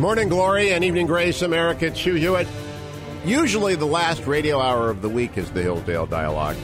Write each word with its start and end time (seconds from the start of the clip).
Morning 0.00 0.30
glory 0.30 0.72
and 0.72 0.82
evening 0.82 1.06
grace, 1.06 1.42
America. 1.42 1.84
It's 1.84 2.00
Hugh 2.00 2.14
Hewitt. 2.14 2.48
Usually, 3.26 3.74
the 3.74 3.84
last 3.84 4.26
radio 4.26 4.58
hour 4.58 4.88
of 4.88 5.02
the 5.02 5.10
week 5.10 5.36
is 5.36 5.50
the 5.50 5.60
Hillsdale 5.60 6.06
Dialogue. 6.06 6.56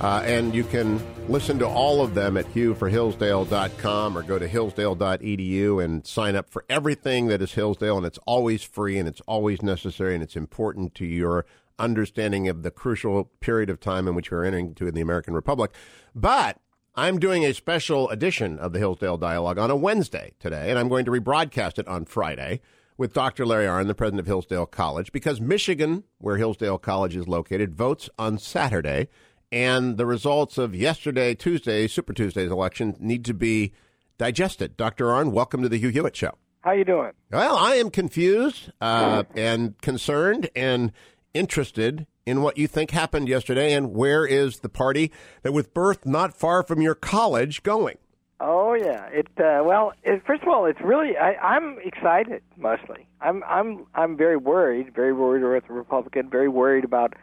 Uh, 0.00 0.22
and 0.24 0.52
you 0.52 0.64
can 0.64 1.00
listen 1.28 1.56
to 1.60 1.68
all 1.68 2.02
of 2.02 2.14
them 2.14 2.36
at 2.36 2.46
hughforhillsdale.com 2.46 4.18
or 4.18 4.24
go 4.24 4.40
to 4.40 4.48
hillsdale.edu 4.48 5.84
and 5.84 6.04
sign 6.04 6.34
up 6.34 6.50
for 6.50 6.64
everything 6.68 7.28
that 7.28 7.40
is 7.40 7.52
Hillsdale. 7.52 7.96
And 7.96 8.06
it's 8.06 8.18
always 8.26 8.64
free 8.64 8.98
and 8.98 9.06
it's 9.06 9.20
always 9.28 9.62
necessary 9.62 10.14
and 10.14 10.24
it's 10.24 10.34
important 10.34 10.96
to 10.96 11.06
your 11.06 11.46
understanding 11.78 12.48
of 12.48 12.64
the 12.64 12.72
crucial 12.72 13.26
period 13.38 13.70
of 13.70 13.78
time 13.78 14.08
in 14.08 14.16
which 14.16 14.32
we're 14.32 14.44
entering 14.44 14.66
into 14.66 14.88
in 14.88 14.94
the 14.94 15.00
American 15.00 15.32
Republic. 15.32 15.70
But 16.12 16.58
I'm 16.96 17.18
doing 17.18 17.44
a 17.44 17.52
special 17.52 18.08
edition 18.10 18.56
of 18.60 18.72
the 18.72 18.78
Hillsdale 18.78 19.16
Dialogue 19.16 19.58
on 19.58 19.68
a 19.68 19.74
Wednesday 19.74 20.34
today, 20.38 20.70
and 20.70 20.78
I'm 20.78 20.88
going 20.88 21.04
to 21.06 21.10
rebroadcast 21.10 21.80
it 21.80 21.88
on 21.88 22.04
Friday 22.04 22.60
with 22.96 23.12
Dr. 23.12 23.44
Larry 23.44 23.66
Arnn, 23.66 23.88
the 23.88 23.96
president 23.96 24.20
of 24.20 24.26
Hillsdale 24.26 24.66
College, 24.66 25.10
because 25.10 25.40
Michigan, 25.40 26.04
where 26.18 26.36
Hillsdale 26.36 26.78
College 26.78 27.16
is 27.16 27.26
located, 27.26 27.74
votes 27.74 28.08
on 28.16 28.38
Saturday, 28.38 29.08
and 29.50 29.96
the 29.96 30.06
results 30.06 30.56
of 30.56 30.72
yesterday, 30.72 31.34
Tuesday, 31.34 31.88
Super 31.88 32.12
Tuesday's 32.12 32.52
election 32.52 32.94
need 33.00 33.24
to 33.24 33.34
be 33.34 33.72
digested. 34.16 34.76
Dr. 34.76 35.06
Arnn, 35.06 35.32
welcome 35.32 35.62
to 35.62 35.68
the 35.68 35.78
Hugh 35.78 35.88
Hewitt 35.88 36.14
Show. 36.14 36.38
How 36.60 36.70
you 36.70 36.84
doing? 36.84 37.10
Well, 37.32 37.56
I 37.56 37.74
am 37.74 37.90
confused 37.90 38.70
uh, 38.80 39.24
and 39.34 39.76
concerned 39.82 40.48
and 40.54 40.92
interested 41.34 42.06
in 42.26 42.42
what 42.42 42.56
you 42.58 42.66
think 42.66 42.90
happened 42.90 43.28
yesterday, 43.28 43.72
and 43.72 43.92
where 43.94 44.26
is 44.26 44.60
the 44.60 44.68
party 44.68 45.12
that, 45.42 45.52
with 45.52 45.74
birth 45.74 46.06
not 46.06 46.34
far 46.34 46.62
from 46.62 46.80
your 46.80 46.94
college, 46.94 47.62
going? 47.62 47.98
Oh 48.40 48.74
yeah, 48.74 49.06
it. 49.06 49.28
Uh, 49.38 49.62
well, 49.64 49.92
it, 50.02 50.22
first 50.26 50.42
of 50.42 50.48
all, 50.48 50.66
it's 50.66 50.80
really. 50.82 51.16
I, 51.16 51.34
I'm 51.34 51.78
excited 51.84 52.42
mostly. 52.56 53.06
I'm 53.20 53.42
I'm 53.44 53.86
I'm 53.94 54.16
very 54.16 54.36
worried, 54.36 54.94
very 54.94 55.12
worried 55.12 55.42
about 55.42 55.68
the 55.68 55.74
Republican, 55.74 56.30
very 56.30 56.48
worried 56.48 56.84
about 56.84 57.14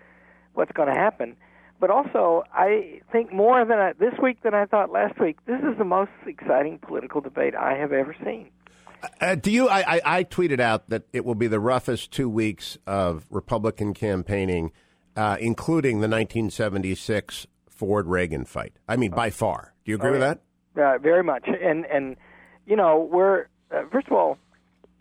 what's 0.54 0.72
going 0.72 0.88
to 0.88 0.96
happen. 0.96 1.36
But 1.80 1.90
also, 1.90 2.44
I 2.54 3.02
think 3.12 3.34
more 3.34 3.66
than 3.66 3.78
I, 3.78 3.94
this 3.94 4.14
week 4.22 4.42
than 4.44 4.54
I 4.54 4.66
thought 4.66 4.92
last 4.92 5.20
week. 5.20 5.38
This 5.46 5.60
is 5.62 5.78
the 5.78 5.84
most 5.84 6.12
exciting 6.26 6.80
political 6.80 7.22
debate 7.22 7.56
I 7.56 7.74
have 7.74 7.92
ever 7.92 8.16
seen. 8.24 8.50
Uh, 9.20 9.36
do 9.36 9.52
you? 9.52 9.68
I, 9.68 9.96
I, 9.96 10.02
I 10.06 10.24
tweeted 10.24 10.60
out 10.60 10.90
that 10.90 11.04
it 11.12 11.26
will 11.26 11.36
be 11.36 11.48
the 11.48 11.60
roughest 11.60 12.12
two 12.12 12.30
weeks 12.30 12.78
of 12.88 13.26
Republican 13.30 13.94
campaigning 13.94 14.72
uh, 15.16 15.38
including 15.40 15.96
the 16.02 16.08
1976 16.08 17.48
Ford 17.70 18.08
Reagan 18.08 18.46
fight. 18.46 18.74
I 18.88 18.96
mean, 18.96 19.12
by 19.12 19.30
far. 19.30 19.74
Do 19.84 19.92
you 19.92 19.96
agree 19.96 20.10
oh, 20.10 20.14
with 20.14 20.22
that? 20.22 20.42
Uh, 20.76 20.98
very 21.00 21.24
much. 21.24 21.48
And 21.48 21.86
and 21.86 22.16
you 22.66 22.76
know, 22.76 23.10
we're 23.12 23.48
uh, 23.72 23.84
first 23.92 24.08
of 24.08 24.14
all, 24.14 24.38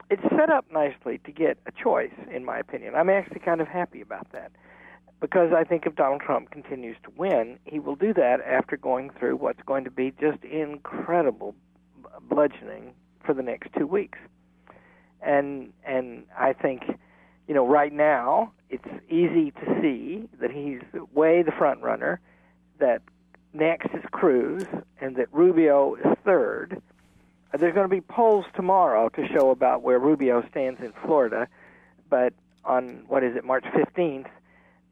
it's 0.08 0.22
set 0.36 0.50
up 0.50 0.66
nicely 0.72 1.18
to 1.24 1.32
get 1.32 1.58
a 1.66 1.72
choice, 1.72 2.12
in 2.34 2.44
my 2.44 2.58
opinion. 2.58 2.94
I'm 2.94 3.10
actually 3.10 3.40
kind 3.40 3.60
of 3.60 3.68
happy 3.68 4.00
about 4.00 4.32
that 4.32 4.50
because 5.20 5.52
I 5.52 5.64
think 5.64 5.86
if 5.86 5.94
Donald 5.94 6.22
Trump 6.22 6.50
continues 6.50 6.96
to 7.04 7.10
win, 7.16 7.58
he 7.64 7.78
will 7.78 7.94
do 7.94 8.12
that 8.14 8.40
after 8.46 8.76
going 8.76 9.10
through 9.10 9.36
what's 9.36 9.62
going 9.66 9.84
to 9.84 9.90
be 9.90 10.12
just 10.18 10.42
incredible 10.42 11.54
bludgeoning 12.22 12.94
for 13.24 13.34
the 13.34 13.42
next 13.42 13.68
two 13.78 13.86
weeks. 13.86 14.18
And 15.22 15.72
and 15.84 16.24
I 16.38 16.54
think 16.54 16.82
you 17.50 17.56
know, 17.56 17.66
right 17.66 17.92
now 17.92 18.52
it's 18.68 18.86
easy 19.08 19.50
to 19.50 19.80
see 19.82 20.28
that 20.40 20.52
he's 20.52 20.78
way 21.12 21.42
the 21.42 21.50
front 21.50 21.82
runner, 21.82 22.20
that 22.78 23.02
next 23.52 23.88
is 23.92 24.04
Cruz, 24.12 24.62
and 25.00 25.16
that 25.16 25.26
Rubio 25.32 25.96
is 25.96 26.16
third. 26.24 26.80
Uh, 27.52 27.58
there's 27.58 27.74
going 27.74 27.88
to 27.90 27.92
be 27.92 28.02
polls 28.02 28.44
tomorrow 28.54 29.08
to 29.08 29.26
show 29.34 29.50
about 29.50 29.82
where 29.82 29.98
Rubio 29.98 30.46
stands 30.48 30.80
in 30.80 30.92
Florida, 31.04 31.48
but 32.08 32.34
on 32.64 33.02
what 33.08 33.24
is 33.24 33.34
it, 33.34 33.44
March 33.44 33.64
15th, 33.64 34.28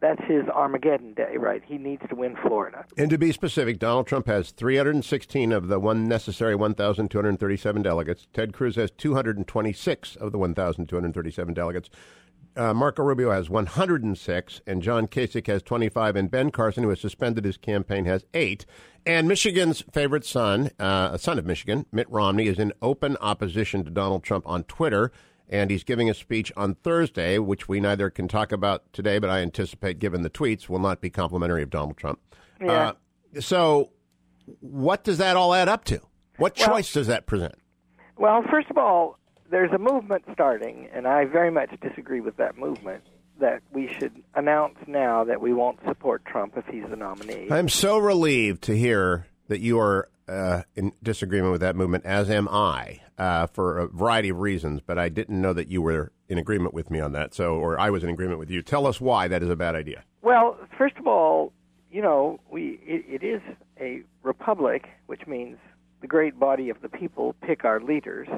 that's 0.01 0.23
his 0.25 0.49
Armageddon 0.49 1.15
day, 1.15 1.37
right? 1.37 1.63
He 1.65 1.79
needs 1.79 2.03
to 2.09 2.17
win 2.17 2.37
Florida. 2.43 2.85
And 2.97 3.09
to 3.11 3.19
be 3.19 3.31
specific, 3.31 3.79
Donald 3.79 4.09
Trump 4.09 4.27
has 4.27 4.51
316 4.51 5.53
of 5.53 5.69
the 5.69 5.79
one 5.79 6.09
necessary 6.09 6.57
1,237 6.57 7.83
delegates. 7.83 8.27
Ted 8.33 8.53
Cruz 8.53 8.75
has 8.75 8.91
226 8.91 10.17
of 10.17 10.33
the 10.33 10.39
1,237 10.39 11.55
delegates 11.55 11.89
uh, 12.59 12.75
Marco 12.75 13.03
Rubio 13.03 13.31
has 13.31 13.49
106, 13.49 14.61
and 14.67 14.83
John 14.83 15.07
Kasich 15.07 15.47
has 15.47 15.63
25, 15.63 16.17
and 16.17 16.31
Ben 16.31 16.51
Carson, 16.51 16.83
who 16.83 16.89
has 16.91 17.01
suspended 17.01 17.45
his 17.45 17.57
campaign, 17.57 18.05
has 18.05 18.25
eight. 18.35 18.67
And 19.07 19.29
Michigan's 19.29 19.85
favorite 19.93 20.25
son, 20.25 20.71
uh, 20.79 21.11
a 21.13 21.19
son 21.19 21.39
of 21.39 21.47
Michigan, 21.47 21.87
Mitt 21.93 22.11
Romney, 22.11 22.49
is 22.49 22.59
in 22.59 22.73
open 22.83 23.17
opposition 23.21 23.85
to 23.85 23.91
Donald 23.91 24.25
Trump 24.25 24.47
on 24.47 24.65
Twitter, 24.65 25.13
and 25.49 25.71
he's 25.71 25.85
giving 25.85 26.11
a 26.11 26.15
speech 26.15 26.53
on 26.57 26.75
Thursday, 26.75 27.39
which 27.39 27.69
we 27.69 27.79
neither 27.81 28.11
can 28.11 28.27
talk 28.27 28.51
about 28.51 28.93
today, 28.93 29.19
but 29.19 29.31
I 29.31 29.39
anticipate, 29.39 30.01
given 30.01 30.23
the 30.23 30.31
tweets, 30.31 30.69
will 30.69 30.81
not 30.81 31.01
be 31.01 31.11
complimentary 31.11 31.63
of 31.63 31.71
Donald 31.71 31.97
Trump. 31.97 32.19
Yeah. 32.61 32.93
Uh, 33.37 33.41
so, 33.41 33.93
what 34.61 35.05
does 35.05 35.19
that 35.19 35.37
all 35.37 35.55
add 35.55 35.69
up 35.69 35.85
to? 35.85 36.01
What 36.39 36.55
choice 36.55 36.95
well, 36.95 37.01
does 37.01 37.07
that 37.07 37.27
present? 37.27 37.55
Well, 38.17 38.43
first 38.51 38.69
of 38.69 38.79
all, 38.79 39.19
there's 39.51 39.73
a 39.73 39.79
movement 39.79 40.25
starting, 40.33 40.89
and 40.93 41.07
I 41.07 41.25
very 41.25 41.51
much 41.51 41.71
disagree 41.81 42.21
with 42.21 42.37
that 42.37 42.57
movement. 42.59 43.05
That 43.41 43.63
we 43.73 43.89
should 43.99 44.21
announce 44.35 44.77
now 44.89 45.23
that 45.23 45.41
we 45.41 45.53
won't 45.55 45.79
support 45.87 46.25
Trump 46.25 46.57
if 46.57 46.67
he's 46.67 46.83
the 46.91 46.97
nominee. 46.97 47.47
I'm 47.51 47.69
so 47.69 47.97
relieved 47.97 48.63
to 48.65 48.77
hear 48.77 49.29
that 49.47 49.61
you 49.61 49.79
are 49.79 50.09
uh, 50.27 50.63
in 50.75 50.93
disagreement 51.05 51.53
with 51.53 51.61
that 51.61 51.77
movement, 51.77 52.05
as 52.05 52.31
am 52.31 52.49
I, 52.49 53.01
uh, 53.17 53.47
for 53.47 53.79
a 53.79 53.87
variety 53.87 54.31
of 54.31 54.41
reasons. 54.41 54.81
But 54.85 54.99
I 54.99 55.09
didn't 55.09 55.41
know 55.41 55.53
that 55.53 55.69
you 55.69 55.81
were 55.81 56.11
in 56.29 56.37
agreement 56.39 56.75
with 56.75 56.91
me 56.91 56.99
on 56.99 57.13
that. 57.13 57.33
So, 57.33 57.55
or 57.55 57.79
I 57.79 57.91
was 57.91 58.03
in 58.03 58.11
agreement 58.11 58.41
with 58.41 58.51
you. 58.51 58.61
Tell 58.61 58.89
us 58.89 59.01
why 59.01 59.29
that 59.29 59.41
is 59.41 59.49
a 59.49 59.57
bad 59.57 59.77
idea. 59.77 60.03
Well, 60.23 60.59
first 60.77 60.97
of 60.97 61.07
all, 61.07 61.53
you 61.93 62.03
know, 62.03 62.41
we 62.51 62.81
it, 62.85 63.23
it 63.23 63.27
is 63.27 63.41
a 63.81 64.03
republic, 64.25 64.89
which 65.07 65.29
means 65.29 65.59
the 66.01 66.09
great 66.09 66.39
body 66.39 66.71
of 66.71 66.83
the 66.83 66.89
people 66.89 67.35
pick 67.41 67.65
our 67.65 67.81
leaders. 67.81 68.29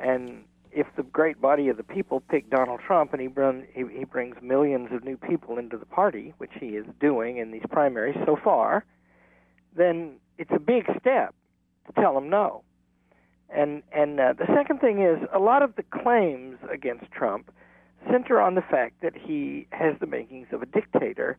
And 0.00 0.44
if 0.72 0.86
the 0.96 1.02
great 1.02 1.40
body 1.40 1.68
of 1.68 1.76
the 1.76 1.84
people 1.84 2.20
pick 2.20 2.50
Donald 2.50 2.80
Trump 2.84 3.12
and 3.12 3.22
he, 3.22 3.28
run, 3.28 3.66
he, 3.72 3.84
he 3.96 4.04
brings 4.04 4.36
millions 4.42 4.88
of 4.92 5.04
new 5.04 5.16
people 5.16 5.58
into 5.58 5.76
the 5.76 5.86
party, 5.86 6.34
which 6.38 6.50
he 6.60 6.70
is 6.70 6.84
doing 7.00 7.38
in 7.38 7.52
these 7.52 7.62
primaries 7.70 8.16
so 8.26 8.36
far, 8.42 8.84
then 9.76 10.16
it's 10.38 10.50
a 10.54 10.58
big 10.58 10.84
step 11.00 11.34
to 11.86 12.00
tell 12.00 12.18
him 12.18 12.28
no. 12.28 12.62
And 13.50 13.82
and 13.92 14.18
uh, 14.18 14.32
the 14.32 14.46
second 14.46 14.80
thing 14.80 15.02
is 15.02 15.18
a 15.32 15.38
lot 15.38 15.62
of 15.62 15.76
the 15.76 15.84
claims 15.84 16.58
against 16.72 17.10
Trump 17.12 17.52
center 18.10 18.40
on 18.40 18.54
the 18.54 18.62
fact 18.62 19.00
that 19.02 19.14
he 19.16 19.66
has 19.70 19.94
the 20.00 20.06
makings 20.06 20.48
of 20.50 20.62
a 20.62 20.66
dictator, 20.66 21.38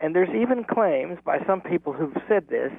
and 0.00 0.14
there's 0.14 0.28
even 0.30 0.62
claims 0.64 1.18
by 1.24 1.38
some 1.46 1.60
people 1.60 1.92
who've 1.92 2.16
said 2.28 2.48
this 2.48 2.70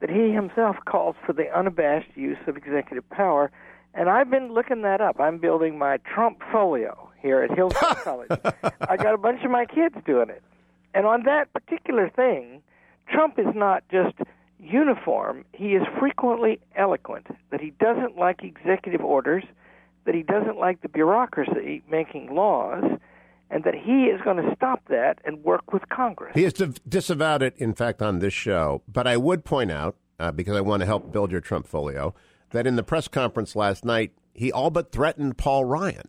that 0.00 0.10
he 0.10 0.32
himself 0.32 0.76
calls 0.86 1.16
for 1.26 1.32
the 1.32 1.50
unabashed 1.56 2.10
use 2.14 2.38
of 2.46 2.56
executive 2.56 3.08
power 3.10 3.50
and 3.94 4.08
I've 4.08 4.30
been 4.30 4.52
looking 4.52 4.82
that 4.82 5.00
up. 5.00 5.20
I'm 5.20 5.38
building 5.38 5.78
my 5.78 5.98
Trump 5.98 6.40
folio 6.52 7.10
here 7.20 7.42
at 7.42 7.50
Hillsdale 7.56 7.94
College. 8.04 8.30
I 8.88 8.96
got 8.96 9.14
a 9.14 9.18
bunch 9.18 9.42
of 9.44 9.50
my 9.50 9.66
kids 9.66 9.96
doing 10.06 10.30
it. 10.30 10.42
And 10.94 11.06
on 11.06 11.24
that 11.24 11.52
particular 11.52 12.08
thing, 12.08 12.62
Trump 13.08 13.38
is 13.38 13.54
not 13.54 13.84
just 13.90 14.16
uniform, 14.58 15.44
he 15.52 15.74
is 15.74 15.82
frequently 15.98 16.60
eloquent 16.76 17.26
that 17.50 17.60
he 17.60 17.70
doesn't 17.80 18.16
like 18.16 18.42
executive 18.42 19.00
orders, 19.00 19.44
that 20.04 20.14
he 20.14 20.22
doesn't 20.22 20.58
like 20.58 20.82
the 20.82 20.88
bureaucracy 20.88 21.82
making 21.90 22.34
laws, 22.34 22.84
and 23.50 23.64
that 23.64 23.74
he 23.74 24.04
is 24.04 24.20
going 24.22 24.36
to 24.36 24.54
stop 24.54 24.82
that 24.88 25.18
and 25.24 25.42
work 25.42 25.72
with 25.72 25.88
Congress. 25.88 26.32
He 26.34 26.44
has 26.44 26.52
disavowed 26.52 27.42
it, 27.42 27.54
in 27.56 27.74
fact, 27.74 28.00
on 28.00 28.20
this 28.20 28.32
show. 28.34 28.82
But 28.86 29.06
I 29.06 29.16
would 29.16 29.44
point 29.44 29.70
out, 29.70 29.96
uh, 30.18 30.30
because 30.30 30.56
I 30.56 30.60
want 30.60 30.80
to 30.80 30.86
help 30.86 31.10
build 31.12 31.32
your 31.32 31.40
Trump 31.40 31.66
folio, 31.66 32.14
that 32.50 32.66
in 32.66 32.76
the 32.76 32.82
press 32.82 33.08
conference 33.08 33.56
last 33.56 33.84
night, 33.84 34.12
he 34.34 34.52
all 34.52 34.70
but 34.70 34.92
threatened 34.92 35.38
Paul 35.38 35.64
Ryan. 35.64 36.08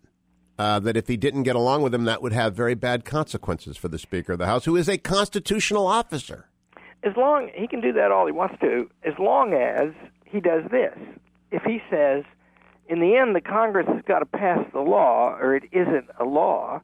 Uh, 0.60 0.80
that 0.80 0.96
if 0.96 1.08
he 1.08 1.18
didn't 1.18 1.42
get 1.42 1.56
along 1.56 1.82
with 1.82 1.92
him, 1.92 2.04
that 2.04 2.22
would 2.22 2.34
have 2.34 2.54
very 2.54 2.76
bad 2.76 3.04
consequences 3.04 3.78
for 3.78 3.88
the 3.88 3.98
Speaker 3.98 4.34
of 4.34 4.38
the 4.38 4.46
House, 4.46 4.66
who 4.66 4.76
is 4.76 4.88
a 4.88 4.98
constitutional 4.98 5.88
officer. 5.88 6.50
As 7.02 7.16
long 7.18 7.50
he 7.56 7.68
can 7.68 7.82
do 7.82 7.92
that 7.94 8.12
all 8.12 8.28
he 8.28 8.32
wants 8.32 8.60
to, 8.62 8.88
as 9.04 9.14
long 9.18 9.54
as 9.54 9.92
he 10.24 10.40
does 10.40 10.64
this. 10.70 10.96
If 11.50 11.64
he 11.64 11.82
says, 11.90 12.26
in 12.88 13.00
the 13.00 13.16
end, 13.16 13.36
the 13.36 13.42
Congress 13.42 13.88
has 13.88 14.04
got 14.06 14.20
to 14.20 14.26
pass 14.26 14.60
the 14.72 14.82
law, 14.82 15.36
or 15.40 15.56
it 15.56 15.64
isn't 15.72 16.10
a 16.20 16.26
law, 16.26 16.82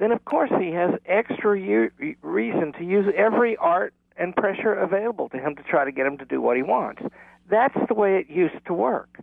then 0.00 0.10
of 0.10 0.24
course 0.24 0.50
he 0.58 0.72
has 0.72 0.90
extra 1.06 1.58
u- 1.60 1.90
reason 2.22 2.72
to 2.72 2.84
use 2.84 3.06
every 3.16 3.56
art 3.58 3.94
and 4.16 4.34
pressure 4.34 4.72
available 4.72 5.28
to 5.28 5.38
him 5.38 5.54
to 5.54 5.62
try 5.62 5.84
to 5.84 5.92
get 5.92 6.06
him 6.06 6.18
to 6.18 6.24
do 6.24 6.40
what 6.40 6.56
he 6.56 6.62
wants. 6.62 7.02
That's 7.52 7.76
the 7.86 7.92
way 7.92 8.16
it 8.16 8.30
used 8.30 8.64
to 8.64 8.72
work. 8.72 9.20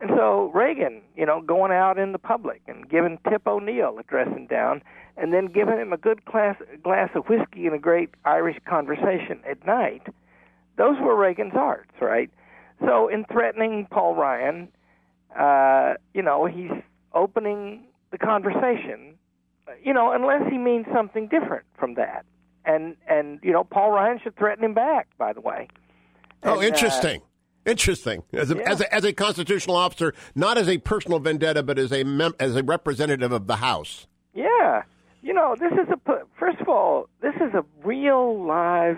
And 0.00 0.10
so 0.16 0.50
Reagan, 0.54 1.02
you 1.14 1.26
know, 1.26 1.42
going 1.42 1.70
out 1.70 1.98
in 1.98 2.12
the 2.12 2.18
public 2.18 2.62
and 2.66 2.88
giving 2.88 3.18
Tip 3.28 3.46
O'Neill 3.46 3.98
a 3.98 4.02
dressing 4.04 4.46
down, 4.46 4.82
and 5.18 5.34
then 5.34 5.46
giving 5.46 5.76
him 5.76 5.92
a 5.92 5.98
good 5.98 6.24
glass 6.24 6.56
glass 6.82 7.10
of 7.14 7.26
whiskey 7.26 7.66
and 7.66 7.74
a 7.74 7.78
great 7.78 8.08
Irish 8.24 8.56
conversation 8.64 9.40
at 9.48 9.64
night, 9.66 10.02
those 10.78 10.96
were 10.98 11.14
Reagan's 11.14 11.52
arts, 11.54 11.92
right? 12.00 12.30
So 12.80 13.08
in 13.08 13.26
threatening 13.30 13.86
Paul 13.90 14.16
Ryan, 14.16 14.68
uh, 15.38 15.94
you 16.14 16.22
know, 16.22 16.46
he's 16.46 16.72
opening 17.12 17.84
the 18.12 18.18
conversation, 18.18 19.18
you 19.84 19.92
know, 19.92 20.10
unless 20.10 20.50
he 20.50 20.56
means 20.56 20.86
something 20.92 21.28
different 21.28 21.66
from 21.78 21.94
that. 21.94 22.24
And 22.64 22.96
and 23.06 23.40
you 23.42 23.52
know, 23.52 23.62
Paul 23.62 23.90
Ryan 23.90 24.18
should 24.22 24.36
threaten 24.36 24.64
him 24.64 24.72
back. 24.72 25.06
By 25.18 25.34
the 25.34 25.42
way. 25.42 25.68
Oh, 26.44 26.62
interesting. 26.62 27.20
uh, 27.20 27.31
interesting. 27.66 28.22
As 28.32 28.50
a, 28.50 28.56
Yeah. 28.56 28.70
as, 28.70 28.80
a, 28.80 28.94
as 28.94 29.04
a 29.04 29.12
constitutional 29.12 29.76
officer, 29.76 30.14
not 30.34 30.58
as 30.58 30.68
a 30.68 30.78
personal 30.78 31.18
vendetta, 31.18 31.62
but 31.62 31.78
as 31.78 31.92
a 31.92 32.04
mem- 32.04 32.34
as 32.40 32.56
a 32.56 32.62
representative 32.62 33.32
of 33.32 33.46
the 33.46 33.56
House. 33.56 34.06
Yeah, 34.34 34.82
you 35.22 35.32
know, 35.34 35.54
this 35.58 35.72
is 35.72 35.88
a 35.90 35.98
first 36.38 36.60
of 36.60 36.68
all, 36.68 37.08
this 37.20 37.34
is 37.36 37.54
a 37.54 37.64
real 37.84 38.44
live 38.46 38.96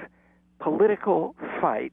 political 0.61 1.35
fight, 1.61 1.93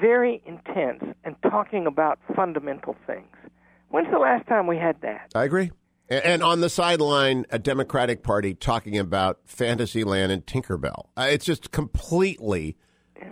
very 0.00 0.42
intense, 0.46 1.02
and 1.24 1.36
talking 1.42 1.86
about 1.86 2.18
fundamental 2.34 2.96
things. 3.06 3.26
When's 3.88 4.10
the 4.10 4.18
last 4.18 4.46
time 4.48 4.66
we 4.66 4.76
had 4.76 5.00
that? 5.02 5.30
I 5.34 5.44
agree. 5.44 5.70
And 6.10 6.42
on 6.42 6.60
the 6.60 6.68
sideline, 6.68 7.46
a 7.48 7.58
Democratic 7.58 8.22
Party 8.22 8.54
talking 8.54 8.98
about 8.98 9.38
Fantasyland 9.46 10.30
and 10.32 10.44
Tinkerbell. 10.44 11.06
Uh, 11.16 11.28
it's 11.30 11.46
just 11.46 11.70
completely 11.70 12.76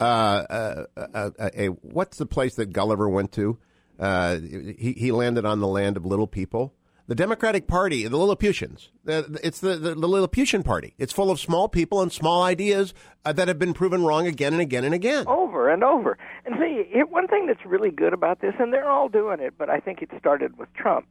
uh, 0.00 0.02
uh, 0.02 0.84
uh, 0.96 1.06
uh, 1.14 1.50
a, 1.54 1.66
what's 1.68 2.18
the 2.18 2.26
place 2.26 2.54
that 2.56 2.72
Gulliver 2.72 3.08
went 3.08 3.32
to? 3.32 3.58
Uh, 3.98 4.38
he 4.38 4.94
he 4.96 5.12
landed 5.12 5.44
on 5.44 5.60
the 5.60 5.66
land 5.68 5.96
of 5.96 6.04
little 6.06 6.26
people. 6.26 6.74
The 7.08 7.14
Democratic 7.16 7.66
Party, 7.66 8.06
the 8.06 8.16
Lilliputians. 8.16 8.90
It's 9.04 9.60
the, 9.60 9.76
the, 9.76 9.94
the 9.96 10.06
Lilliputian 10.06 10.62
Party. 10.62 10.94
It's 10.98 11.12
full 11.12 11.30
of 11.32 11.40
small 11.40 11.68
people 11.68 12.00
and 12.00 12.12
small 12.12 12.42
ideas 12.42 12.94
uh, 13.24 13.32
that 13.32 13.48
have 13.48 13.58
been 13.58 13.74
proven 13.74 14.04
wrong 14.04 14.26
again 14.28 14.52
and 14.52 14.62
again 14.62 14.84
and 14.84 14.94
again. 14.94 15.26
Over 15.26 15.68
and 15.68 15.82
over. 15.82 16.16
And 16.46 16.54
see, 16.58 16.88
it, 16.96 17.10
one 17.10 17.26
thing 17.26 17.48
that's 17.48 17.66
really 17.66 17.90
good 17.90 18.12
about 18.12 18.40
this, 18.40 18.54
and 18.58 18.72
they're 18.72 18.88
all 18.88 19.08
doing 19.08 19.40
it, 19.40 19.54
but 19.58 19.68
I 19.68 19.80
think 19.80 20.00
it 20.00 20.10
started 20.18 20.56
with 20.56 20.72
Trump. 20.74 21.06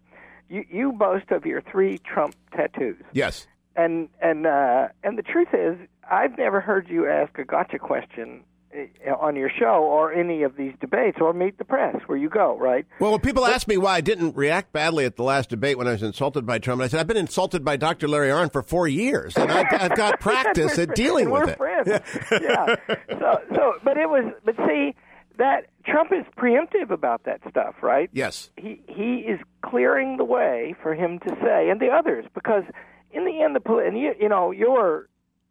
You, 0.50 0.64
you 0.70 0.92
boast 0.94 1.30
of 1.30 1.46
your 1.46 1.62
three 1.62 1.98
Trump 2.00 2.36
tattoos. 2.56 3.04
Yes. 3.12 3.46
and 3.76 4.10
and 4.22 4.48
uh, 4.48 4.88
and 5.04 5.18
the 5.18 5.24
truth 5.24 5.50
is, 5.54 5.78
I've 6.10 6.38
never 6.38 6.62
heard 6.62 6.90
you 6.90 7.08
ask 7.08 7.38
a 7.38 7.44
gotcha 7.46 7.80
question 7.80 8.44
Eh, 8.74 9.12
on 9.20 9.36
your 9.36 9.50
show 9.50 9.84
or 9.84 10.14
any 10.14 10.44
of 10.44 10.56
these 10.56 10.74
debates 10.80 11.18
or 11.20 11.34
meet 11.34 11.58
the 11.58 11.66
press 11.66 11.98
where 12.06 12.18
you 12.18 12.30
go, 12.30 12.58
right? 12.58 12.86
Well, 13.00 13.12
when 13.12 13.20
people 13.20 13.46
ask 13.46 13.68
me 13.68 13.78
why 13.78 13.96
I 13.96 14.02
didn't 14.02 14.36
react 14.36 14.72
badly 14.72 15.04
at 15.04 15.18
the 15.18 15.24
last 15.24 15.50
debate 15.50 15.78
when 15.78 15.88
I 15.88 15.92
was 15.92 16.04
insulted 16.04 16.46
by 16.46 16.60
Trump, 16.60 16.82
I 16.82 16.88
said 16.88 17.02
I've 17.02 17.08
been 17.08 17.18
insulted 17.18 17.66
by 17.66 17.76
Dr. 17.76 18.08
Larry 18.08 18.30
Arnn 18.30 18.52
for 18.52 18.64
four 18.64 18.88
years, 18.88 19.36
and 19.36 19.52
I've, 19.52 19.68
I've 19.72 19.98
got 19.98 20.20
practice 20.22 20.80
at 20.80 20.96
dealing 20.96 21.30
with 21.30 21.50
it. 21.50 21.58
Friends. 21.58 21.90
yeah. 22.32 22.76
So 23.10 23.42
so, 23.54 23.74
but 23.84 23.98
it 23.98 24.08
was, 24.08 24.34
but 24.46 24.56
see, 24.68 24.96
that 25.38 25.66
Trump 25.86 26.12
is 26.14 26.26
preemptive 26.38 26.92
about 26.92 27.26
that 27.26 27.42
stuff, 27.50 27.76
right? 27.82 28.10
Yes. 28.14 28.52
he 28.56 28.82
he 28.88 29.16
is 29.28 29.40
clearing 29.66 30.16
the 30.16 30.26
way 30.26 30.76
for 30.82 30.96
him 30.96 31.20
to 31.20 31.30
say, 31.44 31.70
and 31.70 31.82
the 31.82 31.90
others, 31.90 32.26
because 32.34 32.64
in 33.12 33.26
the 33.26 33.42
end, 33.42 33.56
the 33.56 33.76
and 33.78 33.98
you 33.98 34.14
you 34.18 34.30
know 34.30 34.52
your 34.52 35.10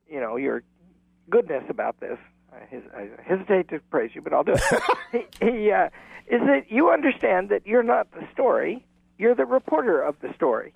you 0.08 0.20
know 0.20 0.36
your 0.36 0.62
goodness 1.28 1.64
about 1.68 2.00
this. 2.00 2.18
I, 2.52 3.08
hesitate 3.22 3.68
to 3.68 3.80
praise 3.90 4.10
you, 4.14 4.22
but 4.22 4.32
I'll 4.32 4.44
do 4.44 4.54
it. 4.54 4.82
he 5.40 5.46
he 5.46 5.70
uh, 5.70 5.86
is 6.26 6.40
that 6.42 6.64
you 6.68 6.90
understand 6.90 7.48
that 7.48 7.66
you're 7.66 7.82
not 7.82 8.10
the 8.12 8.26
story; 8.32 8.84
you're 9.18 9.34
the 9.34 9.46
reporter 9.46 10.00
of 10.00 10.16
the 10.20 10.32
story, 10.34 10.74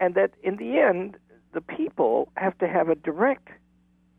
and 0.00 0.14
that 0.14 0.32
in 0.42 0.56
the 0.56 0.78
end, 0.78 1.16
the 1.52 1.60
people 1.60 2.30
have 2.36 2.56
to 2.58 2.68
have 2.68 2.88
a 2.88 2.94
direct 2.94 3.48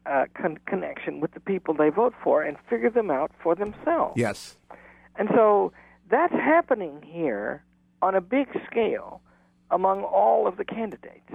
uh, 0.06 0.26
con- 0.34 0.60
connection 0.66 1.20
with 1.20 1.34
the 1.34 1.40
people 1.40 1.74
they 1.74 1.90
vote 1.90 2.14
for 2.24 2.42
and 2.42 2.58
figure 2.70 2.90
them 2.90 3.12
out 3.12 3.32
for 3.42 3.56
themselves. 3.56 4.14
Yes. 4.16 4.58
And 5.18 5.30
so 5.36 5.72
that's 6.10 6.34
happening 6.34 7.02
here 7.06 7.64
on 8.02 8.16
a 8.16 8.22
big 8.22 8.48
scale 8.66 9.22
among 9.72 10.02
all 10.04 10.48
of 10.48 10.58
the 10.58 10.66
candidates. 10.66 11.30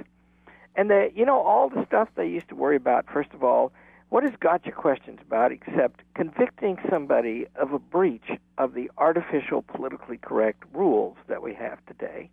And 0.76 0.90
that 0.90 1.16
you 1.16 1.24
know, 1.24 1.40
all 1.40 1.68
the 1.68 1.86
stuff 1.86 2.08
they 2.16 2.26
used 2.26 2.48
to 2.48 2.56
worry 2.56 2.76
about, 2.76 3.06
first 3.12 3.32
of 3.32 3.44
all, 3.44 3.72
what 4.10 4.22
has 4.22 4.32
got 4.40 4.64
your 4.64 4.74
questions 4.74 5.18
about 5.26 5.52
except 5.52 6.00
convicting 6.14 6.76
somebody 6.90 7.46
of 7.56 7.72
a 7.72 7.78
breach 7.78 8.30
of 8.58 8.74
the 8.74 8.90
artificial 8.98 9.62
politically 9.62 10.18
correct 10.18 10.62
rules 10.72 11.16
that 11.28 11.42
we 11.42 11.54
have 11.54 11.84
today? 11.86 12.30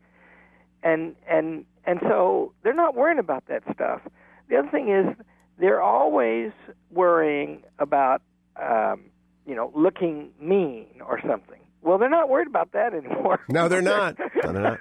And 0.84 1.16
and 1.28 1.66
and 1.86 2.00
so 2.02 2.54
they're 2.64 2.74
not 2.74 2.96
worrying 2.96 3.20
about 3.20 3.46
that 3.48 3.64
stuff. 3.74 4.02
The 4.50 4.58
other 4.58 4.70
thing 4.70 4.90
is 4.90 5.16
they're 5.60 5.82
always 5.82 6.52
worrying 6.92 7.64
about 7.80 8.22
um, 8.62 9.12
you 9.46 9.56
know, 9.56 9.72
looking 9.76 10.30
mean 10.40 10.88
or 11.06 11.20
something. 11.28 11.60
Well, 11.84 11.98
they're 11.98 12.10
not 12.10 12.30
worried 12.30 12.48
about 12.48 12.72
that 12.74 12.94
anymore. 12.94 13.40
No, 13.50 13.68
they're 13.68 13.82
not. 13.82 14.18
No, 14.44 14.54
they're 14.54 14.62
not. 14.62 14.80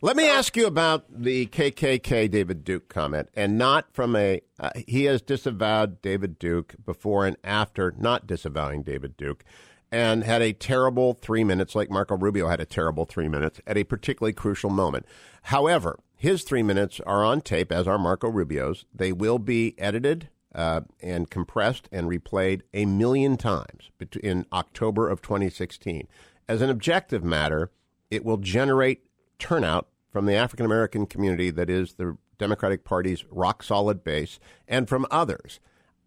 Let 0.00 0.16
me 0.16 0.28
ask 0.28 0.56
you 0.56 0.66
about 0.66 1.04
the 1.08 1.46
KKK 1.46 2.30
David 2.30 2.64
Duke 2.64 2.88
comment, 2.88 3.28
and 3.34 3.58
not 3.58 3.92
from 3.92 4.16
a. 4.16 4.40
Uh, 4.58 4.70
he 4.86 5.04
has 5.04 5.22
disavowed 5.22 6.00
David 6.02 6.38
Duke 6.38 6.74
before 6.84 7.26
and 7.26 7.36
after 7.44 7.94
not 7.98 8.26
disavowing 8.26 8.82
David 8.82 9.16
Duke, 9.16 9.44
and 9.90 10.24
had 10.24 10.40
a 10.42 10.52
terrible 10.52 11.14
three 11.14 11.44
minutes, 11.44 11.74
like 11.74 11.90
Marco 11.90 12.16
Rubio 12.16 12.48
had 12.48 12.60
a 12.60 12.66
terrible 12.66 13.04
three 13.04 13.28
minutes 13.28 13.60
at 13.66 13.76
a 13.76 13.84
particularly 13.84 14.32
crucial 14.32 14.70
moment. 14.70 15.06
However, 15.42 15.98
his 16.16 16.42
three 16.44 16.62
minutes 16.62 17.00
are 17.00 17.24
on 17.24 17.40
tape, 17.40 17.70
as 17.72 17.86
are 17.86 17.98
Marco 17.98 18.28
Rubio's. 18.30 18.84
They 18.94 19.12
will 19.12 19.38
be 19.38 19.74
edited 19.78 20.28
uh, 20.54 20.82
and 21.00 21.28
compressed 21.30 21.88
and 21.92 22.08
replayed 22.08 22.62
a 22.72 22.86
million 22.86 23.36
times 23.36 23.90
in 24.22 24.46
October 24.52 25.08
of 25.08 25.20
2016. 25.22 26.06
As 26.52 26.60
an 26.60 26.68
objective 26.68 27.24
matter, 27.24 27.70
it 28.10 28.26
will 28.26 28.36
generate 28.36 29.04
turnout 29.38 29.88
from 30.10 30.26
the 30.26 30.34
African 30.34 30.66
American 30.66 31.06
community 31.06 31.48
that 31.48 31.70
is 31.70 31.94
the 31.94 32.18
Democratic 32.36 32.84
Party's 32.84 33.24
rock 33.30 33.62
solid 33.62 34.04
base 34.04 34.38
and 34.68 34.86
from 34.86 35.06
others. 35.10 35.60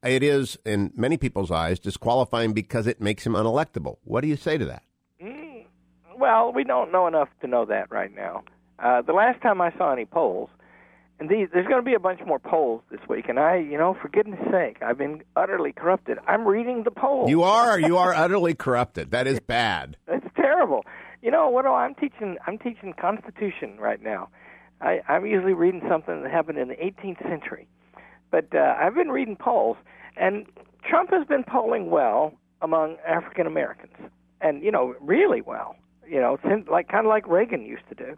It 0.04 0.22
is, 0.22 0.56
in 0.64 0.94
many 0.96 1.18
people's 1.18 1.50
eyes, 1.50 1.80
disqualifying 1.80 2.54
because 2.54 2.86
it 2.86 3.02
makes 3.02 3.26
him 3.26 3.34
unelectable. 3.34 3.98
What 4.04 4.22
do 4.22 4.28
you 4.28 4.36
say 4.36 4.60
to 4.60 4.66
that? 4.66 4.84
Well, 6.16 6.54
we 6.54 6.64
don't 6.64 6.92
know 6.92 7.08
enough 7.08 7.30
to 7.42 7.48
know 7.48 7.66
that 7.66 7.90
right 7.90 8.14
now. 8.14 8.44
Uh, 8.78 9.02
the 9.02 9.14
last 9.14 9.42
time 9.42 9.62
I 9.62 9.76
saw 9.80 9.92
any 9.94 10.06
polls, 10.06 10.52
and 11.20 11.30
these, 11.30 11.48
there's 11.54 11.68
going 11.68 11.80
to 11.80 11.86
be 11.86 11.94
a 11.94 12.00
bunch 12.00 12.20
more 12.26 12.40
polls 12.40 12.82
this 12.92 13.00
week, 13.08 13.30
and 13.30 13.40
I, 13.40 13.56
you 13.56 13.78
know, 13.78 13.96
for 14.02 14.10
goodness 14.10 14.40
sake, 14.52 14.78
I've 14.82 14.98
been 14.98 15.24
utterly 15.36 15.72
corrupted. 15.72 16.18
I'm 16.28 16.46
reading 16.46 16.84
the 16.84 16.92
polls. 16.92 17.30
You 17.30 17.44
are, 17.44 17.80
you 17.80 17.98
are 17.98 18.14
utterly 18.14 18.54
corrupted. 18.54 19.12
That 19.12 19.26
is 19.26 19.40
bad. 19.48 19.96
It's 20.10 20.25
terrible. 20.46 20.86
You 21.22 21.32
know 21.32 21.50
what? 21.50 21.66
I'm 21.66 21.96
teaching. 21.96 22.38
I'm 22.46 22.58
teaching 22.58 22.94
Constitution 23.00 23.78
right 23.80 24.02
now. 24.02 24.30
I, 24.82 25.02
I'm 25.08 25.26
usually 25.26 25.54
reading 25.54 25.82
something 25.90 26.22
that 26.22 26.32
happened 26.32 26.58
in 26.58 26.68
the 26.68 26.76
18th 26.76 27.28
century, 27.28 27.68
but 28.30 28.54
uh, 28.54 28.76
I've 28.80 28.94
been 28.94 29.10
reading 29.10 29.36
polls, 29.36 29.78
and 30.18 30.46
Trump 30.88 31.10
has 31.12 31.26
been 31.26 31.44
polling 31.44 31.90
well 31.90 32.34
among 32.62 32.98
African 33.08 33.48
Americans, 33.48 33.96
and 34.42 34.62
you 34.62 34.72
know, 34.72 34.96
really 35.02 35.42
well. 35.42 35.76
You 36.08 36.20
know, 36.20 36.38
since, 36.48 36.68
like 36.68 36.88
kind 36.90 37.08
of 37.08 37.10
like 37.10 37.28
Reagan 37.28 37.66
used 37.66 37.88
to 37.90 37.96
do. 37.96 38.16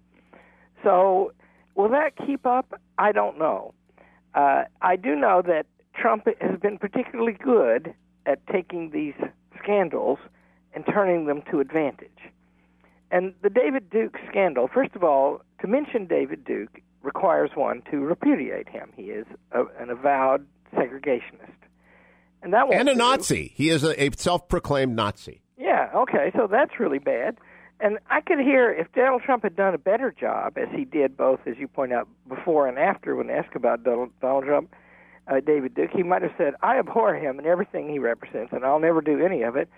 So, 0.83 1.31
will 1.75 1.89
that 1.89 2.11
keep 2.25 2.45
up? 2.45 2.81
I 2.97 3.13
don't 3.13 3.39
know. 3.39 3.73
Uh, 4.35 4.63
I 4.81 4.97
do 4.97 5.15
know 5.15 5.41
that 5.47 5.65
Trump 5.95 6.27
has 6.41 6.59
been 6.59 6.77
particularly 6.77 7.37
good 7.41 7.93
at 8.25 8.45
taking 8.47 8.91
these 8.91 9.13
scandals 9.63 10.19
and 10.77 10.85
turning 10.85 11.25
them 11.25 11.41
to 11.49 11.59
advantage. 11.59 12.19
And 13.09 13.33
the 13.41 13.49
David 13.49 13.89
Duke 13.89 14.15
scandal, 14.29 14.69
first 14.71 14.95
of 14.95 15.03
all, 15.03 15.41
to 15.59 15.67
mention 15.67 16.05
David 16.05 16.45
Duke 16.45 16.81
requires 17.01 17.49
one 17.55 17.81
to 17.89 17.97
repudiate 17.97 18.69
him. 18.69 18.91
He 18.95 19.05
is 19.05 19.25
a, 19.53 19.63
an 19.81 19.89
avowed 19.89 20.45
segregationist. 20.75 21.57
And 22.43 22.53
that 22.53 22.71
And 22.71 22.89
a 22.89 22.93
do. 22.93 22.97
Nazi. 22.99 23.53
He 23.55 23.69
is 23.69 23.83
a, 23.83 23.99
a 23.99 24.11
self 24.15 24.47
proclaimed 24.47 24.95
Nazi. 24.95 25.41
Yeah, 25.57 25.89
okay, 25.95 26.31
so 26.35 26.45
that's 26.45 26.79
really 26.79 26.99
bad. 26.99 27.39
And 27.79 27.97
I 28.11 28.21
could 28.21 28.39
hear 28.39 28.71
if 28.71 28.91
Donald 28.93 29.23
Trump 29.23 29.41
had 29.41 29.55
done 29.55 29.73
a 29.73 29.79
better 29.79 30.11
job, 30.11 30.59
as 30.59 30.67
he 30.75 30.85
did 30.85 31.17
both, 31.17 31.39
as 31.47 31.55
you 31.57 31.67
point 31.67 31.91
out, 31.91 32.07
before 32.27 32.67
and 32.67 32.77
after 32.77 33.15
when 33.15 33.31
asked 33.31 33.55
about 33.55 33.83
Donald, 33.83 34.11
Donald 34.21 34.43
Trump, 34.43 34.75
uh, 35.27 35.39
David 35.39 35.73
Duke, 35.73 35.89
he 35.91 36.03
might 36.03 36.21
have 36.21 36.33
said, 36.37 36.53
I 36.61 36.77
abhor 36.77 37.15
him 37.15 37.39
and 37.39 37.47
everything 37.47 37.89
he 37.89 37.97
represents, 37.97 38.53
and 38.53 38.63
I'll 38.63 38.79
never 38.79 39.01
do 39.01 39.25
any 39.25 39.41
of 39.41 39.55
it. 39.55 39.69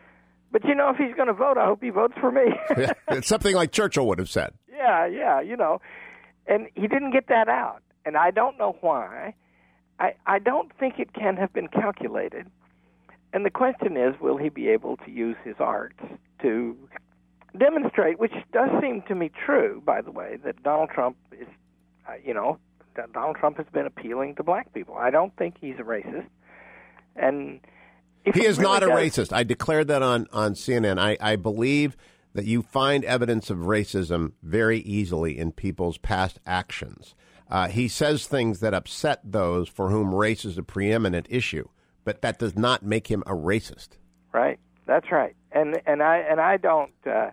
But 0.52 0.66
you 0.66 0.76
know, 0.76 0.90
if 0.90 0.98
he's 0.98 1.16
going 1.16 1.28
to 1.28 1.34
vote, 1.34 1.58
I 1.58 1.66
hope 1.66 1.84
he 1.84 1.90
votes 1.90 2.16
for 2.20 2.32
me. 2.32 2.54
it's 3.10 3.28
something 3.28 3.56
like 3.56 3.72
Churchill 3.72 4.08
would 4.08 4.20
have 4.20 4.30
said. 4.30 4.54
yeah, 4.72 5.06
yeah, 5.06 5.42
you 5.42 5.56
know. 5.56 5.82
And 6.48 6.68
he 6.76 6.88
didn't 6.88 7.12
get 7.12 7.28
that 7.28 7.48
out. 7.48 7.82
And 8.06 8.18
I 8.18 8.32
don't 8.32 8.58
know 8.58 8.76
why. 8.82 9.36
I, 10.00 10.14
I 10.26 10.40
don't 10.40 10.72
think 10.80 10.96
it 10.98 11.14
can 11.14 11.38
have 11.38 11.54
been 11.54 11.68
calculated. 11.68 12.48
And 13.34 13.46
the 13.46 13.52
question 13.52 13.96
is, 13.98 14.20
will 14.20 14.38
he 14.38 14.50
be 14.50 14.70
able 14.70 14.98
to 14.98 15.12
use 15.12 15.36
his 15.44 15.56
arts 15.60 16.00
to 16.42 16.76
demonstrate, 17.58 18.20
which 18.20 18.34
does 18.52 18.70
seem 18.82 19.04
to 19.08 19.16
me 19.16 19.30
true, 19.46 19.82
by 19.86 20.02
the 20.02 20.12
way, 20.12 20.38
that 20.44 20.64
Donald 20.64 20.90
Trump 20.90 21.18
is, 21.32 21.48
uh, 22.08 22.14
you 22.24 22.34
know, 22.34 22.58
that 22.96 23.14
Donald 23.14 23.36
Trump 23.36 23.58
has 23.58 23.68
been 23.72 23.86
appealing 23.86 24.36
to 24.36 24.44
black 24.44 24.74
people. 24.74 24.96
I 24.96 25.12
don't 25.12 25.36
think 25.36 25.56
he's 25.60 25.76
a 25.80 25.84
racist. 25.84 26.28
And 27.16 27.60
He 28.26 28.46
is 28.46 28.58
really 28.58 28.72
not 28.72 28.84
a 28.84 28.88
does- 28.88 29.00
racist. 29.00 29.34
I 29.34 29.44
declared 29.44 29.88
that 29.88 30.02
on, 30.02 30.28
on 30.32 30.54
CNN. 30.54 31.00
I, 31.00 31.18
I 31.20 31.36
believe 31.36 31.96
that 32.34 32.46
you 32.46 32.62
find 32.62 33.04
evidence 33.06 33.50
of 33.50 33.60
racism 33.60 34.34
very 34.44 34.80
easily 34.80 35.38
in 35.38 35.52
people's 35.52 35.98
past 35.98 36.40
actions. 36.46 37.16
Uh, 37.50 37.68
he 37.68 37.88
says 37.88 38.28
things 38.28 38.60
that 38.60 38.74
upset 38.74 39.20
those 39.24 39.68
for 39.68 39.90
whom 39.90 40.14
race 40.14 40.46
is 40.46 40.58
a 40.58 40.64
preeminent 40.64 41.26
issue, 41.30 41.68
but 42.06 42.22
that 42.22 42.38
does 42.38 42.56
not 42.56 42.84
make 42.84 43.08
him 43.08 43.24
a 43.26 43.32
racist. 43.32 43.90
Right. 44.32 44.60
That's 44.86 45.12
right. 45.12 45.36
And 45.52 45.82
and 45.86 46.02
I 46.02 46.18
and 46.18 46.40
I 46.40 46.58
don't. 46.58 46.92
Uh, 47.06 47.32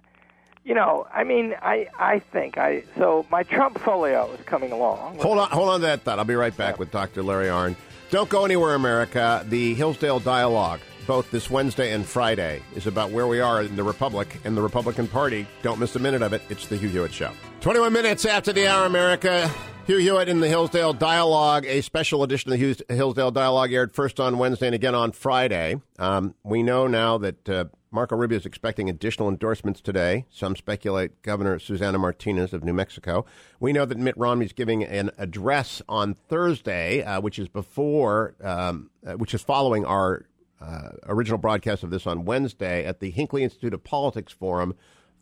you 0.64 0.74
know, 0.74 1.06
I 1.14 1.24
mean, 1.24 1.54
I 1.62 1.86
I 1.98 2.18
think 2.18 2.58
I 2.58 2.82
so 2.96 3.24
my 3.30 3.44
Trump 3.44 3.78
folio 3.78 4.30
is 4.32 4.44
coming 4.44 4.72
along. 4.72 5.18
Hold 5.20 5.38
on, 5.38 5.48
hold 5.48 5.68
on 5.68 5.80
to 5.80 5.86
that 5.86 6.02
thought. 6.02 6.18
I'll 6.18 6.24
be 6.24 6.34
right 6.34 6.56
back 6.56 6.74
yeah. 6.74 6.80
with 6.80 6.90
Dr. 6.90 7.22
Larry 7.22 7.46
Arnn. 7.46 7.76
Don't 8.10 8.28
go 8.28 8.44
anywhere, 8.44 8.74
America. 8.74 9.44
The 9.48 9.74
Hillsdale 9.74 10.20
Dialogue, 10.20 10.78
both 11.08 11.28
this 11.32 11.50
Wednesday 11.50 11.92
and 11.92 12.06
Friday, 12.06 12.62
is 12.76 12.86
about 12.86 13.10
where 13.10 13.26
we 13.26 13.40
are 13.40 13.62
in 13.62 13.74
the 13.74 13.82
Republic 13.82 14.40
and 14.44 14.56
the 14.56 14.62
Republican 14.62 15.08
Party. 15.08 15.44
Don't 15.62 15.80
miss 15.80 15.96
a 15.96 15.98
minute 15.98 16.22
of 16.22 16.32
it. 16.32 16.40
It's 16.48 16.68
the 16.68 16.76
Hugh 16.76 16.88
Hewitt 16.88 17.12
Show. 17.12 17.32
21 17.62 17.92
minutes 17.92 18.24
after 18.24 18.52
the 18.52 18.68
hour, 18.68 18.86
America. 18.86 19.50
Hugh 19.86 19.98
Hewitt 19.98 20.28
in 20.28 20.38
the 20.38 20.48
Hillsdale 20.48 20.92
Dialogue, 20.92 21.64
a 21.66 21.80
special 21.80 22.22
edition 22.22 22.52
of 22.52 22.60
the 22.60 22.94
Hillsdale 22.94 23.32
Dialogue 23.32 23.72
aired 23.72 23.92
first 23.92 24.20
on 24.20 24.38
Wednesday 24.38 24.66
and 24.66 24.74
again 24.74 24.94
on 24.94 25.10
Friday. 25.10 25.80
Um, 25.98 26.34
we 26.44 26.62
know 26.62 26.86
now 26.86 27.18
that 27.18 27.48
uh, 27.48 27.64
Marco 27.90 28.16
Rubio 28.16 28.36
is 28.36 28.46
expecting 28.46 28.90
additional 28.90 29.28
endorsements 29.28 29.80
today. 29.80 30.26
Some 30.30 30.56
speculate 30.56 31.22
Governor 31.22 31.58
Susana 31.58 31.98
Martinez 31.98 32.52
of 32.52 32.64
New 32.64 32.72
Mexico. 32.72 33.24
We 33.60 33.72
know 33.72 33.84
that 33.84 33.98
Mitt 33.98 34.16
Romney 34.16 34.46
is 34.46 34.52
giving 34.52 34.84
an 34.84 35.10
address 35.18 35.82
on 35.88 36.14
Thursday, 36.14 37.02
uh, 37.02 37.20
which 37.20 37.38
is 37.38 37.48
before, 37.48 38.34
um, 38.42 38.90
uh, 39.06 39.12
which 39.14 39.34
is 39.34 39.42
following 39.42 39.84
our 39.84 40.26
uh, 40.60 40.90
original 41.04 41.38
broadcast 41.38 41.82
of 41.82 41.90
this 41.90 42.06
on 42.06 42.24
Wednesday 42.24 42.84
at 42.84 43.00
the 43.00 43.10
Hinckley 43.10 43.44
Institute 43.44 43.74
of 43.74 43.84
Politics 43.84 44.32
Forum. 44.32 44.74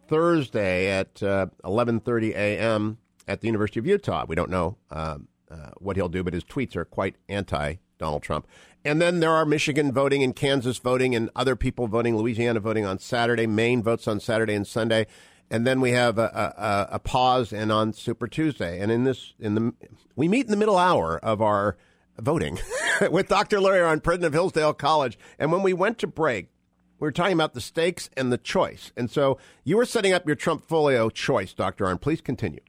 Thursday 0.07 0.91
at 0.91 1.15
11:30 1.15 2.35
uh, 2.35 2.39
a.m 2.39 2.99
at 3.27 3.41
the 3.41 3.47
University 3.47 3.81
of 3.81 3.87
Utah. 3.87 4.25
We 4.27 4.35
don't 4.35 4.51
know 4.51 4.77
um, 4.91 5.29
uh, 5.51 5.71
what 5.79 5.97
he'll 5.97 6.09
do, 6.09 6.23
but 6.23 6.35
his 6.35 6.45
tweets 6.45 6.77
are 6.77 6.85
quite 6.85 7.17
anti 7.29 7.77
Donald 7.99 8.23
Trump. 8.23 8.47
And 8.85 9.01
then 9.01 9.21
there 9.21 9.31
are 9.31 9.47
Michigan 9.47 9.93
voting 9.93 10.23
and 10.23 10.37
Kansas 10.37 10.79
voting 10.79 11.15
and 11.15 11.31
other 11.35 11.57
people 11.57 11.87
voting, 11.87 12.17
Louisiana 12.17 12.61
voting 12.61 12.85
on 12.85 12.99
Saturday, 12.99 13.47
Maine 13.47 13.83
votes 13.83 14.07
on 14.07 14.21
Saturday 14.21 14.55
and 14.55 14.67
Sunday. 14.67 15.07
And 15.51 15.67
then 15.67 15.81
we 15.81 15.93
have 15.93 16.19
a, 16.19 16.89
a, 16.91 16.97
a 16.97 16.99
pause 16.99 17.53
and 17.53 17.73
on 17.73 17.93
Super 17.93 18.29
Tuesday. 18.29 18.81
And 18.81 18.93
in 18.93 19.05
this, 19.05 19.33
in 19.39 19.55
the, 19.55 19.75
we 20.17 20.29
meet 20.29 20.45
in 20.45 20.51
the 20.51 20.57
middle 20.57 20.77
hour 20.77 21.19
of 21.19 21.41
our 21.41 21.77
voting 22.19 22.59
with 23.11 23.29
Dr. 23.29 23.61
Larry 23.61 23.81
Arnn 23.81 24.03
president 24.03 24.27
of 24.27 24.33
Hillsdale 24.35 24.75
College. 24.75 25.19
And 25.39 25.51
when 25.51 25.63
we 25.63 25.73
went 25.73 25.99
to 25.99 26.07
break, 26.07 26.49
we 26.99 27.07
were 27.07 27.13
talking 27.13 27.35
about 27.35 27.55
the 27.55 27.61
stakes 27.61 28.11
and 28.17 28.31
the 28.31 28.39
choice. 28.39 28.93
And 28.97 29.11
so 29.11 29.39
you 29.65 29.77
were 29.77 29.87
setting 29.87 30.13
up 30.13 30.27
your 30.27 30.37
Trump 30.37 30.67
folio 30.67 31.09
choice, 31.09 31.55
Dr. 31.55 31.87
Arnn. 31.87 32.01
Please 32.01 32.21
continue. 32.21 32.61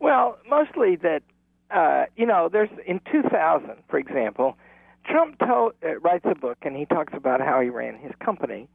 Well, 0.00 0.38
mostly 0.48 0.96
that 0.96 1.22
uh, 1.70 2.04
you 2.16 2.26
know, 2.26 2.48
there's 2.50 2.70
in 2.86 3.00
2000, 3.10 3.70
for 3.88 3.98
example, 3.98 4.56
Trump 5.04 5.36
uh, 5.40 5.70
writes 6.00 6.24
a 6.24 6.34
book 6.34 6.58
and 6.62 6.76
he 6.76 6.86
talks 6.86 7.12
about 7.14 7.40
how 7.40 7.60
he 7.60 7.68
ran 7.68 7.98
his 7.98 8.12
company. 8.24 8.68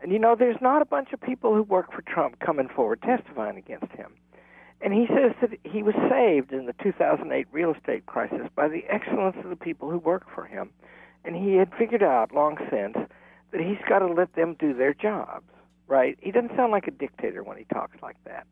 And 0.00 0.12
you 0.12 0.18
know, 0.18 0.34
there's 0.38 0.60
not 0.60 0.82
a 0.82 0.86
bunch 0.86 1.12
of 1.12 1.20
people 1.20 1.54
who 1.54 1.62
work 1.62 1.92
for 1.92 2.02
Trump 2.02 2.38
coming 2.40 2.68
forward 2.68 3.02
testifying 3.02 3.56
against 3.56 3.92
him. 3.92 4.12
And 4.80 4.94
he 4.94 5.06
says 5.08 5.32
that 5.42 5.58
he 5.62 5.82
was 5.82 5.94
saved 6.08 6.52
in 6.52 6.66
the 6.66 6.74
2008 6.82 7.46
real 7.52 7.74
estate 7.74 8.06
crisis 8.06 8.48
by 8.54 8.68
the 8.68 8.84
excellence 8.88 9.36
of 9.42 9.50
the 9.50 9.56
people 9.56 9.90
who 9.90 9.98
work 9.98 10.24
for 10.34 10.46
him. 10.46 10.70
And 11.24 11.36
he 11.36 11.54
had 11.56 11.70
figured 11.78 12.02
out 12.02 12.34
long 12.34 12.56
since 12.70 12.96
that 13.50 13.60
he's 13.60 13.78
got 13.86 13.98
to 13.98 14.06
let 14.06 14.34
them 14.34 14.56
do 14.58 14.72
their 14.72 14.94
jobs, 14.94 15.50
right? 15.86 16.16
He 16.22 16.30
doesn't 16.30 16.56
sound 16.56 16.72
like 16.72 16.86
a 16.86 16.92
dictator 16.92 17.42
when 17.42 17.58
he 17.58 17.64
talks 17.64 17.96
like 18.02 18.16
that. 18.24 18.46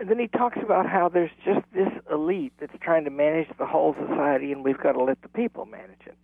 And 0.00 0.08
then 0.08 0.18
he 0.18 0.28
talks 0.28 0.58
about 0.62 0.86
how 0.88 1.08
there's 1.08 1.30
just 1.44 1.60
this 1.74 1.88
elite 2.10 2.52
that's 2.58 2.76
trying 2.80 3.04
to 3.04 3.10
manage 3.10 3.48
the 3.58 3.66
whole 3.66 3.94
society, 3.94 4.52
and 4.52 4.62
we've 4.62 4.78
got 4.78 4.92
to 4.92 5.02
let 5.02 5.20
the 5.22 5.28
people 5.28 5.66
manage 5.66 6.06
it. 6.06 6.16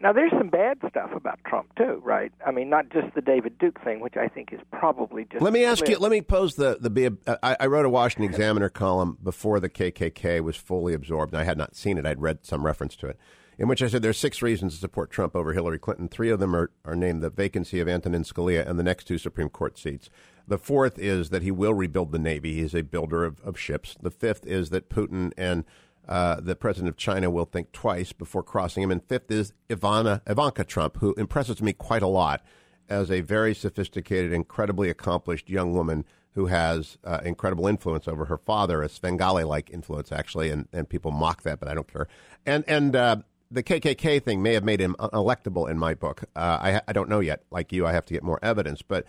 Now, 0.00 0.12
there's 0.12 0.32
some 0.32 0.48
bad 0.48 0.78
stuff 0.88 1.12
about 1.14 1.38
Trump 1.46 1.74
too, 1.76 2.00
right? 2.04 2.32
I 2.44 2.50
mean, 2.50 2.68
not 2.68 2.90
just 2.90 3.14
the 3.14 3.22
David 3.22 3.58
Duke 3.58 3.80
thing, 3.82 4.00
which 4.00 4.16
I 4.16 4.28
think 4.28 4.52
is 4.52 4.60
probably 4.70 5.24
just. 5.30 5.42
Let 5.42 5.52
me 5.52 5.64
ask 5.64 5.88
you. 5.88 5.98
Let 5.98 6.10
me 6.10 6.20
pose 6.20 6.56
the 6.56 6.76
the. 6.80 7.38
I, 7.42 7.56
I 7.60 7.66
wrote 7.66 7.86
a 7.86 7.90
Washington 7.90 8.30
Examiner 8.30 8.68
column 8.68 9.16
before 9.22 9.60
the 9.60 9.70
KKK 9.70 10.42
was 10.42 10.56
fully 10.56 10.94
absorbed, 10.94 11.32
and 11.32 11.40
I 11.40 11.44
had 11.44 11.56
not 11.56 11.74
seen 11.74 11.96
it. 11.96 12.04
I'd 12.06 12.20
read 12.20 12.40
some 12.42 12.66
reference 12.66 12.96
to 12.96 13.06
it, 13.06 13.18
in 13.56 13.68
which 13.68 13.82
I 13.82 13.88
said 13.88 14.02
there's 14.02 14.18
six 14.18 14.42
reasons 14.42 14.74
to 14.74 14.80
support 14.80 15.10
Trump 15.10 15.34
over 15.34 15.52
Hillary 15.52 15.78
Clinton. 15.78 16.08
Three 16.08 16.30
of 16.30 16.40
them 16.40 16.54
are, 16.54 16.70
are 16.84 16.96
named 16.96 17.22
the 17.22 17.30
vacancy 17.30 17.80
of 17.80 17.88
Antonin 17.88 18.24
Scalia 18.24 18.68
and 18.68 18.78
the 18.78 18.84
next 18.84 19.04
two 19.04 19.18
Supreme 19.18 19.48
Court 19.48 19.78
seats. 19.78 20.10
The 20.46 20.58
fourth 20.58 20.98
is 20.98 21.30
that 21.30 21.42
he 21.42 21.50
will 21.50 21.72
rebuild 21.72 22.12
the 22.12 22.18
Navy. 22.18 22.56
He's 22.56 22.74
a 22.74 22.82
builder 22.82 23.24
of, 23.24 23.40
of 23.40 23.58
ships. 23.58 23.96
The 24.00 24.10
fifth 24.10 24.44
is 24.46 24.70
that 24.70 24.90
Putin 24.90 25.32
and 25.38 25.64
uh, 26.08 26.40
the 26.40 26.56
president 26.56 26.88
of 26.88 26.96
China 26.96 27.30
will 27.30 27.44
think 27.44 27.72
twice 27.72 28.12
before 28.12 28.42
crossing 28.42 28.82
him. 28.82 28.90
And 28.90 29.02
fifth 29.02 29.30
is 29.30 29.52
Ivana, 29.68 30.20
Ivanka 30.26 30.64
Trump, 30.64 30.98
who 30.98 31.14
impresses 31.14 31.62
me 31.62 31.72
quite 31.72 32.02
a 32.02 32.06
lot 32.06 32.44
as 32.88 33.10
a 33.10 33.20
very 33.22 33.54
sophisticated, 33.54 34.32
incredibly 34.32 34.90
accomplished 34.90 35.48
young 35.48 35.72
woman 35.72 36.04
who 36.34 36.46
has 36.46 36.98
uh, 37.04 37.20
incredible 37.24 37.66
influence 37.66 38.08
over 38.08 38.24
her 38.26 38.38
father, 38.38 38.82
a 38.82 38.88
Svengali-like 38.88 39.70
influence, 39.70 40.10
actually, 40.10 40.50
and, 40.50 40.68
and 40.72 40.88
people 40.88 41.12
mock 41.12 41.42
that, 41.42 41.60
but 41.60 41.68
I 41.68 41.74
don't 41.74 41.90
care. 41.90 42.08
And 42.44 42.64
and 42.66 42.94
uh, 42.94 43.16
the 43.50 43.62
KKK 43.62 44.22
thing 44.22 44.42
may 44.42 44.52
have 44.54 44.64
made 44.64 44.80
him 44.80 44.96
electable 44.98 45.70
in 45.70 45.78
my 45.78 45.94
book. 45.94 46.24
Uh, 46.34 46.58
I, 46.60 46.80
I 46.88 46.92
don't 46.92 47.08
know 47.08 47.20
yet. 47.20 47.44
Like 47.50 47.72
you, 47.72 47.86
I 47.86 47.92
have 47.92 48.04
to 48.06 48.14
get 48.14 48.22
more 48.22 48.40
evidence, 48.42 48.82
but 48.82 49.06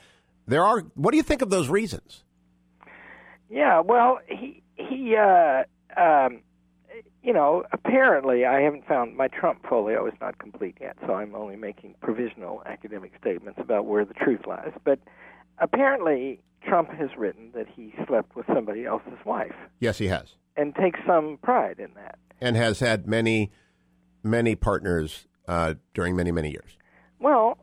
there 0.47 0.63
are. 0.63 0.81
What 0.93 1.11
do 1.11 1.17
you 1.17 1.23
think 1.23 1.41
of 1.41 1.49
those 1.49 1.67
reasons? 1.67 2.23
Yeah, 3.49 3.79
well, 3.79 4.19
he 4.27 4.61
he, 4.75 5.15
uh, 5.15 5.63
um, 5.97 6.41
you 7.23 7.33
know, 7.33 7.63
apparently 7.71 8.45
I 8.45 8.61
haven't 8.61 8.87
found 8.87 9.15
my 9.15 9.27
Trump 9.27 9.65
folio 9.67 10.05
is 10.07 10.13
not 10.21 10.37
complete 10.37 10.77
yet, 10.79 10.97
so 11.05 11.13
I'm 11.13 11.35
only 11.35 11.55
making 11.55 11.95
provisional 12.01 12.61
academic 12.65 13.13
statements 13.19 13.59
about 13.61 13.85
where 13.85 14.05
the 14.05 14.13
truth 14.13 14.41
lies. 14.47 14.71
But 14.83 14.99
apparently, 15.59 16.39
Trump 16.67 16.91
has 16.91 17.09
written 17.17 17.51
that 17.53 17.67
he 17.67 17.93
slept 18.07 18.35
with 18.35 18.45
somebody 18.47 18.85
else's 18.85 19.19
wife. 19.25 19.55
Yes, 19.79 19.97
he 19.97 20.07
has, 20.07 20.35
and 20.55 20.75
takes 20.75 20.99
some 21.05 21.37
pride 21.41 21.79
in 21.79 21.93
that, 21.95 22.17
and 22.41 22.55
has 22.55 22.79
had 22.79 23.07
many, 23.07 23.51
many 24.23 24.55
partners 24.55 25.27
uh, 25.47 25.75
during 25.93 26.15
many, 26.15 26.31
many 26.31 26.51
years. 26.51 26.77
Well, 27.19 27.57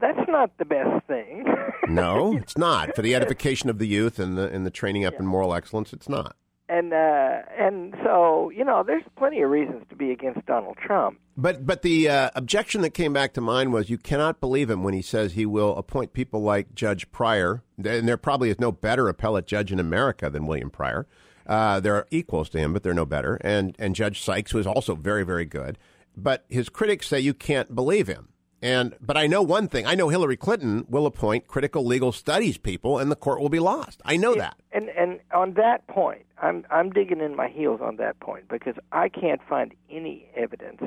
that's 0.00 0.28
not 0.28 0.56
the 0.58 0.64
best 0.64 1.06
thing. 1.06 1.46
no, 1.88 2.36
it's 2.36 2.58
not. 2.58 2.94
For 2.94 3.02
the 3.02 3.14
edification 3.14 3.70
of 3.70 3.78
the 3.78 3.86
youth 3.86 4.18
and 4.18 4.36
the 4.36 4.48
and 4.48 4.66
the 4.66 4.70
training 4.70 5.04
up 5.04 5.14
yeah. 5.14 5.20
in 5.20 5.26
moral 5.26 5.54
excellence, 5.54 5.92
it's 5.92 6.08
not. 6.08 6.36
And 6.68 6.94
uh, 6.94 7.42
and 7.58 7.94
so 8.02 8.50
you 8.50 8.64
know, 8.64 8.82
there's 8.86 9.02
plenty 9.16 9.42
of 9.42 9.50
reasons 9.50 9.84
to 9.90 9.96
be 9.96 10.10
against 10.10 10.46
Donald 10.46 10.76
Trump. 10.78 11.18
But 11.36 11.66
but 11.66 11.82
the 11.82 12.08
uh, 12.08 12.30
objection 12.34 12.80
that 12.82 12.90
came 12.90 13.12
back 13.12 13.34
to 13.34 13.40
mind 13.40 13.72
was 13.72 13.90
you 13.90 13.98
cannot 13.98 14.40
believe 14.40 14.70
him 14.70 14.82
when 14.82 14.94
he 14.94 15.02
says 15.02 15.32
he 15.32 15.44
will 15.44 15.76
appoint 15.76 16.12
people 16.14 16.42
like 16.42 16.74
Judge 16.74 17.10
Pryor, 17.10 17.62
and 17.76 18.08
there 18.08 18.16
probably 18.16 18.50
is 18.50 18.58
no 18.58 18.72
better 18.72 19.08
appellate 19.08 19.46
judge 19.46 19.72
in 19.72 19.78
America 19.78 20.30
than 20.30 20.46
William 20.46 20.70
Pryor. 20.70 21.06
Uh, 21.46 21.80
there 21.80 21.94
are 21.94 22.06
equals 22.10 22.48
to 22.50 22.58
him, 22.58 22.72
but 22.72 22.82
they're 22.82 22.94
no 22.94 23.04
better. 23.04 23.36
And 23.42 23.76
and 23.78 23.94
Judge 23.94 24.22
Sykes, 24.22 24.54
is 24.54 24.66
also 24.66 24.94
very 24.94 25.24
very 25.24 25.44
good. 25.44 25.78
But 26.16 26.44
his 26.48 26.68
critics 26.68 27.08
say 27.08 27.20
you 27.20 27.34
can't 27.34 27.74
believe 27.74 28.06
him. 28.06 28.28
And 28.64 28.94
but 28.98 29.18
I 29.18 29.26
know 29.26 29.42
one 29.42 29.68
thing. 29.68 29.86
I 29.86 29.94
know 29.94 30.08
Hillary 30.08 30.38
Clinton 30.38 30.86
will 30.88 31.04
appoint 31.04 31.46
critical 31.46 31.84
legal 31.84 32.12
studies 32.12 32.56
people, 32.56 32.98
and 32.98 33.10
the 33.10 33.16
court 33.16 33.38
will 33.38 33.50
be 33.50 33.58
lost. 33.58 34.00
I 34.06 34.16
know 34.16 34.34
that. 34.36 34.56
And 34.72 34.88
and 34.88 35.20
on 35.34 35.52
that 35.54 35.86
point, 35.86 36.24
I'm 36.40 36.64
I'm 36.70 36.88
digging 36.88 37.20
in 37.20 37.36
my 37.36 37.48
heels 37.48 37.80
on 37.82 37.96
that 37.96 38.18
point 38.20 38.48
because 38.48 38.76
I 38.90 39.10
can't 39.10 39.42
find 39.46 39.74
any 39.90 40.30
evidence 40.34 40.80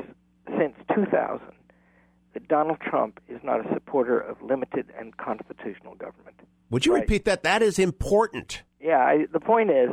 since 0.57 0.73
2000 0.95 1.39
that 2.33 2.47
Donald 2.47 2.79
Trump 2.81 3.19
is 3.27 3.39
not 3.43 3.63
a 3.63 3.71
supporter 3.71 4.19
of 4.19 4.41
limited 4.41 4.91
and 4.99 5.15
constitutional 5.17 5.93
government. 5.93 6.39
Would 6.71 6.87
you 6.87 6.95
right? 6.95 7.01
repeat 7.01 7.25
that? 7.25 7.43
That 7.43 7.61
is 7.61 7.77
important. 7.77 8.63
Yeah. 8.81 8.97
I, 8.97 9.27
the 9.31 9.39
point 9.39 9.69
is, 9.69 9.89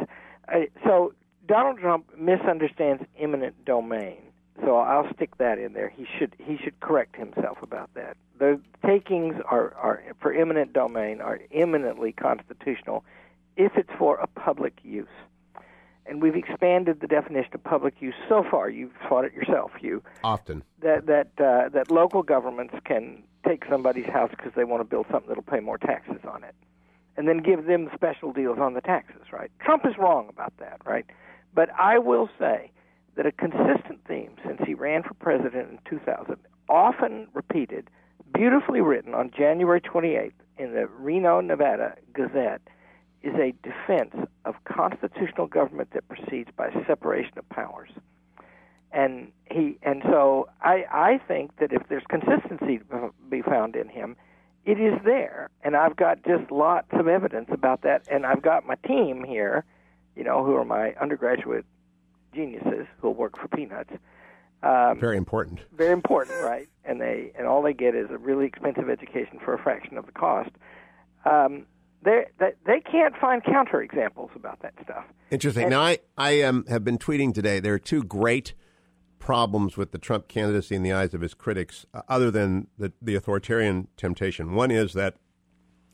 I, 0.48 0.68
so 0.84 1.12
Donald 1.46 1.80
Trump 1.80 2.06
misunderstands 2.16 3.02
eminent 3.18 3.62
domain 3.66 4.22
so 4.62 4.76
I'll 4.76 5.12
stick 5.14 5.36
that 5.38 5.58
in 5.58 5.72
there. 5.72 5.88
He 5.88 6.06
should 6.18 6.36
he 6.38 6.56
should 6.56 6.78
correct 6.80 7.16
himself 7.16 7.58
about 7.62 7.92
that. 7.94 8.16
The 8.38 8.60
takings 8.86 9.36
are, 9.50 9.74
are 9.74 10.02
for 10.20 10.32
eminent 10.32 10.72
domain 10.72 11.20
are 11.20 11.40
eminently 11.52 12.12
constitutional 12.12 13.04
if 13.56 13.72
it's 13.76 13.90
for 13.98 14.16
a 14.16 14.26
public 14.26 14.74
use. 14.82 15.08
And 16.06 16.20
we've 16.20 16.36
expanded 16.36 17.00
the 17.00 17.06
definition 17.06 17.50
of 17.54 17.64
public 17.64 17.94
use 18.00 18.14
so 18.28 18.44
far. 18.48 18.68
You've 18.68 18.92
fought 19.08 19.24
it 19.24 19.32
yourself, 19.32 19.72
you 19.80 20.02
often 20.22 20.62
that 20.80 21.06
that 21.06 21.28
uh, 21.38 21.70
that 21.70 21.90
local 21.90 22.22
governments 22.22 22.74
can 22.84 23.22
take 23.46 23.64
somebody's 23.68 24.06
house 24.06 24.30
because 24.30 24.52
they 24.54 24.64
want 24.64 24.80
to 24.80 24.84
build 24.84 25.06
something 25.10 25.28
that'll 25.28 25.42
pay 25.42 25.60
more 25.60 25.78
taxes 25.78 26.20
on 26.30 26.44
it, 26.44 26.54
and 27.16 27.26
then 27.26 27.38
give 27.38 27.66
them 27.66 27.90
special 27.94 28.32
deals 28.32 28.58
on 28.58 28.74
the 28.74 28.80
taxes. 28.80 29.32
Right? 29.32 29.50
Trump 29.60 29.84
is 29.86 29.96
wrong 29.98 30.28
about 30.28 30.52
that. 30.58 30.80
Right? 30.84 31.06
But 31.54 31.70
I 31.78 31.98
will 31.98 32.28
say 32.38 32.70
that 33.16 33.26
a 33.26 33.32
consistent 33.32 34.00
theme 34.06 34.32
since 34.46 34.60
he 34.66 34.74
ran 34.74 35.02
for 35.02 35.14
president 35.14 35.70
in 35.70 35.78
2000, 35.88 36.36
often 36.68 37.28
repeated, 37.32 37.88
beautifully 38.32 38.80
written 38.80 39.14
on 39.14 39.30
January 39.36 39.80
28th 39.80 40.32
in 40.58 40.72
the 40.72 40.86
Reno, 40.86 41.40
Nevada 41.40 41.94
Gazette, 42.12 42.62
is 43.22 43.34
a 43.34 43.54
defense 43.62 44.14
of 44.44 44.54
constitutional 44.64 45.46
government 45.46 45.90
that 45.92 46.06
proceeds 46.08 46.50
by 46.56 46.70
separation 46.86 47.38
of 47.38 47.48
powers. 47.48 47.90
And 48.92 49.32
he 49.50 49.76
and 49.82 50.02
so 50.04 50.48
I 50.60 50.84
I 50.90 51.20
think 51.26 51.56
that 51.58 51.72
if 51.72 51.82
there's 51.88 52.04
consistency 52.08 52.78
to 52.90 53.12
be 53.28 53.42
found 53.42 53.74
in 53.74 53.88
him, 53.88 54.16
it 54.64 54.78
is 54.78 54.94
there. 55.04 55.50
And 55.62 55.74
I've 55.76 55.96
got 55.96 56.22
just 56.24 56.50
lots 56.50 56.88
of 56.92 57.08
evidence 57.08 57.48
about 57.50 57.82
that. 57.82 58.06
And 58.10 58.24
I've 58.24 58.42
got 58.42 58.66
my 58.66 58.76
team 58.86 59.24
here, 59.24 59.64
you 60.14 60.22
know, 60.22 60.44
who 60.44 60.54
are 60.54 60.64
my 60.64 60.94
undergraduate 61.00 61.64
geniuses 62.34 62.86
who 63.00 63.10
work 63.10 63.38
for 63.38 63.48
peanuts. 63.48 63.92
Um, 64.62 64.98
very 64.98 65.16
important. 65.16 65.60
Very 65.76 65.92
important, 65.92 66.42
right? 66.42 66.68
And 66.84 67.00
they 67.00 67.32
and 67.36 67.46
all 67.46 67.62
they 67.62 67.74
get 67.74 67.94
is 67.94 68.10
a 68.10 68.18
really 68.18 68.46
expensive 68.46 68.88
education 68.88 69.38
for 69.44 69.54
a 69.54 69.58
fraction 69.58 69.98
of 69.98 70.06
the 70.06 70.12
cost. 70.12 70.50
Um, 71.24 71.66
they 72.02 72.24
they 72.66 72.80
can't 72.80 73.14
find 73.16 73.42
counterexamples 73.42 74.34
about 74.34 74.60
that 74.62 74.74
stuff. 74.82 75.04
Interesting. 75.30 75.64
And, 75.64 75.70
now 75.70 75.82
I 75.82 75.98
I 76.16 76.42
um, 76.42 76.64
have 76.68 76.84
been 76.84 76.98
tweeting 76.98 77.34
today. 77.34 77.60
There 77.60 77.74
are 77.74 77.78
two 77.78 78.02
great 78.02 78.54
problems 79.18 79.76
with 79.76 79.92
the 79.92 79.98
Trump 79.98 80.28
candidacy 80.28 80.74
in 80.74 80.82
the 80.82 80.92
eyes 80.92 81.14
of 81.14 81.22
his 81.22 81.32
critics, 81.34 81.86
uh, 81.94 82.02
other 82.08 82.30
than 82.30 82.68
the 82.78 82.92
the 83.00 83.14
authoritarian 83.14 83.88
temptation. 83.96 84.54
One 84.54 84.70
is 84.70 84.92
that 84.94 85.16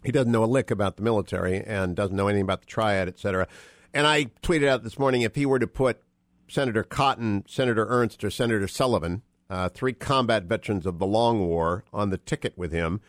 he 0.04 0.12
doesn't 0.12 0.32
know 0.32 0.44
a 0.44 0.46
lick 0.46 0.70
about 0.70 0.96
the 0.96 1.02
military 1.02 1.62
and 1.64 1.94
doesn't 1.94 2.16
know 2.16 2.28
anything 2.28 2.44
about 2.44 2.60
the 2.60 2.66
triad, 2.66 3.08
et 3.08 3.18
cetera. 3.18 3.46
And 3.92 4.06
I 4.06 4.26
tweeted 4.42 4.68
out 4.68 4.82
this 4.82 4.98
morning 4.98 5.22
if 5.22 5.34
he 5.34 5.46
were 5.46 5.58
to 5.58 5.66
put 5.66 6.02
Senator 6.50 6.82
Cotton, 6.82 7.44
Senator 7.46 7.86
Ernst, 7.88 8.22
or 8.24 8.30
Senator 8.30 8.68
Sullivan, 8.68 9.22
uh, 9.48 9.68
three 9.68 9.92
combat 9.92 10.44
veterans 10.44 10.86
of 10.86 10.98
the 10.98 11.06
Long 11.06 11.46
War, 11.46 11.84
on 11.92 12.10
the 12.10 12.18
ticket 12.18 12.56
with 12.58 12.72
him 12.72 13.00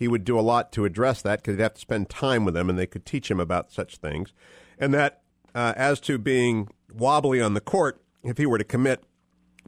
he 0.00 0.08
would 0.08 0.24
do 0.24 0.38
a 0.38 0.40
lot 0.40 0.72
to 0.72 0.86
address 0.86 1.20
that 1.20 1.40
because 1.40 1.56
he'd 1.56 1.62
have 1.62 1.74
to 1.74 1.80
spend 1.80 2.08
time 2.08 2.46
with 2.46 2.54
them 2.54 2.70
and 2.70 2.78
they 2.78 2.86
could 2.86 3.04
teach 3.04 3.30
him 3.30 3.38
about 3.38 3.70
such 3.70 3.98
things. 3.98 4.32
And 4.78 4.94
that, 4.94 5.20
uh, 5.54 5.74
as 5.76 6.00
to 6.00 6.16
being 6.16 6.70
wobbly 6.90 7.38
on 7.38 7.52
the 7.52 7.60
court, 7.60 8.00
if 8.24 8.38
he 8.38 8.46
were 8.46 8.56
to 8.56 8.64
commit 8.64 9.04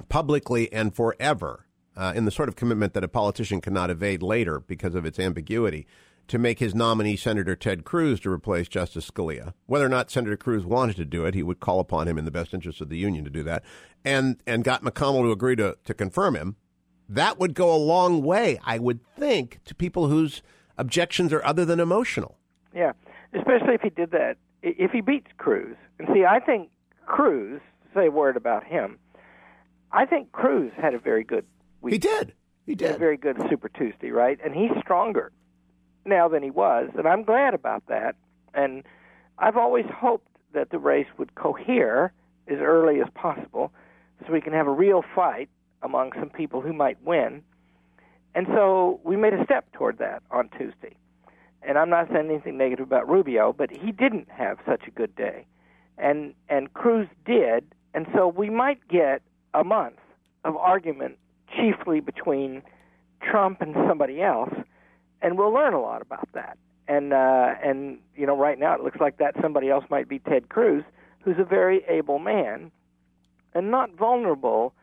publicly 0.08 0.72
and 0.72 0.96
forever, 0.96 1.66
uh, 1.94 2.14
in 2.16 2.24
the 2.24 2.30
sort 2.30 2.48
of 2.48 2.56
commitment 2.56 2.94
that 2.94 3.04
a 3.04 3.08
politician 3.08 3.60
cannot 3.60 3.90
evade 3.90 4.22
later 4.22 4.58
because 4.58 4.94
of 4.94 5.04
its 5.04 5.18
ambiguity, 5.18 5.86
to 6.32 6.38
make 6.38 6.60
his 6.60 6.74
nominee, 6.74 7.14
Senator 7.14 7.54
Ted 7.54 7.84
Cruz, 7.84 8.18
to 8.20 8.30
replace 8.30 8.66
Justice 8.66 9.10
Scalia. 9.10 9.52
Whether 9.66 9.84
or 9.84 9.90
not 9.90 10.10
Senator 10.10 10.38
Cruz 10.38 10.64
wanted 10.64 10.96
to 10.96 11.04
do 11.04 11.26
it, 11.26 11.34
he 11.34 11.42
would 11.42 11.60
call 11.60 11.78
upon 11.78 12.08
him 12.08 12.16
in 12.16 12.24
the 12.24 12.30
best 12.30 12.54
interest 12.54 12.80
of 12.80 12.88
the 12.88 12.96
Union 12.96 13.22
to 13.24 13.30
do 13.30 13.42
that, 13.42 13.62
and 14.02 14.42
and 14.46 14.64
got 14.64 14.82
McConnell 14.82 15.24
to 15.24 15.30
agree 15.30 15.56
to, 15.56 15.76
to 15.84 15.92
confirm 15.92 16.34
him 16.34 16.56
that 17.06 17.38
would 17.38 17.52
go 17.52 17.70
a 17.70 17.76
long 17.76 18.22
way, 18.22 18.58
I 18.64 18.78
would 18.78 19.00
think, 19.18 19.60
to 19.66 19.74
people 19.74 20.08
whose 20.08 20.40
objections 20.78 21.34
are 21.34 21.44
other 21.44 21.66
than 21.66 21.78
emotional. 21.78 22.38
Yeah, 22.74 22.92
especially 23.34 23.74
if 23.74 23.82
he 23.82 23.90
did 23.90 24.12
that. 24.12 24.38
If 24.62 24.92
he 24.92 25.02
beats 25.02 25.28
Cruz, 25.36 25.76
and 25.98 26.08
see, 26.14 26.24
I 26.24 26.40
think 26.40 26.70
Cruz. 27.04 27.60
Say 27.94 28.06
a 28.06 28.10
word 28.10 28.38
about 28.38 28.64
him. 28.64 28.98
I 29.92 30.06
think 30.06 30.32
Cruz 30.32 30.72
had 30.80 30.94
a 30.94 30.98
very 30.98 31.24
good 31.24 31.44
week. 31.82 31.92
He 31.92 31.98
did. 31.98 32.32
He 32.64 32.74
did. 32.74 32.94
a 32.94 32.98
very 32.98 33.18
good 33.18 33.36
Super 33.50 33.68
Tuesday, 33.68 34.10
right? 34.10 34.38
And 34.42 34.54
he's 34.54 34.70
stronger 34.80 35.30
now 36.04 36.28
than 36.28 36.42
he 36.42 36.50
was, 36.50 36.90
and 36.96 37.06
I'm 37.06 37.22
glad 37.22 37.54
about 37.54 37.86
that. 37.88 38.16
And 38.54 38.84
I've 39.38 39.56
always 39.56 39.86
hoped 39.94 40.28
that 40.52 40.70
the 40.70 40.78
race 40.78 41.06
would 41.18 41.34
cohere 41.34 42.12
as 42.48 42.58
early 42.58 43.00
as 43.00 43.08
possible, 43.14 43.72
so 44.26 44.32
we 44.32 44.40
can 44.40 44.52
have 44.52 44.66
a 44.66 44.72
real 44.72 45.02
fight 45.14 45.48
among 45.82 46.12
some 46.18 46.28
people 46.28 46.60
who 46.60 46.72
might 46.72 47.02
win. 47.02 47.42
And 48.34 48.46
so 48.48 49.00
we 49.04 49.16
made 49.16 49.34
a 49.34 49.44
step 49.44 49.70
toward 49.72 49.98
that 49.98 50.22
on 50.30 50.48
Tuesday. 50.50 50.94
And 51.62 51.78
I'm 51.78 51.90
not 51.90 52.08
saying 52.12 52.28
anything 52.30 52.56
negative 52.56 52.86
about 52.86 53.08
Rubio, 53.08 53.52
but 53.52 53.70
he 53.70 53.92
didn't 53.92 54.28
have 54.30 54.58
such 54.66 54.82
a 54.86 54.90
good 54.90 55.14
day. 55.14 55.46
And 55.98 56.34
and 56.48 56.72
Cruz 56.74 57.06
did, 57.24 57.64
and 57.94 58.06
so 58.14 58.26
we 58.26 58.50
might 58.50 58.86
get 58.88 59.22
a 59.54 59.62
month 59.62 59.98
of 60.44 60.56
argument 60.56 61.18
chiefly 61.54 62.00
between 62.00 62.62
Trump 63.20 63.60
and 63.60 63.74
somebody 63.86 64.22
else, 64.22 64.52
and 65.22 65.38
we'll 65.38 65.52
learn 65.52 65.72
a 65.72 65.80
lot 65.80 66.02
about 66.02 66.28
that. 66.34 66.58
And 66.88 67.12
uh, 67.12 67.54
and 67.64 67.98
you 68.16 68.26
know, 68.26 68.36
right 68.36 68.58
now 68.58 68.74
it 68.74 68.82
looks 68.82 69.00
like 69.00 69.18
that 69.18 69.34
somebody 69.40 69.70
else 69.70 69.84
might 69.88 70.08
be 70.08 70.18
Ted 70.18 70.48
Cruz, 70.48 70.84
who's 71.20 71.36
a 71.38 71.44
very 71.44 71.84
able 71.88 72.18
man 72.18 72.70
and 73.54 73.70
not 73.70 73.94
vulnerable 73.96 74.74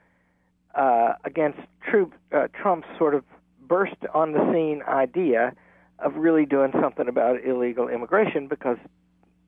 uh, 0.75 1.13
against 1.25 1.59
uh, 1.91 2.47
Trump's 2.53 2.87
sort 2.97 3.15
of 3.15 3.23
burst 3.67 3.97
on 4.13 4.31
the 4.31 4.51
scene 4.51 4.81
idea 4.87 5.53
of 5.99 6.15
really 6.15 6.45
doing 6.45 6.71
something 6.81 7.07
about 7.07 7.43
illegal 7.43 7.89
immigration 7.89 8.47
because 8.47 8.77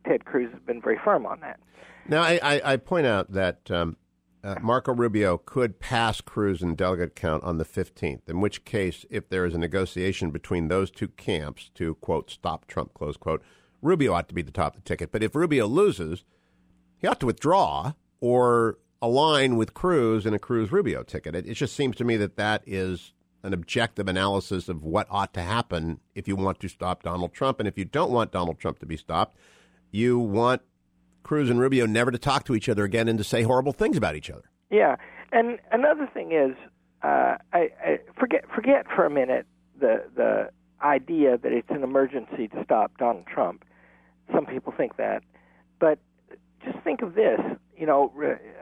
Ted 0.06 0.26
Cruz 0.26 0.52
has 0.52 0.62
been 0.64 0.82
very 0.82 1.00
firm 1.04 1.26
on 1.26 1.40
that. 1.42 1.60
Now, 2.08 2.22
I, 2.22 2.40
I, 2.42 2.74
I 2.74 2.78
point 2.78 3.08
out 3.08 3.32
that 3.32 3.70
um, 3.72 3.96
uh, 4.44 4.56
Marco 4.62 4.94
Rubio 4.94 5.38
could 5.38 5.80
pass 5.80 6.22
Cruz 6.22 6.62
in 6.62 6.76
delegate 6.76 7.16
count 7.16 7.44
on 7.44 7.58
the 7.58 7.66
15th, 7.66 8.28
in 8.28 8.42
which 8.42 8.66
case, 8.66 9.06
if 9.10 9.30
there 9.30 9.46
is 9.46 9.54
a 9.54 9.60
negotiation 9.60 10.32
between 10.32 10.68
those 10.68 10.90
two 10.90 11.10
camps 11.10 11.70
to, 11.76 11.96
quote, 11.96 12.32
stop 12.32 12.66
Trump, 12.66 12.94
close 12.94 13.18
quote, 13.18 13.44
Rubio 13.82 14.14
ought 14.14 14.28
to 14.30 14.34
be 14.34 14.42
the 14.42 14.52
top 14.52 14.76
of 14.76 14.84
the 14.84 14.88
ticket. 14.88 15.12
But 15.12 15.24
if 15.24 15.36
Rubio 15.36 15.68
loses, 15.68 16.24
he 16.98 17.08
ought 17.08 17.20
to 17.20 17.26
withdraw 17.26 17.94
or 18.20 18.78
align 19.02 19.58
with 19.58 19.74
Cruz 19.74 20.26
in 20.26 20.34
a 20.34 20.40
Cruz 20.40 20.72
Rubio 20.72 21.04
ticket. 21.04 21.36
It, 21.36 21.48
it 21.48 21.54
just 21.56 21.76
seems 21.76 21.96
to 21.98 22.04
me 22.04 22.18
that 22.18 22.38
that 22.38 22.64
is 22.66 23.14
an 23.44 23.54
objective 23.54 24.08
analysis 24.08 24.70
of 24.70 24.84
what 24.84 25.08
ought 25.10 25.34
to 25.34 25.42
happen 25.42 26.00
if 26.14 26.28
you 26.28 26.36
want 26.36 26.60
to 26.60 26.68
stop 26.68 27.04
Donald 27.04 27.34
Trump. 27.34 27.60
And 27.60 27.68
if 27.68 27.78
you 27.78 27.86
don't 27.86 28.12
want 28.12 28.32
Donald 28.32 28.60
Trump 28.60 28.80
to 28.80 28.86
be 28.86 28.98
stopped, 28.98 29.36
you 29.90 30.20
want 30.20 30.62
Cruz 31.24 31.50
and 31.50 31.60
Rubio 31.60 31.86
never 31.86 32.12
to 32.12 32.18
talk 32.18 32.44
to 32.46 32.56
each 32.56 32.70
other 32.70 32.84
again 32.84 33.08
and 33.08 33.18
to 33.18 33.24
say 33.24 33.44
horrible 33.44 33.74
things 33.74 33.98
about 33.98 34.16
each 34.16 34.30
other. 34.30 34.50
Yeah, 34.70 34.96
and 35.32 35.60
another 35.72 36.10
thing 36.14 36.32
is, 36.32 36.56
uh, 37.04 37.38
I, 37.54 37.70
I 37.84 38.00
forget 38.20 38.46
forget 38.54 38.86
for 38.96 39.06
a 39.06 39.10
minute 39.10 39.46
the 39.80 40.04
the 40.16 40.50
idea 40.82 41.38
that 41.38 41.52
it's 41.52 41.70
an 41.70 41.84
emergency 41.84 42.48
to 42.48 42.64
stop 42.64 42.98
Donald 42.98 43.26
Trump. 43.28 43.64
Some 44.34 44.46
people 44.46 44.74
think 44.76 44.98
that, 44.98 45.24
but 45.80 46.00
just 46.64 46.78
think 46.84 47.02
of 47.02 47.16
this. 47.16 47.40
You 47.76 47.86
know, 47.86 48.12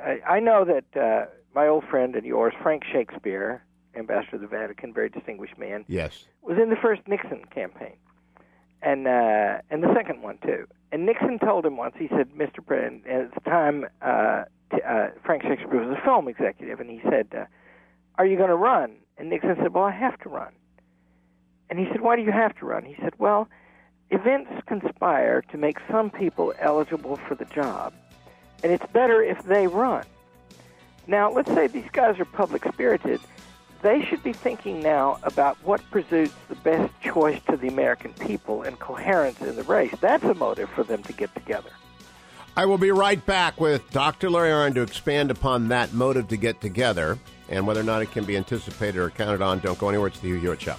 I, 0.03 0.35
I 0.35 0.39
know 0.39 0.65
that 0.65 0.99
uh, 0.99 1.25
my 1.53 1.67
old 1.67 1.83
friend 1.89 2.15
and 2.15 2.25
yours, 2.25 2.53
Frank 2.61 2.83
Shakespeare, 2.91 3.63
ambassador 3.95 4.37
of 4.37 4.41
the 4.41 4.47
Vatican, 4.47 4.93
very 4.93 5.09
distinguished 5.09 5.57
man. 5.57 5.85
Yes, 5.87 6.25
was 6.41 6.57
in 6.61 6.69
the 6.69 6.77
first 6.81 7.01
Nixon 7.07 7.43
campaign, 7.53 7.97
and 8.81 9.07
uh, 9.07 9.59
and 9.69 9.83
the 9.83 9.93
second 9.93 10.21
one 10.21 10.37
too. 10.39 10.65
And 10.91 11.05
Nixon 11.05 11.39
told 11.39 11.65
him 11.65 11.77
once. 11.77 11.95
He 11.97 12.07
said, 12.09 12.31
"Mr. 12.31 12.65
President," 12.65 13.05
at 13.07 13.33
the 13.33 13.41
time, 13.41 13.85
uh, 14.01 14.45
t- 14.71 14.81
uh, 14.81 15.09
Frank 15.23 15.43
Shakespeare 15.43 15.85
was 15.85 15.97
a 15.97 16.01
film 16.03 16.27
executive, 16.27 16.79
and 16.79 16.89
he 16.89 17.01
said, 17.09 17.27
uh, 17.35 17.45
"Are 18.17 18.25
you 18.25 18.37
going 18.37 18.49
to 18.49 18.55
run?" 18.55 18.95
And 19.17 19.29
Nixon 19.29 19.55
said, 19.57 19.73
"Well, 19.73 19.83
I 19.83 19.91
have 19.91 20.19
to 20.21 20.29
run." 20.29 20.53
And 21.69 21.77
he 21.77 21.85
said, 21.91 22.01
"Why 22.01 22.15
do 22.15 22.21
you 22.21 22.31
have 22.31 22.55
to 22.59 22.65
run?" 22.65 22.83
He 22.83 22.95
said, 23.01 23.13
"Well." 23.17 23.47
Events 24.11 24.49
conspire 24.65 25.43
to 25.51 25.57
make 25.59 25.77
some 25.87 26.09
people 26.09 26.51
eligible 26.57 27.15
for 27.15 27.35
the 27.35 27.45
job, 27.45 27.93
and 28.63 28.71
it's 28.71 28.85
better 28.91 29.21
if 29.21 29.43
they 29.43 29.67
run. 29.67 30.03
Now, 31.05 31.31
let's 31.31 31.51
say 31.53 31.67
these 31.67 31.89
guys 31.91 32.19
are 32.19 32.25
public 32.25 32.63
spirited. 32.73 33.19
They 33.81 34.03
should 34.03 34.23
be 34.23 34.33
thinking 34.33 34.81
now 34.81 35.19
about 35.23 35.57
what 35.63 35.81
presents 35.89 36.33
the 36.49 36.55
best 36.55 36.93
choice 37.01 37.39
to 37.49 37.55
the 37.55 37.69
American 37.69 38.13
people 38.13 38.63
and 38.63 38.77
coherence 38.77 39.39
in 39.41 39.55
the 39.55 39.63
race. 39.63 39.93
That's 40.01 40.23
a 40.23 40.33
motive 40.33 40.69
for 40.69 40.83
them 40.83 41.01
to 41.03 41.13
get 41.13 41.33
together. 41.33 41.69
I 42.57 42.65
will 42.65 42.77
be 42.77 42.91
right 42.91 43.25
back 43.25 43.61
with 43.61 43.89
Dr. 43.91 44.29
Larry 44.29 44.49
Arnn 44.49 44.73
to 44.75 44.81
expand 44.81 45.31
upon 45.31 45.69
that 45.69 45.93
motive 45.93 46.27
to 46.27 46.37
get 46.37 46.59
together 46.59 47.17
and 47.47 47.65
whether 47.65 47.79
or 47.79 47.83
not 47.83 48.01
it 48.01 48.11
can 48.11 48.25
be 48.25 48.35
anticipated 48.35 48.99
or 48.99 49.09
counted 49.09 49.41
on. 49.41 49.59
Don't 49.59 49.79
go 49.79 49.87
anywhere. 49.87 50.07
It's 50.07 50.19
the 50.19 50.27
Hugh 50.27 50.39
Hewitt 50.39 50.61
Show. 50.61 50.75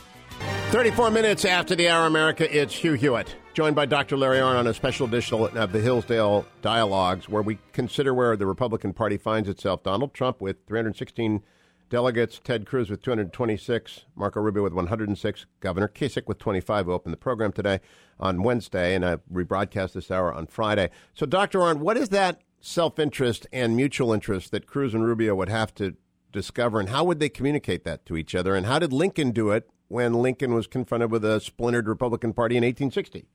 34 0.71 1.11
minutes 1.11 1.45
after 1.45 1.75
the 1.75 1.89
hour, 1.89 2.07
America, 2.07 2.47
it's 2.55 2.75
Hugh 2.75 2.93
Hewitt, 2.93 3.35
joined 3.55 3.77
by 3.77 3.87
Dr. 3.87 4.17
Larry 4.17 4.39
Arnn 4.39 4.57
on 4.57 4.67
a 4.67 4.75
special 4.75 5.07
edition 5.07 5.57
of 5.57 5.73
the 5.73 5.81
Hillsdale 5.81 6.47
Dialogues, 6.63 7.29
where 7.29 7.43
we 7.43 7.59
consider 7.73 8.15
where 8.15 8.37
the 8.37 8.47
Republican 8.47 8.93
Party 8.93 9.17
finds 9.17 9.49
itself. 9.49 9.83
Donald 9.83 10.15
Trump 10.15 10.41
with 10.41 10.57
316 10.67 11.43
delegates, 11.91 12.41
Ted 12.43 12.65
Cruz 12.67 12.89
with 12.89 13.03
226, 13.03 14.07
Marco 14.15 14.41
Rubio 14.41 14.63
with 14.63 14.73
106, 14.73 15.47
Governor 15.59 15.89
Kasich 15.89 16.27
with 16.27 16.39
25, 16.39 16.87
who 16.87 16.93
opened 16.93 17.13
the 17.13 17.19
program 17.19 17.53
today 17.53 17.81
on 18.19 18.43
Wednesday, 18.43 18.95
and 18.95 19.05
I 19.05 19.17
rebroadcast 19.31 19.93
this 19.93 20.11
hour 20.11 20.33
on 20.33 20.47
Friday. 20.47 20.91
So, 21.13 21.27
Dr. 21.27 21.59
Arnn, 21.59 21.81
what 21.81 21.99
is 21.99 22.09
that 22.11 22.41
self 22.61 22.99
interest 22.99 23.47
and 23.53 23.77
mutual 23.77 24.13
interest 24.13 24.53
that 24.53 24.67
Cruz 24.67 24.95
and 24.95 25.05
Rubio 25.05 25.35
would 25.35 25.49
have 25.49 25.75
to 25.75 25.97
discover, 26.33 26.81
and 26.81 26.89
how 26.89 27.05
would 27.05 27.19
they 27.19 27.29
communicate 27.29 27.85
that 27.85 28.07
to 28.07 28.17
each 28.17 28.35
other? 28.35 28.55
And 28.55 28.65
how 28.65 28.79
did 28.79 28.93
Lincoln 28.93 29.33
do 29.33 29.51
it 29.51 29.69
when 29.89 30.15
Lincoln 30.15 30.55
was 30.55 30.67
confronted 30.67 31.11
with 31.11 31.25
a 31.25 31.41
splintered 31.41 31.89
Republican 31.89 32.33
Party 32.33 32.57
in 32.57 32.63
1860? 32.63 33.27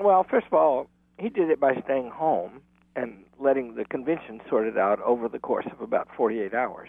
Well, 0.00 0.24
first 0.28 0.46
of 0.46 0.54
all, 0.54 0.88
he 1.18 1.28
did 1.28 1.50
it 1.50 1.60
by 1.60 1.78
staying 1.84 2.10
home 2.10 2.62
and 2.96 3.24
letting 3.38 3.74
the 3.74 3.84
convention 3.84 4.40
sort 4.48 4.66
it 4.66 4.78
out 4.78 5.00
over 5.02 5.28
the 5.28 5.38
course 5.38 5.66
of 5.70 5.80
about 5.82 6.08
48 6.16 6.54
hours. 6.54 6.88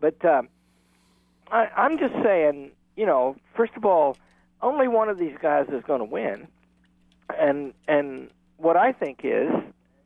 But 0.00 0.24
um, 0.24 0.48
I, 1.50 1.68
I'm 1.76 1.98
just 1.98 2.14
saying, 2.22 2.72
you 2.96 3.06
know, 3.06 3.36
first 3.54 3.72
of 3.76 3.84
all, 3.84 4.16
only 4.62 4.88
one 4.88 5.08
of 5.08 5.18
these 5.18 5.36
guys 5.40 5.66
is 5.68 5.82
going 5.84 6.00
to 6.00 6.04
win, 6.04 6.48
and 7.38 7.72
and 7.86 8.30
what 8.56 8.76
I 8.76 8.92
think 8.92 9.20
is, 9.22 9.52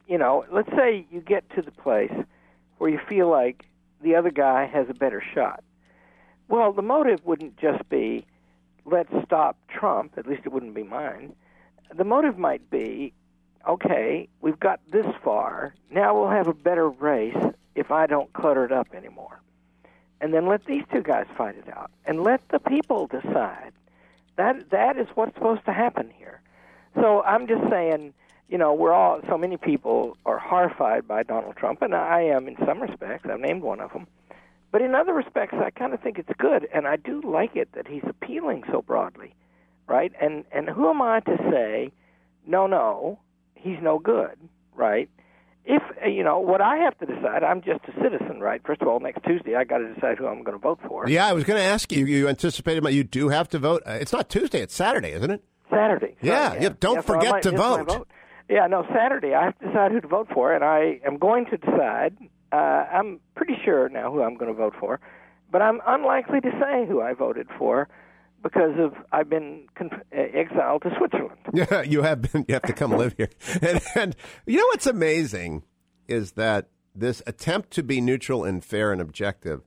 you 0.09 0.18
know, 0.18 0.44
let's 0.53 0.70
say 0.76 1.07
you 1.11 1.20
get 1.20 1.48
to 1.57 1.62
the 1.62 1.70
place 1.70 2.12
where 2.79 2.90
you 2.90 2.98
feel 3.09 3.29
like 3.29 3.64
the 4.03 4.16
other 4.16 4.31
guy 4.31 4.66
has 4.66 4.87
a 4.88 4.94
better 4.94 5.22
shot. 5.35 5.62
Well, 6.48 6.72
the 6.72 6.83
motive 6.83 7.24
wouldn't 7.24 7.57
just 7.59 7.88
be 7.88 8.26
let's 8.85 9.12
stop 9.24 9.57
Trump, 9.68 10.14
at 10.16 10.26
least 10.26 10.42
it 10.44 10.53
wouldn't 10.53 10.74
be 10.74 10.83
mine. 10.83 11.35
The 11.94 12.05
motive 12.05 12.38
might 12.38 12.70
be 12.70 13.12
okay, 13.68 14.29
we've 14.40 14.59
got 14.59 14.81
this 14.90 15.07
far. 15.22 15.74
Now 15.90 16.18
we'll 16.18 16.31
have 16.31 16.48
a 16.48 16.55
better 16.55 16.88
race 16.88 17.37
if 17.74 17.90
I 17.90 18.07
don't 18.07 18.33
clutter 18.33 18.64
it 18.64 18.72
up 18.72 18.88
anymore. 18.94 19.40
And 20.21 20.35
then 20.35 20.47
let 20.47 20.65
these 20.67 20.85
two 20.93 21.03
guys 21.03 21.27
fight 21.37 21.57
it 21.57 21.69
out 21.75 21.91
and 22.05 22.23
let 22.23 22.47
the 22.51 22.59
people 22.59 23.07
decide. 23.07 23.73
That 24.37 24.71
that 24.71 24.97
is 24.97 25.09
what's 25.15 25.35
supposed 25.35 25.65
to 25.65 25.73
happen 25.73 26.11
here. 26.17 26.41
So 26.95 27.23
I'm 27.23 27.47
just 27.47 27.69
saying, 27.71 28.13
you 28.49 28.59
know, 28.59 28.75
we're 28.75 28.93
all 28.93 29.21
so 29.29 29.39
many 29.39 29.57
people 29.57 30.17
are 30.27 30.39
horrified 30.39 31.09
by 31.09 31.23
Donald 31.23 31.57
Trump 31.57 31.83
and 31.83 31.95
I 31.95 32.23
am 32.23 32.49
in 32.49 32.57
some 32.67 32.81
respects. 32.81 33.29
I've 33.31 33.41
named 33.41 33.63
one 33.63 33.81
of 33.81 33.93
them. 33.93 34.07
But 34.73 34.83
in 34.83 34.95
other 34.95 35.15
respects 35.15 35.55
I 35.55 35.71
kind 35.71 35.95
of 35.95 36.01
think 36.01 36.19
it's 36.19 36.31
good 36.39 36.69
and 36.73 36.87
I 36.87 36.97
do 36.97 37.23
like 37.23 37.57
it 37.57 37.73
that 37.73 37.89
he's 37.89 38.05
appealing 38.05 38.65
so 38.71 38.83
broadly. 38.83 39.35
Right? 39.87 40.13
And 40.21 40.45
and 40.53 40.69
who 40.69 40.89
am 40.91 41.03
I 41.03 41.21
to 41.21 41.37
say 41.51 41.93
no 42.47 42.67
no, 42.67 43.19
he's 43.55 43.79
no 43.81 43.99
good, 43.99 44.37
right? 44.75 45.09
If 45.64 45.83
uh, 46.03 46.09
you 46.09 46.25
know 46.25 46.38
what 46.38 46.61
I 46.61 46.77
have 46.77 46.96
to 46.99 47.07
decide, 47.07 47.44
I'm 47.44 47.61
just 47.62 47.81
a 47.85 47.92
citizen, 48.03 48.40
right? 48.40 48.61
First 48.64 48.83
of 48.83 48.88
all, 48.88 49.01
next 49.01 49.23
Tuesday 49.25 49.55
I 49.57 49.64
got 49.64 49.79
to 49.79 49.94
decide 49.94 50.18
who 50.18 50.27
I'm 50.27 50.42
going 50.42 50.57
to 50.57 50.62
vote 50.62 50.81
for. 50.87 51.09
Yeah, 51.09 51.27
I 51.27 51.33
was 51.33 51.44
going 51.44 51.59
to 51.59 51.64
ask 51.64 51.92
you. 51.92 52.07
You 52.07 52.29
anticipated, 52.29 52.83
my 52.83 52.90
you 52.90 53.05
do 53.05 53.29
have 53.29 53.49
to 53.51 53.59
vote. 53.59 53.83
Uh, 53.87 53.92
it's 53.92 54.12
not 54.12 54.29
Tuesday; 54.29 54.61
it's 54.61 54.75
Saturday, 54.75 55.12
isn't 55.12 55.31
it? 55.31 55.44
Saturday. 55.70 56.16
Yeah, 56.23 56.55
yeah. 56.55 56.62
yeah. 56.62 56.68
Don't 56.81 56.96
yeah, 56.96 57.01
forget 57.03 57.44
so 57.44 57.51
to 57.51 57.57
vote. 57.57 57.87
vote. 57.87 58.09
Yeah, 58.49 58.66
no, 58.66 58.85
Saturday 58.92 59.35
I 59.35 59.44
have 59.44 59.59
to 59.61 59.66
decide 59.66 59.92
who 59.92 60.01
to 60.01 60.09
vote 60.09 60.29
for, 60.33 60.53
and 60.53 60.64
I 60.64 61.01
am 61.07 61.18
going 61.18 61.46
to 61.46 61.57
decide. 61.57 62.16
Uh, 62.53 62.57
I'm 62.92 63.20
pretty 63.37 63.55
sure 63.64 63.88
now 63.88 64.11
who 64.11 64.23
I'm 64.23 64.35
going 64.35 64.51
to 64.51 64.59
vote 64.59 64.75
for, 64.81 64.99
but 65.53 65.62
I'm 65.62 65.81
unlikely 65.87 66.40
to 66.40 66.51
say 66.61 66.87
who 66.88 67.01
I 67.01 67.12
voted 67.12 67.46
for 67.59 67.88
because 68.42 68.79
of 68.79 68.94
I've 69.12 69.29
been 69.29 69.66
uh, 69.81 69.87
exiled 70.12 70.83
to 70.83 70.90
Switzerland. 70.98 71.37
Yeah, 71.53 71.83
you 71.83 72.03
have 72.03 72.22
been. 72.22 72.44
You 72.48 72.55
have 72.55 72.62
to 72.62 72.72
come 72.72 72.92
live 72.92 73.14
here, 73.16 73.31
and, 73.62 73.81
and 73.94 74.16
you 74.46 74.59
know 74.59 74.66
what's 74.66 74.87
amazing 74.87 75.62
is 76.09 76.33
that 76.33 76.68
this 76.94 77.22
attempt 77.26 77.70
to 77.72 77.83
be 77.83 78.00
neutral 78.00 78.44
and 78.44 78.64
fair 78.64 78.92
and 78.92 79.00
objective 79.00 79.62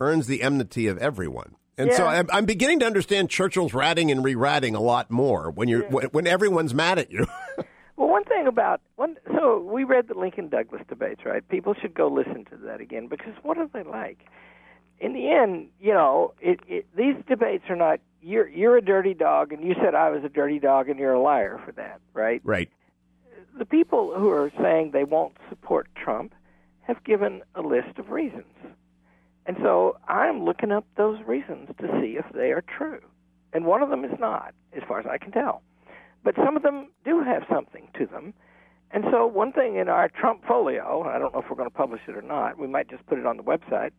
earns 0.00 0.26
the 0.26 0.42
enmity 0.42 0.86
of 0.88 0.98
everyone. 0.98 1.54
And 1.78 1.88
Yeah. 1.90 1.96
so 1.96 2.06
I'm, 2.06 2.28
I'm 2.32 2.44
beginning 2.44 2.80
to 2.80 2.86
understand 2.86 3.30
Churchill's 3.30 3.72
ratting 3.74 4.10
and 4.10 4.22
re-ratting 4.24 4.74
a 4.74 4.80
lot 4.80 5.10
more 5.10 5.50
when 5.50 5.68
you're 5.68 5.84
when, 5.88 6.06
when 6.06 6.26
everyone's 6.26 6.74
mad 6.74 6.98
at 6.98 7.10
you. 7.10 7.26
Well, 7.94 8.08
one 8.08 8.24
thing 8.24 8.46
about 8.46 8.80
one, 8.96 9.16
so 9.36 9.60
we 9.60 9.84
read 9.84 10.08
the 10.08 10.14
Lincoln 10.18 10.48
Douglas 10.48 10.80
debates, 10.88 11.20
right? 11.26 11.46
People 11.50 11.74
should 11.80 11.92
go 11.92 12.08
listen 12.08 12.46
to 12.46 12.56
that 12.64 12.80
again 12.80 13.06
because 13.06 13.34
what 13.42 13.58
are 13.58 13.68
they 13.72 13.82
like? 13.82 14.18
In 14.98 15.12
the 15.12 15.30
end, 15.30 15.68
you 15.78 15.92
know, 15.92 16.32
it, 16.40 16.60
it, 16.66 16.86
these 16.96 17.14
debates 17.28 17.64
are 17.68 17.76
not. 17.76 18.00
You're 18.22 18.48
you're 18.48 18.76
a 18.76 18.82
dirty 18.82 19.14
dog, 19.14 19.52
and 19.52 19.62
you 19.62 19.74
said 19.82 19.94
I 19.94 20.10
was 20.10 20.22
a 20.24 20.28
dirty 20.28 20.58
dog, 20.58 20.88
and 20.88 20.98
you're 20.98 21.14
a 21.14 21.20
liar 21.20 21.60
for 21.64 21.72
that, 21.72 22.00
right? 22.14 22.40
right. 22.44 22.70
The 23.58 23.66
people 23.66 24.14
who 24.16 24.30
are 24.30 24.50
saying 24.60 24.92
they 24.92 25.04
won't 25.04 25.36
support 25.48 25.88
Trump 25.94 26.34
have 26.82 27.02
given 27.04 27.42
a 27.54 27.62
list 27.62 27.98
of 27.98 28.10
reasons, 28.10 28.54
and 29.46 29.56
so 29.60 29.98
I'm 30.08 30.44
looking 30.44 30.72
up 30.72 30.86
those 30.96 31.18
reasons 31.26 31.68
to 31.80 31.86
see 32.00 32.16
if 32.16 32.24
they 32.32 32.52
are 32.52 32.62
true, 32.62 33.00
and 33.52 33.66
one 33.66 33.82
of 33.82 33.90
them 33.90 34.04
is 34.04 34.18
not, 34.18 34.54
as 34.72 34.82
far 34.86 35.00
as 35.00 35.06
I 35.06 35.18
can 35.18 35.32
tell 35.32 35.62
but 36.24 36.34
some 36.36 36.56
of 36.56 36.62
them 36.62 36.88
do 37.04 37.22
have 37.22 37.42
something 37.50 37.88
to 37.98 38.06
them. 38.06 38.34
And 38.90 39.04
so, 39.10 39.26
one 39.26 39.52
thing 39.52 39.76
in 39.76 39.88
our 39.88 40.08
Trump 40.08 40.44
folio, 40.46 41.02
I 41.02 41.18
don't 41.18 41.32
know 41.32 41.40
if 41.40 41.46
we're 41.48 41.56
going 41.56 41.70
to 41.70 41.74
publish 41.74 42.02
it 42.06 42.16
or 42.16 42.22
not, 42.22 42.58
we 42.58 42.66
might 42.66 42.90
just 42.90 43.06
put 43.06 43.18
it 43.18 43.26
on 43.26 43.38
the 43.38 43.42
website, 43.42 43.92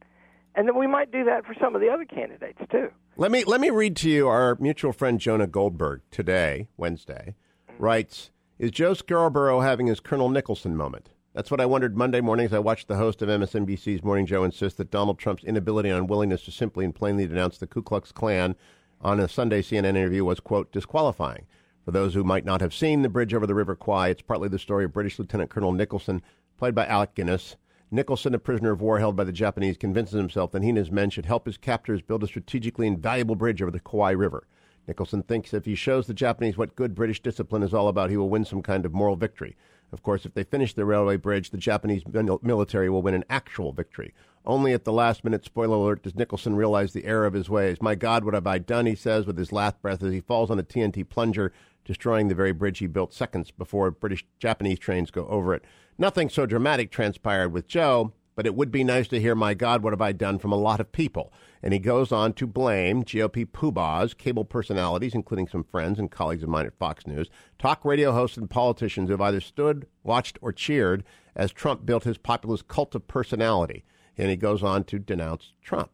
and 0.55 0.67
then 0.67 0.77
we 0.77 0.87
might 0.87 1.11
do 1.11 1.23
that 1.25 1.45
for 1.45 1.55
some 1.59 1.73
of 1.73 1.81
the 1.81 1.89
other 1.89 2.05
candidates 2.05 2.59
too. 2.69 2.89
Let 3.15 3.29
me 3.29 3.43
let 3.43 3.61
me 3.61 3.69
read 3.69 3.95
to 3.97 4.09
you 4.09 4.27
our 4.27 4.57
mutual 4.59 4.91
friend 4.91 5.19
Jonah 5.19 5.45
Goldberg 5.45 6.01
today, 6.09 6.69
Wednesday, 6.77 7.35
writes, 7.77 8.31
Is 8.57 8.71
Joe 8.71 8.95
Scarborough 8.95 9.59
having 9.59 9.85
his 9.85 9.99
Colonel 9.99 10.29
Nicholson 10.29 10.75
moment? 10.75 11.11
That's 11.35 11.51
what 11.51 11.61
I 11.61 11.67
wondered 11.67 11.95
Monday 11.95 12.21
morning 12.21 12.47
as 12.47 12.53
I 12.53 12.59
watched 12.59 12.87
the 12.87 12.95
host 12.95 13.21
of 13.21 13.29
MSNBC's 13.29 14.03
Morning 14.03 14.25
Joe 14.25 14.43
insist 14.43 14.77
that 14.77 14.89
Donald 14.89 15.19
Trump's 15.19 15.43
inability 15.43 15.89
and 15.89 15.99
unwillingness 15.99 16.43
to 16.45 16.51
simply 16.51 16.85
and 16.85 16.95
plainly 16.95 17.27
denounce 17.27 17.59
the 17.59 17.67
Ku 17.67 17.83
Klux 17.83 18.11
Klan 18.11 18.55
on 18.99 19.19
a 19.19 19.27
Sunday 19.27 19.61
CNN 19.61 19.89
interview 19.95 20.25
was, 20.25 20.39
quote, 20.39 20.71
disqualifying. 20.71 21.45
For 21.85 21.91
those 21.91 22.15
who 22.15 22.23
might 22.23 22.45
not 22.45 22.61
have 22.61 22.73
seen 22.73 23.03
The 23.03 23.09
Bridge 23.09 23.35
Over 23.35 23.45
the 23.45 23.53
River 23.53 23.75
Kwai, 23.75 24.09
it's 24.09 24.23
partly 24.23 24.49
the 24.49 24.57
story 24.57 24.85
of 24.85 24.93
British 24.93 25.19
Lieutenant 25.19 25.51
Colonel 25.51 25.71
Nicholson, 25.71 26.23
played 26.57 26.73
by 26.73 26.87
Alec 26.87 27.13
Guinness. 27.13 27.57
Nicholson, 27.93 28.33
a 28.33 28.39
prisoner 28.39 28.71
of 28.71 28.81
war 28.81 28.97
held 28.97 29.15
by 29.15 29.23
the 29.23 29.31
Japanese, 29.31 29.77
convinces 29.77 30.15
himself 30.15 30.51
that 30.51 30.63
he 30.63 30.69
and 30.69 30.77
his 30.79 30.89
men 30.89 31.11
should 31.11 31.27
help 31.27 31.45
his 31.45 31.57
captors 31.57 32.01
build 32.01 32.23
a 32.23 32.27
strategically 32.27 32.87
invaluable 32.87 33.35
bridge 33.35 33.61
over 33.61 33.69
the 33.69 33.79
Kwai 33.79 34.11
River. 34.11 34.47
Nicholson 34.87 35.21
thinks 35.21 35.53
if 35.53 35.65
he 35.65 35.75
shows 35.75 36.07
the 36.07 36.13
Japanese 36.13 36.57
what 36.57 36.75
good 36.75 36.95
British 36.95 37.21
discipline 37.21 37.61
is 37.61 37.71
all 37.71 37.87
about, 37.87 38.09
he 38.09 38.17
will 38.17 38.31
win 38.31 38.45
some 38.45 38.63
kind 38.63 38.85
of 38.85 38.93
moral 38.93 39.15
victory. 39.15 39.55
Of 39.91 40.01
course, 40.01 40.25
if 40.25 40.33
they 40.33 40.43
finish 40.43 40.73
the 40.73 40.85
railway 40.85 41.17
bridge, 41.17 41.51
the 41.51 41.57
Japanese 41.57 42.01
military 42.41 42.89
will 42.89 43.03
win 43.03 43.13
an 43.13 43.25
actual 43.29 43.71
victory. 43.71 44.15
Only 44.43 44.73
at 44.73 44.85
the 44.85 44.91
last 44.91 45.23
minute, 45.23 45.45
spoiler 45.45 45.77
alert, 45.77 46.01
does 46.01 46.15
Nicholson 46.15 46.55
realize 46.55 46.93
the 46.93 47.05
error 47.05 47.27
of 47.27 47.33
his 47.33 47.47
ways. 47.47 47.77
My 47.79 47.93
God, 47.93 48.25
what 48.25 48.33
have 48.33 48.47
I 48.47 48.57
done? 48.57 48.87
He 48.87 48.95
says 48.95 49.27
with 49.27 49.37
his 49.37 49.51
last 49.51 49.79
breath 49.83 50.01
as 50.01 50.11
he 50.11 50.19
falls 50.19 50.49
on 50.49 50.57
a 50.57 50.63
TNT 50.63 51.07
plunger, 51.07 51.53
destroying 51.85 52.27
the 52.27 52.35
very 52.35 52.53
bridge 52.53 52.79
he 52.79 52.87
built 52.87 53.13
seconds 53.13 53.51
before 53.51 53.91
British 53.91 54.25
Japanese 54.39 54.79
trains 54.79 55.11
go 55.11 55.27
over 55.27 55.53
it. 55.53 55.63
Nothing 55.97 56.29
so 56.29 56.45
dramatic 56.45 56.91
transpired 56.91 57.49
with 57.49 57.67
Joe, 57.67 58.13
but 58.35 58.45
it 58.45 58.55
would 58.55 58.71
be 58.71 58.83
nice 58.83 59.07
to 59.09 59.19
hear, 59.19 59.35
my 59.35 59.53
God, 59.53 59.83
what 59.83 59.93
have 59.93 60.01
I 60.01 60.11
done 60.11 60.39
from 60.39 60.51
a 60.51 60.57
lot 60.57 60.79
of 60.79 60.91
people. 60.91 61.31
And 61.61 61.71
he 61.71 61.79
goes 61.79 62.11
on 62.11 62.33
to 62.33 62.47
blame 62.47 63.03
GOP 63.03 63.45
poobahs, 63.45 64.17
cable 64.17 64.43
personalities, 64.43 65.13
including 65.13 65.47
some 65.47 65.63
friends 65.63 65.99
and 65.99 66.09
colleagues 66.11 66.43
of 66.43 66.49
mine 66.49 66.65
at 66.65 66.77
Fox 66.77 67.05
News, 67.05 67.29
talk 67.59 67.85
radio 67.85 68.11
hosts 68.11 68.37
and 68.37 68.49
politicians 68.49 69.07
who 69.07 69.13
have 69.13 69.21
either 69.21 69.39
stood, 69.39 69.87
watched, 70.03 70.39
or 70.41 70.51
cheered 70.51 71.03
as 71.35 71.51
Trump 71.51 71.85
built 71.85 72.03
his 72.03 72.17
populist 72.17 72.67
cult 72.67 72.95
of 72.95 73.07
personality. 73.07 73.85
And 74.17 74.29
he 74.29 74.35
goes 74.35 74.63
on 74.63 74.83
to 74.85 74.99
denounce 74.99 75.53
Trump. 75.61 75.91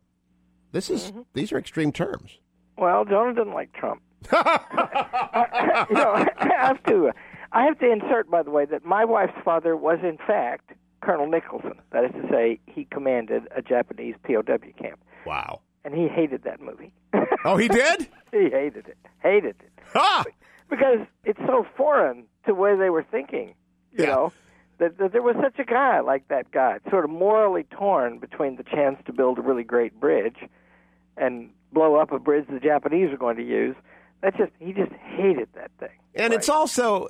This 0.71 0.89
is 0.89 1.12
mm-hmm. 1.12 1.21
these 1.33 1.51
are 1.51 1.57
extreme 1.57 1.91
terms. 1.91 2.39
Well, 2.77 3.05
Jonah 3.05 3.33
doesn't 3.33 3.53
like 3.53 3.73
Trump. 3.73 4.01
you 4.31 4.38
know, 4.38 6.13
I 6.38 6.51
have 6.57 6.83
to. 6.83 7.12
I 7.51 7.63
have 7.65 7.79
to 7.79 7.91
insert, 7.91 8.29
by 8.29 8.43
the 8.43 8.51
way, 8.51 8.65
that 8.65 8.85
my 8.85 9.05
wife's 9.05 9.33
father 9.43 9.75
was 9.75 9.99
in 10.03 10.17
fact 10.17 10.71
Colonel 11.01 11.27
Nicholson. 11.27 11.73
That 11.91 12.05
is 12.05 12.12
to 12.12 12.27
say, 12.29 12.59
he 12.67 12.85
commanded 12.85 13.43
a 13.55 13.62
Japanese 13.62 14.15
POW 14.23 14.43
camp, 14.79 14.99
Wow. 15.25 15.62
and 15.83 15.93
he 15.95 16.07
hated 16.07 16.43
that 16.43 16.62
movie. 16.62 16.91
Oh, 17.45 17.57
he 17.57 17.67
did? 17.67 18.01
he 18.31 18.49
hated 18.49 18.88
it. 18.88 18.97
Hated 19.23 19.55
it. 19.59 19.71
ha! 19.93 20.23
because 20.69 20.99
it's 21.23 21.39
so 21.47 21.65
foreign 21.75 22.25
to 22.45 22.53
where 22.53 22.77
they 22.77 22.89
were 22.91 23.03
thinking. 23.09 23.55
You 23.93 24.03
Yeah. 24.03 24.13
know, 24.13 24.33
that, 24.77 24.97
that 24.99 25.12
there 25.13 25.23
was 25.23 25.35
such 25.41 25.57
a 25.57 25.63
guy 25.65 25.99
like 26.01 26.27
that 26.27 26.51
guy, 26.51 26.77
sort 26.91 27.03
of 27.05 27.09
morally 27.12 27.63
torn 27.71 28.19
between 28.19 28.55
the 28.57 28.63
chance 28.63 28.97
to 29.07 29.12
build 29.13 29.39
a 29.39 29.41
really 29.41 29.63
great 29.63 29.99
bridge 29.99 30.38
and 31.17 31.49
blow 31.73 31.95
up 31.95 32.12
a 32.12 32.19
bridge 32.19 32.45
the 32.49 32.59
Japanese 32.59 33.12
are 33.12 33.17
going 33.17 33.38
to 33.38 33.43
use. 33.45 33.75
That 34.21 34.36
just 34.38 34.51
he 34.60 34.73
just 34.73 34.91
hated 34.91 35.47
that 35.55 35.71
thing. 35.79 35.89
And 36.15 36.34
it's 36.34 36.49
also, 36.49 37.08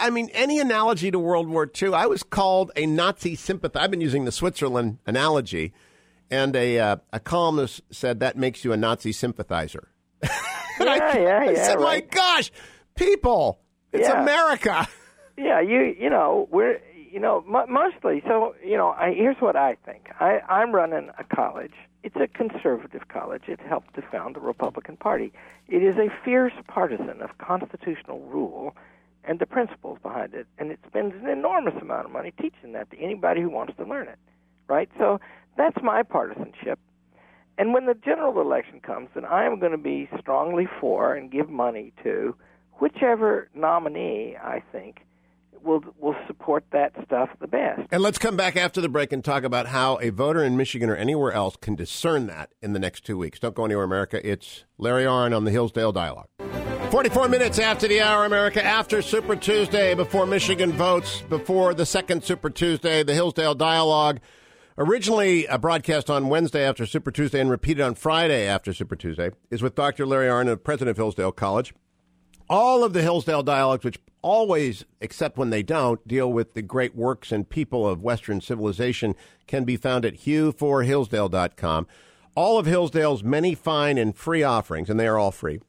I 0.00 0.10
mean, 0.10 0.30
any 0.32 0.58
analogy 0.58 1.10
to 1.12 1.18
World 1.18 1.48
War 1.48 1.70
II. 1.80 1.94
I 1.94 2.06
was 2.06 2.22
called 2.24 2.72
a 2.74 2.86
Nazi 2.86 3.36
sympathizer. 3.36 3.84
I've 3.84 3.90
been 3.90 4.00
using 4.00 4.24
the 4.24 4.32
Switzerland 4.32 4.98
analogy, 5.06 5.72
and 6.30 6.56
a 6.56 6.78
uh, 6.80 6.96
a 7.12 7.20
columnist 7.20 7.82
said 7.90 8.18
that 8.20 8.36
makes 8.36 8.64
you 8.64 8.72
a 8.72 8.76
Nazi 8.76 9.12
sympathizer. 9.12 9.88
And 10.80 10.88
I, 10.88 10.96
Yeah, 10.96 11.18
yeah, 11.18 11.38
I 11.40 11.50
yeah, 11.52 11.62
said, 11.64 11.80
my 11.80 12.00
gosh, 12.00 12.52
people, 12.94 13.58
it's 13.92 14.08
Yeah. 14.08 14.22
America. 14.22 14.86
Yeah, 15.36 15.60
you 15.60 15.94
you 15.98 16.08
know 16.10 16.48
we're 16.50 16.80
you 17.18 17.22
know 17.22 17.42
mo 17.48 17.66
mostly. 17.66 18.22
So 18.28 18.54
you 18.64 18.76
know, 18.76 18.90
I, 18.90 19.12
here's 19.12 19.40
what 19.40 19.56
I 19.56 19.76
think. 19.84 20.10
I 20.20 20.38
I'm 20.48 20.70
running 20.70 21.10
a 21.18 21.24
college. 21.24 21.72
It's 22.04 22.14
a 22.14 22.28
conservative 22.28 23.08
college. 23.08 23.42
It 23.48 23.58
helped 23.58 23.94
to 23.96 24.02
found 24.02 24.36
the 24.36 24.40
Republican 24.40 24.96
Party. 24.96 25.32
It 25.66 25.82
is 25.82 25.96
a 25.96 26.10
fierce 26.24 26.52
partisan 26.68 27.20
of 27.20 27.36
constitutional 27.38 28.20
rule 28.20 28.76
and 29.24 29.40
the 29.40 29.46
principles 29.46 29.98
behind 30.00 30.32
it, 30.32 30.46
and 30.58 30.70
it 30.70 30.78
spends 30.86 31.12
an 31.20 31.28
enormous 31.28 31.74
amount 31.82 32.06
of 32.06 32.12
money 32.12 32.32
teaching 32.40 32.70
that 32.74 32.88
to 32.92 32.98
anybody 32.98 33.40
who 33.40 33.50
wants 33.50 33.74
to 33.78 33.84
learn 33.84 34.06
it. 34.06 34.18
Right. 34.68 34.88
So 34.96 35.20
that's 35.56 35.82
my 35.82 36.04
partisanship. 36.04 36.78
And 37.58 37.74
when 37.74 37.86
the 37.86 37.94
general 37.94 38.40
election 38.40 38.78
comes, 38.78 39.08
then 39.16 39.24
I 39.24 39.44
am 39.44 39.58
going 39.58 39.72
to 39.72 39.78
be 39.78 40.08
strongly 40.20 40.68
for 40.80 41.16
and 41.16 41.32
give 41.32 41.50
money 41.50 41.92
to 42.04 42.36
whichever 42.74 43.48
nominee 43.56 44.36
I 44.40 44.62
think 44.70 45.00
will 45.62 45.82
will 45.98 46.16
support 46.26 46.64
that 46.72 46.92
stuff 47.04 47.28
the 47.40 47.46
best. 47.46 47.82
And 47.90 48.02
let's 48.02 48.18
come 48.18 48.36
back 48.36 48.56
after 48.56 48.80
the 48.80 48.88
break 48.88 49.12
and 49.12 49.24
talk 49.24 49.44
about 49.44 49.66
how 49.66 49.98
a 50.00 50.10
voter 50.10 50.42
in 50.42 50.56
Michigan 50.56 50.90
or 50.90 50.96
anywhere 50.96 51.32
else 51.32 51.56
can 51.56 51.74
discern 51.74 52.26
that 52.26 52.50
in 52.62 52.72
the 52.72 52.78
next 52.78 53.04
two 53.04 53.18
weeks. 53.18 53.38
Don't 53.38 53.54
go 53.54 53.64
anywhere, 53.64 53.84
America. 53.84 54.26
It's 54.28 54.64
Larry 54.78 55.04
Arnn 55.04 55.36
on 55.36 55.44
the 55.44 55.50
Hillsdale 55.50 55.92
Dialogue. 55.92 56.28
44 56.90 57.28
minutes 57.28 57.58
after 57.58 57.86
the 57.86 58.00
hour, 58.00 58.24
America, 58.24 58.64
after 58.64 59.02
Super 59.02 59.36
Tuesday, 59.36 59.94
before 59.94 60.24
Michigan 60.24 60.72
votes, 60.72 61.20
before 61.28 61.74
the 61.74 61.84
second 61.84 62.24
Super 62.24 62.48
Tuesday, 62.48 63.02
the 63.02 63.12
Hillsdale 63.12 63.54
Dialogue, 63.54 64.20
originally 64.78 65.44
a 65.46 65.58
broadcast 65.58 66.08
on 66.08 66.30
Wednesday 66.30 66.64
after 66.64 66.86
Super 66.86 67.10
Tuesday 67.10 67.40
and 67.40 67.50
repeated 67.50 67.82
on 67.82 67.94
Friday 67.94 68.46
after 68.46 68.72
Super 68.72 68.96
Tuesday, 68.96 69.30
is 69.50 69.60
with 69.60 69.74
Dr. 69.74 70.06
Larry 70.06 70.28
Arnn, 70.28 70.48
of 70.48 70.64
president 70.64 70.90
of 70.92 70.96
Hillsdale 70.96 71.32
College. 71.32 71.74
All 72.50 72.82
of 72.84 72.92
the 72.92 73.02
Hillsdale 73.02 73.42
Dialogues, 73.42 73.84
which 73.84 73.98
always, 74.22 74.84
except 75.00 75.36
when 75.36 75.50
they 75.50 75.62
don't, 75.62 76.06
deal 76.06 76.32
with 76.32 76.54
the 76.54 76.62
great 76.62 76.94
works 76.94 77.30
and 77.30 77.48
people 77.48 77.86
of 77.86 78.02
Western 78.02 78.40
civilization, 78.40 79.14
can 79.46 79.64
be 79.64 79.76
found 79.76 80.04
at 80.04 80.20
hugh4hillsdale.com. 80.20 81.86
All 82.34 82.58
of 82.58 82.66
Hillsdale's 82.66 83.22
many 83.22 83.54
fine 83.54 83.98
and 83.98 84.16
free 84.16 84.42
offerings, 84.42 84.88
and 84.88 84.98
they 84.98 85.06
are 85.06 85.18
all 85.18 85.32
free 85.32 85.60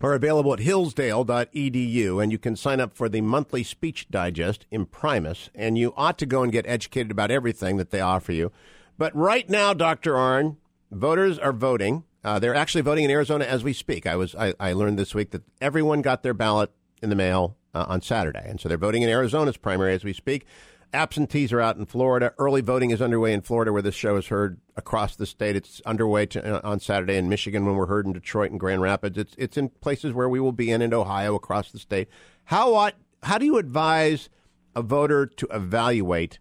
are 0.00 0.14
available 0.14 0.52
at 0.52 0.60
hillsdale.edu, 0.60 2.22
and 2.22 2.30
you 2.30 2.38
can 2.38 2.56
sign 2.56 2.80
up 2.80 2.94
for 2.94 3.08
the 3.08 3.20
monthly 3.20 3.62
speech 3.62 4.08
digest 4.10 4.66
Imprimis, 4.70 5.48
and 5.54 5.78
you 5.78 5.94
ought 5.96 6.18
to 6.18 6.26
go 6.26 6.42
and 6.42 6.52
get 6.52 6.66
educated 6.66 7.10
about 7.10 7.30
everything 7.30 7.76
that 7.76 7.90
they 7.90 8.00
offer 8.00 8.32
you. 8.32 8.52
But 8.98 9.14
right 9.16 9.48
now, 9.48 9.72
Dr. 9.72 10.12
Arnn, 10.12 10.56
voters 10.90 11.38
are 11.38 11.52
voting. 11.52 12.04
Uh, 12.26 12.40
they're 12.40 12.56
actually 12.56 12.80
voting 12.80 13.04
in 13.04 13.10
Arizona 13.10 13.44
as 13.44 13.62
we 13.62 13.72
speak. 13.72 14.04
I 14.04 14.16
was 14.16 14.34
I, 14.34 14.52
I, 14.58 14.72
learned 14.72 14.98
this 14.98 15.14
week 15.14 15.30
that 15.30 15.44
everyone 15.60 16.02
got 16.02 16.24
their 16.24 16.34
ballot 16.34 16.72
in 17.00 17.08
the 17.08 17.14
mail 17.14 17.56
uh, 17.72 17.86
on 17.86 18.02
Saturday, 18.02 18.44
and 18.44 18.60
so 18.60 18.68
they're 18.68 18.76
voting 18.76 19.02
in 19.02 19.08
Arizona's 19.08 19.56
primary 19.56 19.94
as 19.94 20.02
we 20.02 20.12
speak. 20.12 20.44
Absentees 20.92 21.52
are 21.52 21.60
out 21.60 21.76
in 21.76 21.86
Florida. 21.86 22.34
Early 22.36 22.62
voting 22.62 22.90
is 22.90 23.00
underway 23.00 23.32
in 23.32 23.42
Florida, 23.42 23.72
where 23.72 23.80
this 23.80 23.94
show 23.94 24.16
is 24.16 24.26
heard 24.26 24.58
across 24.76 25.14
the 25.14 25.24
state. 25.24 25.54
It's 25.54 25.80
underway 25.86 26.26
to, 26.26 26.56
uh, 26.56 26.68
on 26.68 26.80
Saturday 26.80 27.16
in 27.16 27.28
Michigan 27.28 27.64
when 27.64 27.76
we're 27.76 27.86
heard 27.86 28.06
in 28.06 28.12
Detroit 28.12 28.50
and 28.50 28.58
Grand 28.58 28.82
Rapids. 28.82 29.16
It's 29.16 29.36
it's 29.38 29.56
in 29.56 29.68
places 29.68 30.12
where 30.12 30.28
we 30.28 30.40
will 30.40 30.50
be 30.50 30.72
in 30.72 30.82
in 30.82 30.92
Ohio 30.92 31.36
across 31.36 31.70
the 31.70 31.78
state. 31.78 32.08
How 32.46 32.74
ought, 32.74 32.94
how 33.22 33.38
do 33.38 33.46
you 33.46 33.56
advise 33.56 34.30
a 34.74 34.82
voter 34.82 35.26
to 35.26 35.46
evaluate 35.52 36.40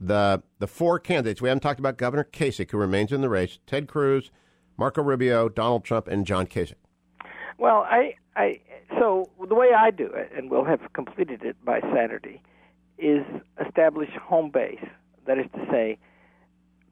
the 0.00 0.42
the 0.60 0.66
four 0.66 0.98
candidates? 0.98 1.42
We 1.42 1.50
haven't 1.50 1.60
talked 1.60 1.80
about 1.80 1.98
Governor 1.98 2.24
Kasich, 2.24 2.70
who 2.70 2.78
remains 2.78 3.12
in 3.12 3.20
the 3.20 3.28
race. 3.28 3.58
Ted 3.66 3.86
Cruz, 3.86 4.30
Marco 4.76 5.02
Rubio, 5.02 5.48
Donald 5.48 5.84
Trump, 5.84 6.08
and 6.08 6.26
John 6.26 6.46
Kasich. 6.46 6.74
Well, 7.58 7.86
I 7.88 8.14
I 8.36 8.60
so 8.98 9.30
the 9.48 9.54
way 9.54 9.72
I 9.76 9.90
do 9.90 10.06
it, 10.06 10.30
and 10.36 10.50
we'll 10.50 10.64
have 10.64 10.80
completed 10.92 11.42
it 11.42 11.56
by 11.64 11.80
Saturday 11.94 12.42
is 12.98 13.24
establish 13.64 14.10
home 14.22 14.50
base. 14.50 14.84
That 15.26 15.38
is 15.38 15.46
to 15.54 15.66
say, 15.70 15.98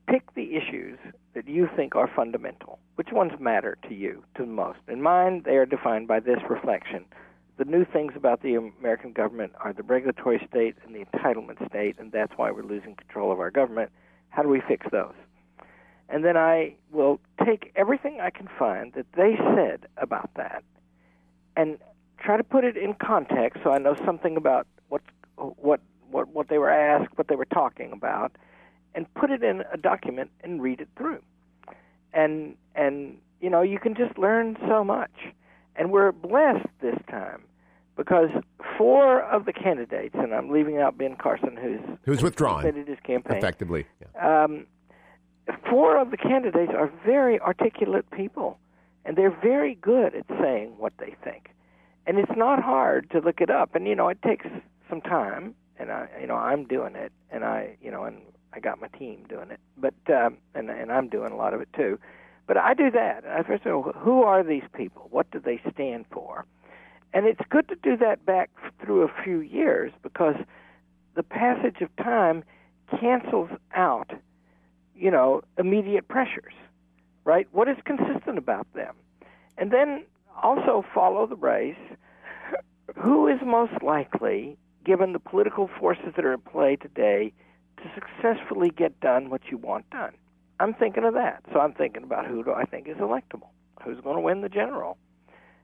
pick 0.08 0.34
the 0.34 0.56
issues 0.56 0.98
that 1.34 1.48
you 1.48 1.68
think 1.76 1.94
are 1.94 2.10
fundamental. 2.14 2.78
Which 2.96 3.08
ones 3.12 3.32
matter 3.38 3.76
to 3.88 3.94
you 3.94 4.24
to 4.36 4.42
the 4.42 4.52
most? 4.52 4.78
In 4.88 5.02
mine, 5.02 5.42
they 5.44 5.56
are 5.56 5.66
defined 5.66 6.08
by 6.08 6.20
this 6.20 6.38
reflection. 6.48 7.04
The 7.56 7.64
new 7.64 7.84
things 7.84 8.12
about 8.16 8.42
the 8.42 8.54
American 8.54 9.12
government 9.12 9.52
are 9.60 9.72
the 9.72 9.82
regulatory 9.82 10.44
state 10.48 10.76
and 10.84 10.94
the 10.94 11.04
entitlement 11.04 11.64
state, 11.68 11.96
and 11.98 12.10
that's 12.10 12.32
why 12.36 12.50
we're 12.50 12.62
losing 12.64 12.96
control 12.96 13.30
of 13.30 13.38
our 13.38 13.50
government. 13.50 13.90
How 14.30 14.42
do 14.42 14.48
we 14.48 14.60
fix 14.66 14.86
those? 14.90 15.14
And 16.08 16.24
then 16.24 16.36
I 16.36 16.74
will 16.92 17.20
take 17.44 17.72
everything 17.76 18.20
I 18.20 18.30
can 18.30 18.48
find 18.58 18.92
that 18.92 19.06
they 19.16 19.36
said 19.54 19.86
about 19.96 20.30
that 20.36 20.62
and 21.56 21.78
try 22.18 22.36
to 22.36 22.44
put 22.44 22.64
it 22.64 22.76
in 22.76 22.94
context 22.94 23.62
so 23.62 23.70
I 23.70 23.78
know 23.78 23.96
something 24.04 24.36
about 24.36 24.66
what 24.88 25.02
what 25.36 25.80
what, 26.10 26.28
what 26.28 26.48
they 26.48 26.58
were 26.58 26.70
asked, 26.70 27.16
what 27.16 27.28
they 27.28 27.34
were 27.34 27.46
talking 27.46 27.90
about, 27.92 28.36
and 28.94 29.12
put 29.14 29.30
it 29.30 29.42
in 29.42 29.64
a 29.72 29.76
document 29.76 30.30
and 30.42 30.62
read 30.62 30.80
it 30.80 30.88
through. 30.96 31.22
And 32.12 32.56
and 32.74 33.18
you 33.40 33.50
know 33.50 33.62
you 33.62 33.78
can 33.78 33.94
just 33.94 34.18
learn 34.18 34.56
so 34.68 34.84
much. 34.84 35.12
And 35.76 35.90
we're 35.90 36.12
blessed 36.12 36.68
this 36.80 36.98
time 37.10 37.42
because 37.96 38.30
four 38.78 39.22
of 39.22 39.44
the 39.44 39.52
candidates, 39.52 40.14
and 40.14 40.32
I'm 40.32 40.50
leaving 40.50 40.78
out 40.78 40.96
Ben 40.96 41.16
Carson, 41.16 41.56
who's 41.60 41.80
who's 42.04 42.22
withdrawn, 42.22 42.62
his 42.62 42.98
campaign 43.02 43.38
effectively. 43.38 43.86
Yeah. 44.00 44.44
Um, 44.44 44.66
four 45.68 45.96
of 45.96 46.11
the 46.11 46.16
candidates 46.16 46.72
are 46.74 46.92
very 47.04 47.40
articulate 47.40 48.11
people, 48.11 48.59
and 49.04 49.16
they're 49.16 49.37
very 49.42 49.74
good 49.76 50.14
at 50.14 50.26
saying 50.40 50.74
what 50.78 50.92
they 50.98 51.14
think. 51.22 51.50
And 52.07 52.18
it's 52.18 52.33
not 52.37 52.62
hard 52.62 53.11
to 53.11 53.20
look 53.20 53.40
it 53.40 53.50
up. 53.50 53.74
And 53.74 53.87
you 53.87 53.94
know, 53.94 54.09
it 54.09 54.20
takes 54.22 54.46
some 54.88 55.00
time 55.00 55.54
and 55.78 55.90
I, 55.90 56.09
you 56.20 56.26
know, 56.26 56.37
I'm 56.37 56.64
doing 56.64 56.94
it, 56.94 57.12
and 57.30 57.44
I, 57.44 57.76
you 57.83 57.90
know, 57.90 58.04
and 58.04 58.18
I 58.52 58.61
got 58.61 58.80
my 58.80 58.88
team 58.88 59.24
doing 59.28 59.50
it, 59.50 59.61
but 59.76 59.94
um, 60.09 60.38
and 60.54 60.70
and 60.70 60.92
I'm 60.92 61.09
doing 61.09 61.33
a 61.33 61.37
lot 61.37 61.54
of 61.54 61.61
it 61.61 61.68
too. 61.74 61.98
But 62.46 62.57
I 62.57 62.74
do 62.74 62.90
that. 62.90 63.24
I 63.26 63.42
first 63.42 63.64
know 63.64 63.92
who 63.96 64.22
are 64.22 64.42
these 64.42 64.64
people? 64.76 65.09
What 65.11 65.30
do 65.30 65.40
they 65.40 65.61
stand 65.72 66.04
for? 66.11 66.44
And 67.12 67.26
it's 67.26 67.40
good 67.48 67.68
to 67.68 67.76
do 67.76 67.96
that 67.96 68.26
back 68.26 68.50
through 68.83 69.02
a 69.02 69.22
few 69.22 69.40
years 69.40 69.92
because 70.02 70.35
the 71.14 71.22
passage 71.22 71.80
of 71.80 71.94
time 71.96 72.44
cancels 73.00 73.50
out, 73.74 74.11
you 74.94 75.11
know, 75.11 75.42
immediate 75.59 76.09
pressures, 76.09 76.54
right? 77.24 77.46
What 77.52 77.68
is 77.68 77.76
consistent 77.85 78.38
about 78.38 78.66
them? 78.74 78.94
And 79.59 79.70
then 79.70 80.04
also 80.42 80.85
follow 80.94 81.26
the 81.26 81.37
race. 81.37 81.76
Who 82.96 83.28
is 83.28 83.38
most 83.44 83.83
likely 83.83 84.57
given 84.85 85.12
the 85.12 85.18
political 85.18 85.68
forces 85.80 86.12
that 86.14 86.24
are 86.24 86.35
at 86.35 86.44
play 86.44 86.76
today, 86.76 87.33
to 87.78 87.90
successfully 87.94 88.70
get 88.70 89.00
done 89.00 89.30
what 89.30 89.40
you 89.50 89.57
want 89.57 89.88
done. 89.90 90.12
I'm 90.61 90.74
thinking 90.74 91.04
of 91.04 91.14
that. 91.14 91.42
So 91.52 91.59
I'm 91.59 91.72
thinking 91.72 92.04
about 92.04 92.26
who 92.26 92.44
do 92.44 92.52
I 92.52 92.64
think 92.64 92.88
is 92.88 92.96
electable? 92.98 93.48
Who's 93.83 94.00
going 94.00 94.16
to 94.16 94.22
win 94.22 94.42
the 94.42 94.48
general? 94.48 94.96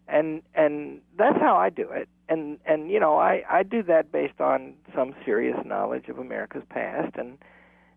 And 0.09 0.43
and 0.55 1.01
that's 1.17 1.39
how 1.39 1.57
I 1.57 1.71
do 1.71 1.89
it. 1.91 2.09
And 2.29 2.59
and 2.67 2.91
you 2.91 2.99
know, 2.99 3.17
I 3.17 3.45
I 3.49 3.63
do 3.63 3.83
that 3.85 4.11
based 4.11 4.41
on 4.41 4.75
some 4.95 5.15
serious 5.25 5.57
knowledge 5.65 6.09
of 6.09 6.19
America's 6.19 6.65
past 6.69 7.15
and 7.17 7.39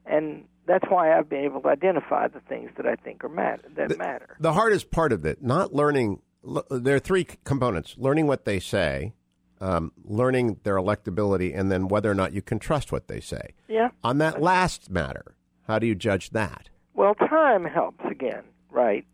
and 0.06 0.43
that's 0.65 0.86
why 0.89 1.17
I've 1.17 1.30
been 1.30 1.43
able 1.43 1.62
to 1.62 1.69
identify 1.69 2.28
the 2.28 2.39
things 2.41 2.71
that 2.78 2.86
I 2.86 2.95
think 2.95 3.23
are 3.23 3.30
matter 3.30 3.63
that 3.76 3.89
the, 3.89 3.97
matter. 3.97 4.38
The 4.39 4.54
hardest 4.54 4.91
part 4.91 5.12
of 5.12 5.26
it, 5.26 5.41
not 5.43 5.73
learning 5.73 6.21
there 6.69 6.95
are 6.95 6.99
three 6.99 7.26
components: 7.43 7.95
learning 7.97 8.28
what 8.28 8.45
they 8.45 8.60
say, 8.60 9.13
um, 9.62 9.91
learning 10.04 10.60
their 10.63 10.76
electability 10.76 11.58
and 11.58 11.71
then 11.71 11.88
whether 11.88 12.12
or 12.12 12.15
not 12.15 12.34
you 12.34 12.41
can 12.41 12.60
trust 12.60 12.91
what 12.91 13.08
they 13.08 13.19
say. 13.19 13.54
Yeah. 13.67 13.89
On 14.04 14.17
that 14.17 14.41
last 14.41 14.89
matter, 14.89 15.36
how 15.67 15.80
do 15.80 15.88
you 15.88 15.95
judge 15.95 16.32
that? 16.32 16.69
Well, 16.93 17.15
time 17.15 17.63
helps 17.63 18.04
again, 18.10 18.43
right? 18.69 19.06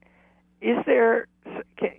Is 0.61 0.77
there, 0.85 1.27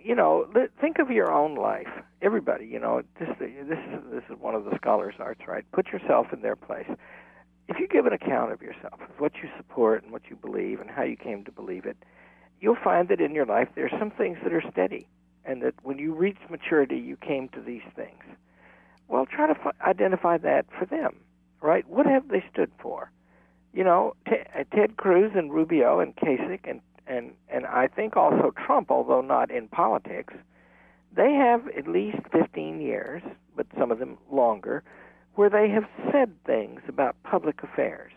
you 0.03 0.15
know, 0.15 0.47
think 0.79 0.99
of 0.99 1.09
your 1.09 1.31
own 1.31 1.55
life. 1.55 1.87
Everybody, 2.21 2.67
you 2.67 2.79
know, 2.79 3.01
this 3.19 3.29
this 3.39 3.49
is 3.49 4.03
this 4.11 4.23
is 4.29 4.37
one 4.39 4.53
of 4.53 4.65
the 4.65 4.75
scholars' 4.75 5.15
arts, 5.17 5.41
right? 5.47 5.65
Put 5.71 5.87
yourself 5.87 6.27
in 6.31 6.41
their 6.41 6.55
place. 6.55 6.85
If 7.67 7.79
you 7.79 7.87
give 7.87 8.05
an 8.05 8.13
account 8.13 8.51
of 8.51 8.61
yourself, 8.61 8.99
of 9.01 9.19
what 9.19 9.33
you 9.41 9.49
support 9.57 10.03
and 10.03 10.11
what 10.11 10.23
you 10.29 10.35
believe 10.35 10.81
and 10.81 10.89
how 10.89 11.03
you 11.03 11.15
came 11.15 11.43
to 11.45 11.51
believe 11.51 11.85
it, 11.85 11.97
you'll 12.59 12.77
find 12.83 13.07
that 13.09 13.21
in 13.21 13.33
your 13.33 13.45
life 13.45 13.69
there 13.75 13.85
are 13.85 13.99
some 13.99 14.11
things 14.11 14.37
that 14.43 14.53
are 14.53 14.63
steady 14.71 15.07
and 15.45 15.61
that 15.61 15.73
when 15.83 15.97
you 15.97 16.13
reach 16.13 16.37
maturity, 16.49 16.97
you 16.97 17.15
came 17.17 17.49
to 17.49 17.61
these 17.61 17.81
things. 17.95 18.23
Well, 19.07 19.25
try 19.25 19.47
to 19.47 19.59
f- 19.59 19.75
identify 19.81 20.37
that 20.37 20.65
for 20.77 20.85
them, 20.85 21.17
right? 21.61 21.87
What 21.87 22.05
have 22.05 22.27
they 22.27 22.43
stood 22.51 22.71
for? 22.79 23.11
You 23.73 23.83
know, 23.83 24.15
T- 24.27 24.35
uh, 24.57 24.63
Ted 24.75 24.97
Cruz 24.97 25.31
and 25.35 25.51
Rubio 25.51 25.99
and 25.99 26.15
Kasich 26.15 26.69
and 26.69 26.81
and 27.07 27.33
and 27.49 27.65
I 27.65 27.87
think 27.87 28.15
also 28.15 28.53
Trump, 28.65 28.91
although 28.91 29.21
not 29.21 29.49
in 29.49 29.67
politics, 29.67 30.33
they 31.13 31.33
have 31.33 31.67
at 31.69 31.87
least 31.87 32.19
15 32.31 32.79
years, 32.79 33.21
but 33.55 33.65
some 33.77 33.91
of 33.91 33.99
them 33.99 34.17
longer, 34.31 34.83
where 35.35 35.49
they 35.49 35.69
have 35.69 35.85
said 36.11 36.33
things 36.45 36.81
about 36.87 37.15
public 37.23 37.63
affairs. 37.63 38.11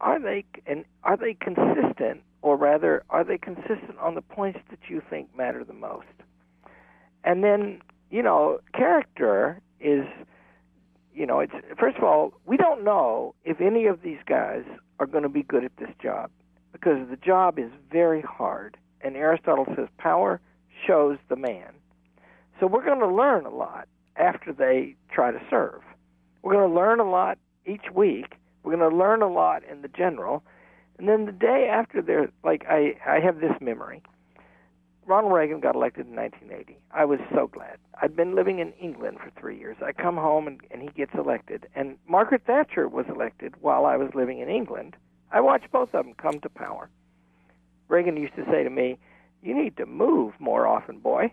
Are 0.00 0.20
they 0.20 0.44
and 0.66 0.84
are 1.02 1.16
they 1.16 1.34
consistent, 1.34 2.22
or 2.42 2.56
rather, 2.56 3.02
are 3.10 3.24
they 3.24 3.38
consistent 3.38 3.98
on 4.00 4.14
the 4.14 4.22
points 4.22 4.60
that 4.70 4.80
you 4.88 5.02
think 5.08 5.34
matter 5.36 5.64
the 5.64 5.72
most? 5.72 6.06
And 7.22 7.42
then, 7.42 7.80
you 8.10 8.22
know, 8.22 8.58
character 8.74 9.60
is, 9.80 10.04
you 11.14 11.26
know, 11.26 11.40
it's 11.40 11.54
first 11.78 11.96
of 11.96 12.04
all, 12.04 12.34
we 12.44 12.56
don't 12.56 12.84
know 12.84 13.34
if 13.44 13.60
any 13.60 13.86
of 13.86 14.02
these 14.02 14.18
guys 14.26 14.64
are 15.00 15.06
going 15.06 15.22
to 15.22 15.28
be 15.28 15.42
good 15.42 15.64
at 15.64 15.76
this 15.78 15.90
job 16.02 16.30
because 16.72 17.08
the 17.08 17.16
job 17.16 17.58
is 17.58 17.70
very 17.90 18.20
hard. 18.20 18.76
And 19.00 19.16
Aristotle 19.16 19.66
says 19.76 19.88
power 19.98 20.40
shows 20.86 21.18
the 21.28 21.36
man. 21.36 21.72
So 22.60 22.66
we're 22.66 22.84
going 22.84 23.00
to 23.00 23.08
learn 23.08 23.46
a 23.46 23.54
lot 23.54 23.88
after 24.16 24.52
they 24.52 24.96
try 25.10 25.30
to 25.30 25.40
serve. 25.50 25.80
We're 26.44 26.52
going 26.52 26.68
to 26.68 26.74
learn 26.76 27.00
a 27.00 27.10
lot 27.10 27.38
each 27.64 27.90
week. 27.94 28.34
We're 28.62 28.76
going 28.76 28.90
to 28.90 28.94
learn 28.94 29.22
a 29.22 29.28
lot 29.28 29.64
in 29.64 29.80
the 29.80 29.88
general. 29.88 30.44
And 30.98 31.08
then 31.08 31.24
the 31.24 31.32
day 31.32 31.68
after 31.72 32.02
they're 32.02 32.30
like 32.44 32.66
I 32.68 32.96
I 33.06 33.18
have 33.20 33.40
this 33.40 33.54
memory. 33.60 34.02
Ronald 35.06 35.32
Reagan 35.32 35.60
got 35.60 35.74
elected 35.74 36.06
in 36.06 36.14
1980. 36.14 36.78
I 36.90 37.04
was 37.06 37.18
so 37.34 37.46
glad. 37.46 37.78
I'd 38.00 38.14
been 38.14 38.34
living 38.34 38.58
in 38.58 38.72
England 38.74 39.18
for 39.22 39.30
three 39.38 39.58
years. 39.58 39.76
I 39.84 39.92
come 39.92 40.16
home 40.16 40.46
and, 40.46 40.60
and 40.70 40.82
he 40.82 40.88
gets 40.88 41.12
elected. 41.14 41.66
And 41.74 41.96
Margaret 42.06 42.42
Thatcher 42.46 42.88
was 42.88 43.06
elected 43.08 43.54
while 43.60 43.86
I 43.86 43.96
was 43.96 44.10
living 44.14 44.38
in 44.38 44.48
England. 44.48 44.96
I 45.32 45.40
watched 45.40 45.72
both 45.72 45.94
of 45.94 46.04
them 46.04 46.14
come 46.14 46.40
to 46.40 46.48
power. 46.48 46.88
Reagan 47.88 48.16
used 48.16 48.36
to 48.36 48.44
say 48.50 48.62
to 48.62 48.70
me, 48.70 48.98
"You 49.42 49.54
need 49.54 49.78
to 49.78 49.86
move 49.86 50.34
more 50.38 50.66
often, 50.66 50.98
boy." 50.98 51.32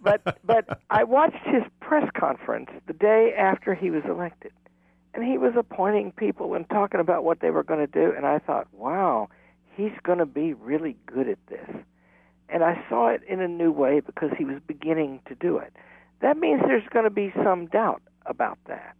But 0.00 0.38
but 0.44 0.80
I 0.90 1.04
watched 1.04 1.44
his 1.44 1.62
press 1.80 2.08
conference 2.18 2.70
the 2.86 2.92
day 2.92 3.34
after 3.36 3.74
he 3.74 3.90
was 3.90 4.02
elected, 4.04 4.52
and 5.14 5.24
he 5.24 5.38
was 5.38 5.54
appointing 5.56 6.12
people 6.12 6.54
and 6.54 6.68
talking 6.68 7.00
about 7.00 7.24
what 7.24 7.40
they 7.40 7.50
were 7.50 7.62
going 7.62 7.80
to 7.80 7.86
do, 7.86 8.12
and 8.16 8.26
I 8.26 8.38
thought, 8.38 8.66
wow, 8.72 9.28
he's 9.74 9.92
going 10.02 10.18
to 10.18 10.26
be 10.26 10.54
really 10.54 10.96
good 11.06 11.28
at 11.28 11.38
this. 11.48 11.68
And 12.48 12.62
I 12.62 12.82
saw 12.88 13.08
it 13.08 13.22
in 13.28 13.40
a 13.40 13.48
new 13.48 13.72
way 13.72 14.00
because 14.00 14.30
he 14.38 14.44
was 14.44 14.60
beginning 14.66 15.20
to 15.26 15.34
do 15.34 15.58
it. 15.58 15.72
That 16.20 16.38
means 16.38 16.62
there's 16.66 16.88
going 16.90 17.04
to 17.04 17.10
be 17.10 17.32
some 17.42 17.66
doubt 17.66 18.02
about 18.24 18.58
that. 18.66 18.94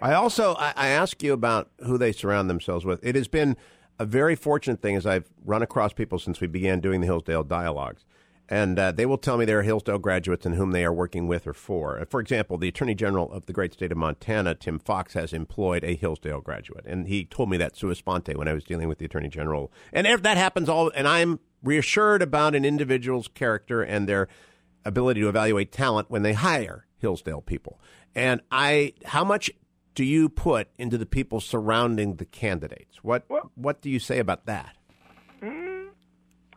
I 0.00 0.14
also 0.14 0.54
I, 0.54 0.72
I 0.76 0.88
ask 0.88 1.22
you 1.22 1.32
about 1.32 1.70
who 1.84 1.98
they 1.98 2.12
surround 2.12 2.50
themselves 2.50 2.84
with. 2.84 3.04
It 3.04 3.14
has 3.14 3.28
been 3.28 3.56
a 3.98 4.04
very 4.04 4.34
fortunate 4.34 4.80
thing 4.80 4.96
as 4.96 5.06
I've 5.06 5.30
run 5.44 5.62
across 5.62 5.92
people 5.92 6.18
since 6.18 6.40
we 6.40 6.46
began 6.46 6.80
doing 6.80 7.00
the 7.00 7.06
Hillsdale 7.06 7.44
dialogues. 7.44 8.04
And 8.48 8.78
uh, 8.78 8.92
they 8.92 9.06
will 9.06 9.18
tell 9.18 9.36
me 9.36 9.44
they're 9.44 9.62
Hillsdale 9.62 9.98
graduates 9.98 10.46
and 10.46 10.54
whom 10.54 10.70
they 10.70 10.84
are 10.84 10.92
working 10.92 11.26
with 11.26 11.46
or 11.46 11.52
for. 11.52 12.04
For 12.08 12.20
example, 12.20 12.58
the 12.58 12.68
Attorney 12.68 12.94
General 12.94 13.32
of 13.32 13.46
the 13.46 13.52
great 13.52 13.72
state 13.72 13.90
of 13.90 13.98
Montana, 13.98 14.54
Tim 14.54 14.78
Fox, 14.78 15.14
has 15.14 15.32
employed 15.32 15.82
a 15.82 15.96
Hillsdale 15.96 16.40
graduate, 16.40 16.86
and 16.86 17.08
he 17.08 17.24
told 17.24 17.50
me 17.50 17.56
that 17.56 17.76
sua 17.76 17.94
sponte 17.94 18.36
when 18.36 18.46
I 18.46 18.52
was 18.52 18.62
dealing 18.62 18.88
with 18.88 18.98
the 18.98 19.04
Attorney 19.04 19.28
General. 19.28 19.72
And 19.92 20.06
if 20.06 20.22
that 20.22 20.36
happens 20.36 20.68
all, 20.68 20.92
and 20.94 21.08
I'm 21.08 21.40
reassured 21.62 22.22
about 22.22 22.54
an 22.54 22.64
individual's 22.64 23.26
character 23.26 23.82
and 23.82 24.08
their 24.08 24.28
ability 24.84 25.20
to 25.22 25.28
evaluate 25.28 25.72
talent 25.72 26.08
when 26.08 26.22
they 26.22 26.34
hire 26.34 26.86
Hillsdale 26.98 27.40
people. 27.40 27.80
And 28.14 28.40
I, 28.50 28.94
how 29.04 29.24
much 29.24 29.50
do 29.94 30.04
you 30.04 30.28
put 30.28 30.68
into 30.78 30.96
the 30.96 31.06
people 31.06 31.40
surrounding 31.40 32.16
the 32.16 32.24
candidates? 32.24 33.02
What 33.02 33.24
well, 33.28 33.50
what 33.56 33.80
do 33.80 33.90
you 33.90 33.98
say 33.98 34.18
about 34.18 34.46
that? 34.46 34.76
Mm, 35.42 35.88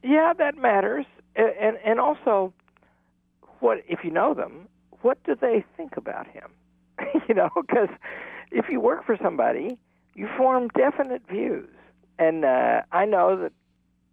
yeah, 0.04 0.34
that 0.38 0.58
matters, 0.58 1.06
and 1.36 1.78
and 1.84 2.00
also, 2.00 2.54
what 3.60 3.80
if 3.88 4.04
you 4.04 4.12
know 4.12 4.34
them? 4.34 4.68
What 5.02 5.24
do 5.24 5.36
they 5.36 5.64
think 5.78 5.98
about 5.98 6.28
him? 6.28 6.50
you 7.28 7.36
know, 7.36 7.50
because 7.56 7.90
if 8.52 8.66
you 8.70 8.80
work 8.80 9.06
for 9.06 9.18
somebody, 9.22 9.78
you 10.16 10.28
form 10.38 10.70
definite 10.70 11.22
views, 11.30 11.70
and 12.18 12.44
uh, 12.44 12.82
I 12.92 13.06
know 13.06 13.40
that 13.42 13.54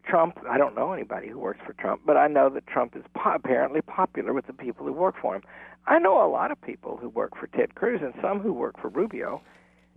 Trump. 0.04 0.38
I 0.48 0.58
don't 0.58 0.74
know 0.74 0.92
anybody 0.92 1.28
who 1.28 1.38
works 1.38 1.60
for 1.66 1.72
Trump, 1.74 2.02
but 2.06 2.16
I 2.16 2.28
know 2.28 2.48
that 2.50 2.66
Trump 2.66 2.96
is 2.96 3.02
po- 3.14 3.34
apparently 3.34 3.82
popular 3.82 4.32
with 4.32 4.46
the 4.46 4.52
people 4.52 4.86
who 4.86 4.92
work 4.92 5.16
for 5.20 5.34
him. 5.34 5.42
I 5.86 5.98
know 5.98 6.24
a 6.24 6.30
lot 6.30 6.50
of 6.50 6.60
people 6.60 6.96
who 6.96 7.08
work 7.08 7.36
for 7.36 7.46
Ted 7.48 7.74
Cruz 7.74 8.00
and 8.02 8.14
some 8.20 8.40
who 8.40 8.52
work 8.52 8.80
for 8.80 8.88
Rubio, 8.88 9.42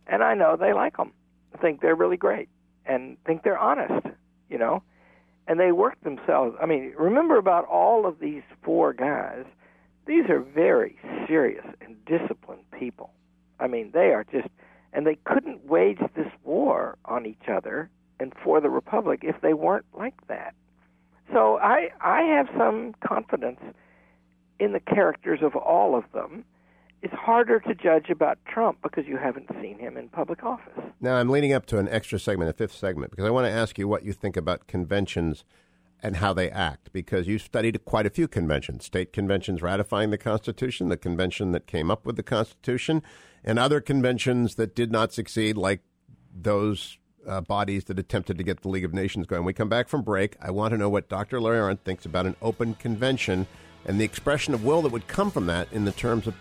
and 0.08 0.24
I 0.24 0.34
know 0.36 0.56
they 0.56 0.74
like 0.74 0.98
them, 0.98 1.14
think 1.62 1.82
they're 1.82 1.96
really 1.96 2.18
great, 2.18 2.50
and 2.86 3.18
think 3.26 3.44
they're 3.44 3.58
honest, 3.58 4.06
you 4.50 4.58
know, 4.58 4.84
and 5.50 5.60
they 5.60 5.72
work 5.72 6.00
themselves. 6.04 6.56
I 6.62 6.68
mean, 6.68 6.94
remember 6.98 7.38
about 7.38 7.66
all 7.66 8.06
of 8.06 8.20
these 8.20 8.44
four 8.64 8.94
guys. 8.94 9.46
These 10.06 10.30
are 10.30 10.40
very 10.40 10.96
serious 11.28 11.66
and 11.82 11.98
disciplined 12.06 12.70
people. 12.72 13.12
I 13.60 13.68
mean, 13.68 13.90
they 13.92 14.14
are 14.14 14.24
just, 14.32 14.48
and 14.94 15.06
they 15.06 15.18
couldn't 15.26 15.66
wage 15.66 16.00
this 16.16 16.32
war 16.44 16.98
on 17.06 17.26
each 17.26 17.50
other 17.52 17.90
and 18.20 18.32
for 18.44 18.62
the 18.62 18.70
republic 18.70 19.22
if 19.24 19.42
they 19.42 19.54
weren't 19.54 19.86
like 19.98 20.28
that. 20.28 20.54
So 21.34 21.58
I 21.58 21.90
I 22.02 22.22
have 22.22 22.48
some 22.58 22.94
confidence 23.08 23.60
in 24.60 24.74
the 24.74 24.80
characters 24.80 25.40
of 25.42 25.56
all 25.56 25.96
of 25.96 26.04
them. 26.14 26.44
It's 27.02 27.14
harder 27.14 27.60
to 27.62 27.76
judge 27.76 28.10
about 28.10 28.38
Trump 28.46 28.80
because 28.84 29.06
you 29.08 29.18
haven't 29.18 29.48
seen 29.62 29.80
him 29.80 29.96
in 29.96 30.10
public 30.10 30.44
office. 30.44 30.84
Now, 31.00 31.16
I'm 31.16 31.30
leading 31.30 31.54
up 31.54 31.66
to 31.68 31.78
an 31.78 31.88
extra 31.88 32.20
segment, 32.20 32.50
a 32.50 32.54
fifth 32.54 32.76
segment, 32.76 33.12
because 33.12 33.26
I 33.26 33.30
want 33.30 33.48
to 33.48 33.52
ask 33.52 33.78
you 33.78 33.88
what 33.88 34.04
you 34.04 34.12
think 34.12 34.36
about 34.36 34.68
conventions 34.68 35.46
and 36.02 36.18
how 36.18 36.34
they 36.34 36.50
act, 36.50 36.92
because 36.94 37.28
you 37.28 37.38
studied 37.40 37.84
quite 37.86 38.06
a 38.06 38.10
few 38.10 38.28
conventions 38.28 38.86
state 38.86 39.14
conventions 39.14 39.62
ratifying 39.62 40.10
the 40.10 40.18
Constitution, 40.18 40.90
the 40.90 40.98
convention 40.98 41.52
that 41.52 41.68
came 41.68 41.92
up 41.92 42.06
with 42.06 42.16
the 42.16 42.24
Constitution, 42.24 43.02
and 43.44 43.60
other 43.60 43.82
conventions 43.82 44.56
that 44.56 44.76
did 44.76 44.92
not 44.92 45.14
succeed, 45.14 45.58
like 45.58 45.82
those 46.34 46.98
uh, 47.28 47.42
bodies 47.42 47.86
that 47.86 48.00
attempted 48.00 48.38
to 48.38 48.44
get 48.44 48.62
the 48.62 48.70
League 48.70 48.86
of 48.86 48.94
Nations 48.94 49.26
going. 49.26 49.44
We 49.44 49.54
come 49.54 49.70
back 49.70 49.88
from 49.90 50.02
break. 50.02 50.36
I 50.42 50.52
want 50.52 50.72
to 50.72 50.78
know 50.78 50.90
what 50.90 51.10
Dr. 51.10 51.40
Larry 51.40 51.60
Arnn 51.60 51.80
thinks 51.80 52.06
about 52.06 52.26
an 52.26 52.36
open 52.42 52.76
convention 52.76 53.48
and 53.86 54.00
the 54.00 54.06
expression 54.06 54.54
of 54.54 54.64
will 54.64 54.82
that 54.82 54.92
would 54.92 55.08
come 55.08 55.32
from 55.32 55.46
that 55.48 55.72
in 55.72 55.86
the 55.86 55.92
terms 55.92 56.28
of 56.28 56.40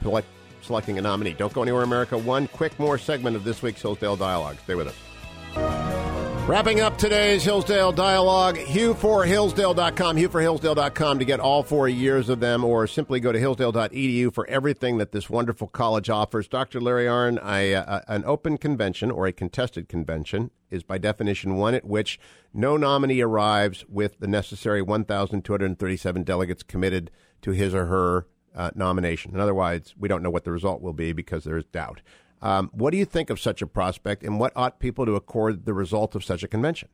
selecting 0.62 0.99
a 0.99 1.03
nominee. 1.03 1.35
Don't 1.35 1.53
go 1.53 1.62
anywhere, 1.62 1.83
America. 1.83 2.16
One 2.16 2.49
quick 2.49 2.79
more 2.79 2.99
segment 2.99 3.37
of 3.37 3.44
this 3.44 3.62
week's 3.62 3.83
Hillsdale 3.83 4.16
Dialogue. 4.16 4.57
Stay 4.64 4.75
with 4.75 4.88
us. 4.88 6.09
Wrapping 6.49 6.81
up 6.81 6.97
today's 6.97 7.44
Hillsdale 7.44 7.92
Dialogue, 7.92 8.57
HughforHillsdale.com, 8.57 10.16
HughforHillsdale.com 10.16 11.18
to 11.18 11.25
get 11.27 11.40
all 11.40 11.62
four 11.62 11.90
years 11.90 12.31
of 12.31 12.40
them, 12.40 12.64
or 12.64 12.87
simply 12.87 13.21
go 13.21 13.33
to 13.33 13.38
hillsdale.edu 13.38 14.33
for 14.33 14.47
everything 14.47 14.97
that 14.97 15.12
this 15.12 15.29
wonderful 15.29 15.68
college 15.68 16.09
offers. 16.09 16.49
Dr. 16.49 16.81
Larry 16.81 17.05
Arnn, 17.05 17.38
I, 17.42 17.75
uh, 17.75 18.01
an 18.09 18.25
open 18.25 18.57
convention 18.57 19.11
or 19.11 19.27
a 19.27 19.33
contested 19.33 19.90
convention 19.90 20.51
is 20.71 20.83
by 20.83 20.97
definition 20.97 21.57
one 21.57 21.75
at 21.75 21.85
which 21.85 22.18
no 22.55 22.79
nominee 22.79 23.21
arrives 23.21 23.85
with 23.87 24.18
the 24.18 24.27
necessary 24.27 24.81
1,237 24.81 26.23
delegates 26.23 26.62
committed 26.62 27.11
to 27.42 27.51
his 27.51 27.75
or 27.75 27.85
her 27.87 28.27
uh, 28.59 28.71
nomination. 28.75 29.33
And 29.33 29.40
otherwise, 29.40 29.94
we 29.99 30.09
don't 30.09 30.23
know 30.23 30.31
what 30.31 30.44
the 30.44 30.51
result 30.51 30.83
will 30.83 30.92
be 30.92 31.12
because 31.12 31.44
there 31.44 31.57
is 31.57 31.64
doubt. 31.66 32.03
Um, 32.42 32.71
what 32.73 32.90
do 32.90 32.99
you 32.99 33.05
think 33.05 33.31
of 33.31 33.40
such 33.40 33.62
a 33.62 33.66
prospect, 33.66 34.23
and 34.23 34.38
what 34.38 34.53
ought 34.55 34.79
people 34.79 35.07
to 35.07 35.14
accord 35.16 35.64
the 35.64 35.73
result 35.73 36.14
of 36.14 36.25
such 36.25 36.42
a 36.42 36.49
convention? 36.49 36.88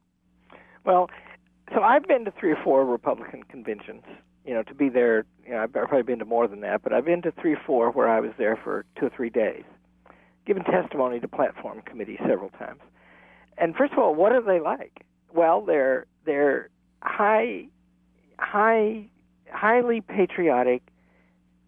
Well, 0.85 1.11
so 1.75 1.83
I've 1.83 2.07
been 2.07 2.25
to 2.27 2.33
three 2.39 2.53
or 2.53 2.59
four 2.63 2.85
Republican 2.85 3.43
conventions. 3.45 4.03
You 4.47 4.55
know, 4.55 4.63
to 4.63 4.75
be 4.75 4.91
there, 4.91 5.25
you 5.45 5.53
know, 5.53 5.63
I've 5.63 5.73
probably 5.73 6.03
been 6.03 6.19
to 6.19 6.25
more 6.27 6.47
than 6.47 6.61
that, 6.61 6.83
but 6.83 6.93
I've 6.93 7.07
been 7.07 7.23
to 7.23 7.33
three 7.33 7.55
or 7.55 7.61
four 7.67 7.91
where 7.91 8.09
I 8.09 8.21
was 8.21 8.33
there 8.39 8.59
for 8.63 8.85
two 8.99 9.07
or 9.07 9.11
three 9.11 9.31
days, 9.31 9.65
given 10.47 10.65
testimony 10.65 11.19
to 11.21 11.29
platform 11.29 11.81
committee 11.83 12.19
several 12.27 12.51
times. 12.51 12.81
And 13.57 13.75
first 13.75 13.93
of 13.93 13.99
all, 13.99 14.15
what 14.15 14.33
are 14.33 14.43
they 14.43 14.61
like? 14.61 15.05
Well, 15.33 15.63
they're 15.63 16.07
they're 16.27 16.69
high, 17.03 17.69
high, 18.39 19.07
highly 19.51 20.01
patriotic 20.01 20.83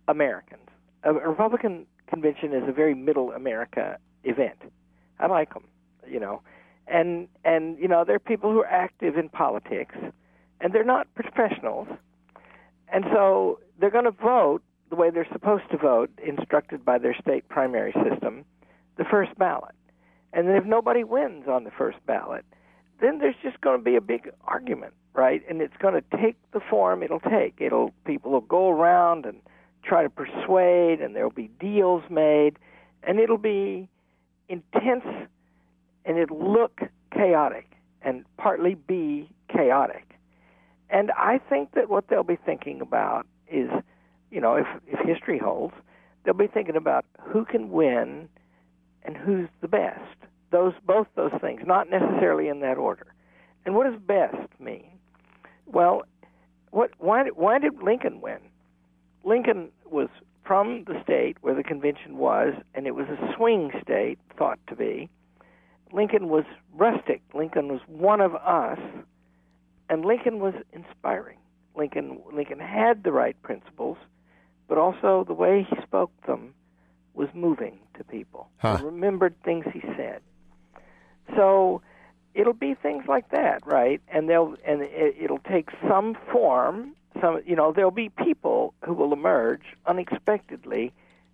Americans. 0.09 0.69
A 1.05 1.13
Republican 1.13 1.87
convention 2.07 2.53
is 2.53 2.63
a 2.69 2.73
very 2.73 2.95
middle 2.95 3.33
America 3.33 3.99
event. 4.25 4.59
I 5.19 5.27
like 5.27 5.55
them, 5.55 5.65
you 6.07 6.21
know, 6.21 6.43
and 6.87 7.29
and 7.45 7.79
you 7.79 7.89
know 7.89 8.05
they're 8.05 8.19
people 8.19 8.51
who 8.51 8.61
are 8.61 8.67
active 8.67 9.17
in 9.17 9.29
politics, 9.29 9.95
and 10.61 10.73
they're 10.73 10.85
not 10.85 11.07
professionals, 11.15 11.89
and 12.93 13.05
so 13.13 13.61
they're 13.79 13.91
going 13.91 14.05
to 14.05 14.11
vote 14.11 14.63
the 14.91 14.97
way 14.97 15.11
they're 15.11 15.29
supposed 15.33 15.65
to 15.71 15.77
vote, 15.77 16.11
instructed 16.25 16.85
by 16.85 16.99
their 16.99 17.15
state 17.21 17.49
primary 17.49 17.93
system, 18.09 18.45
the 18.97 19.05
first 19.05 19.37
ballot, 19.37 19.75
and 20.33 20.49
then 20.49 20.57
if 20.57 20.65
nobody 20.65 21.03
wins 21.03 21.49
on 21.49 21.65
the 21.65 21.71
first 21.71 21.99
ballot, 22.07 22.45
then 23.01 23.19
there's 23.19 23.37
just 23.43 23.61
going 23.61 23.79
to 23.79 23.85
be 23.85 23.97
a 23.97 24.01
big 24.01 24.31
argument, 24.45 24.93
right? 25.15 25.43
And 25.49 25.61
it's 25.61 25.77
going 25.79 25.95
to 25.95 26.17
take 26.17 26.37
the 26.53 26.61
form 26.61 27.03
it'll 27.03 27.21
take. 27.21 27.55
It'll 27.59 27.93
people 28.05 28.33
will 28.33 28.41
go 28.41 28.69
around 28.71 29.27
and 29.27 29.41
try 29.87 30.03
to 30.03 30.11
persuade, 30.11 31.01
and 31.01 31.15
there'll 31.15 31.31
be 31.31 31.51
deals 31.61 32.03
made, 32.11 32.59
and 33.03 33.19
it'll 33.19 33.39
be 33.39 33.89
intense, 34.49 35.05
and 36.05 36.19
it'll 36.19 36.53
look 36.53 36.81
chaotic, 37.13 37.71
and 38.03 38.25
partly 38.37 38.75
be 38.75 39.29
chaotic. 39.49 40.05
And 40.91 41.11
I 41.13 41.39
think 41.39 41.73
that 41.73 41.89
what 41.89 42.09
they'll 42.09 42.23
be 42.23 42.39
thinking 42.45 42.81
about 42.81 43.27
is, 43.51 43.71
you 44.31 44.41
know, 44.41 44.55
if 44.55 44.67
if 44.87 44.99
history 45.07 45.39
holds, 45.39 45.75
they'll 46.25 46.35
be 46.35 46.47
thinking 46.47 46.77
about 46.77 47.05
who 47.21 47.45
can 47.45 47.71
win 47.71 48.29
and 49.03 49.17
who's 49.17 49.49
the 49.61 49.69
best. 49.69 50.17
Those 50.51 50.75
both 50.87 51.09
those 51.17 51.33
things, 51.41 51.63
not 51.67 51.91
necessarily 51.91 52.49
in 52.49 52.61
that 52.61 52.77
order. 52.77 53.07
And 53.65 53.75
what 53.75 53.91
does 53.91 54.01
best 54.01 54.49
mean? 54.61 54.87
Well, 55.67 56.03
what 56.71 56.91
why 56.99 57.25
why 57.35 57.59
did 57.59 57.83
Lincoln 57.83 58.21
win? 58.21 58.39
Lincoln 59.25 59.71
was 59.91 60.09
from 60.45 60.85
the 60.87 61.01
state 61.03 61.37
where 61.41 61.55
the 61.55 61.63
convention 61.63 62.19
was, 62.19 62.55
and 62.75 62.87
it 62.87 62.95
was 62.95 63.07
a 63.09 63.35
swing 63.37 63.71
state, 63.83 64.19
thought 64.39 64.59
to 64.69 64.77
be. 64.77 65.09
Lincoln 65.93 66.29
was 66.29 66.45
rustic. 66.75 67.23
Lincoln 67.35 67.69
was 67.69 67.81
one 67.87 68.21
of 68.21 68.35
us, 68.35 68.79
and 69.89 70.05
Lincoln 70.05 70.39
was 70.41 70.55
inspiring. 70.73 71.39
Lincoln 71.75 72.21
Lincoln 72.33 72.59
had 72.59 73.05
the 73.05 73.13
right 73.13 73.41
principles, 73.43 73.99
but 74.69 74.79
also 74.79 75.25
the 75.27 75.35
way 75.35 75.67
he 75.69 75.77
spoke 75.83 76.11
them 76.27 76.55
was 77.15 77.29
moving 77.35 77.79
to 77.97 78.05
people. 78.05 78.49
Huh. 78.59 78.79
remembered 78.83 79.35
things 79.43 79.65
he 79.73 79.81
said. 79.97 80.21
So 81.35 81.83
it'll 82.35 82.53
be 82.53 82.75
things 82.75 83.05
like 83.09 83.31
that, 83.31 83.67
right? 83.67 84.01
And 84.09 84.29
they'll 84.29 84.55
and 84.67 84.83
it, 84.83 85.17
it'll 85.21 85.39
take 85.39 85.71
some 85.89 86.17
form 86.33 86.95
some 87.21 87.41
you 87.47 87.57
know 87.57 87.73
there'll 87.73 87.91
be 87.91 88.09
people 88.09 88.75
who 88.85 88.95
will 88.95 89.13
emerge 89.13 89.63
unexpectedly 89.87 90.93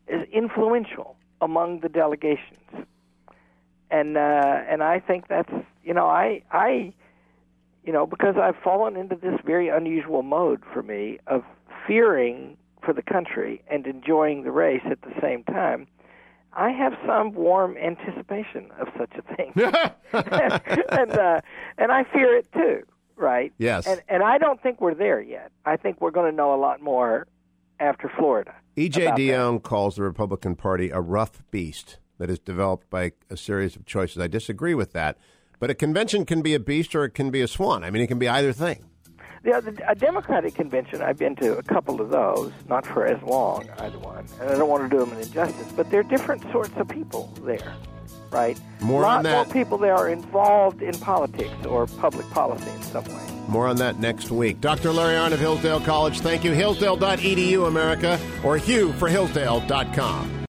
as 0.08 0.26
influential 0.32 1.16
among 1.40 1.80
the 1.80 1.88
delegations 1.88 2.86
and 3.90 4.16
uh 4.16 4.60
and 4.68 4.82
I 4.82 5.00
think 5.00 5.28
that's 5.28 5.52
you 5.84 5.94
know 5.94 6.06
I 6.06 6.42
I 6.50 6.92
you 7.84 7.92
know 7.92 8.06
because 8.06 8.36
I've 8.36 8.56
fallen 8.56 8.96
into 8.96 9.16
this 9.16 9.38
very 9.44 9.68
unusual 9.68 10.22
mode 10.22 10.62
for 10.72 10.82
me 10.82 11.18
of 11.26 11.44
fearing 11.86 12.56
for 12.82 12.92
the 12.92 13.02
country 13.02 13.62
and 13.68 13.86
enjoying 13.86 14.42
the 14.42 14.50
race 14.50 14.82
at 14.84 15.00
the 15.02 15.12
same 15.20 15.44
time, 15.44 15.86
I 16.52 16.70
have 16.70 16.94
some 17.06 17.32
warm 17.32 17.76
anticipation 17.76 18.70
of 18.78 18.88
such 18.98 19.12
a 19.16 19.36
thing, 19.36 19.52
and 20.90 21.12
uh, 21.12 21.40
and 21.78 21.92
I 21.92 22.04
fear 22.04 22.36
it 22.36 22.52
too. 22.52 22.82
Right? 23.22 23.52
Yes. 23.56 23.86
And 23.86 24.02
and 24.08 24.22
I 24.22 24.38
don't 24.38 24.60
think 24.62 24.80
we're 24.80 24.94
there 24.94 25.20
yet. 25.20 25.52
I 25.64 25.76
think 25.76 26.00
we're 26.00 26.10
going 26.10 26.30
to 26.30 26.36
know 26.36 26.54
a 26.54 26.60
lot 26.60 26.82
more 26.82 27.26
after 27.78 28.10
Florida. 28.18 28.54
E.J. 28.76 29.06
about 29.06 29.18
Dionne 29.18 29.62
calls 29.62 29.96
the 29.96 30.02
Republican 30.02 30.56
Party 30.56 30.90
a 30.90 31.00
rough 31.00 31.42
beast 31.50 31.98
that 32.18 32.30
is 32.30 32.38
developed 32.38 32.88
by 32.90 33.12
a 33.30 33.36
series 33.36 33.76
of 33.76 33.86
choices. 33.86 34.18
I 34.18 34.28
disagree 34.28 34.74
with 34.74 34.92
that, 34.92 35.18
but 35.58 35.70
a 35.70 35.74
convention 35.74 36.24
can 36.24 36.42
be 36.42 36.54
a 36.54 36.60
beast 36.60 36.94
or 36.94 37.04
it 37.04 37.10
can 37.10 37.30
be 37.30 37.40
a 37.40 37.48
swan. 37.48 37.84
I 37.84 37.90
mean, 37.90 38.02
it 38.02 38.06
can 38.06 38.18
be 38.18 38.28
either 38.28 38.52
thing. 38.52 38.84
Yeah, 39.44 39.60
the, 39.60 39.76
a 39.90 39.94
Democratic 39.94 40.54
convention, 40.54 41.02
I've 41.02 41.18
been 41.18 41.34
to 41.36 41.58
a 41.58 41.62
couple 41.64 42.00
of 42.00 42.10
those, 42.10 42.52
not 42.68 42.86
for 42.86 43.06
as 43.06 43.20
long, 43.24 43.68
either 43.78 43.98
one, 43.98 44.24
and 44.40 44.50
I 44.50 44.56
don't 44.56 44.68
want 44.68 44.88
to 44.88 44.88
do 44.88 45.04
them 45.04 45.12
an 45.12 45.20
injustice, 45.20 45.72
but 45.72 45.90
they're 45.90 46.04
different 46.04 46.42
sorts 46.52 46.70
of 46.76 46.88
people 46.88 47.32
there, 47.42 47.74
right? 48.32 48.58
More 48.80 49.02
lot 49.02 49.18
on 49.18 49.24
that. 49.24 49.46
more 49.46 49.52
people 49.52 49.78
there 49.78 49.94
are 49.94 50.08
involved 50.08 50.82
in 50.82 50.98
politics 50.98 51.66
or 51.66 51.86
public 51.86 52.28
policy 52.30 52.70
in 52.70 52.82
some 52.82 53.04
way. 53.04 53.26
More 53.48 53.66
on 53.66 53.76
that 53.76 53.98
next 53.98 54.30
week. 54.30 54.60
Dr. 54.60 54.92
Larry 54.92 55.14
Arnn 55.14 55.32
of 55.32 55.40
Hillsdale 55.40 55.80
College, 55.80 56.20
thank 56.20 56.44
you. 56.44 56.52
Hillsdale.edu, 56.52 57.66
America, 57.66 58.18
or 58.44 58.56
Hugh 58.56 58.92
for 58.94 59.08
Hillsdale.com. 59.08 60.38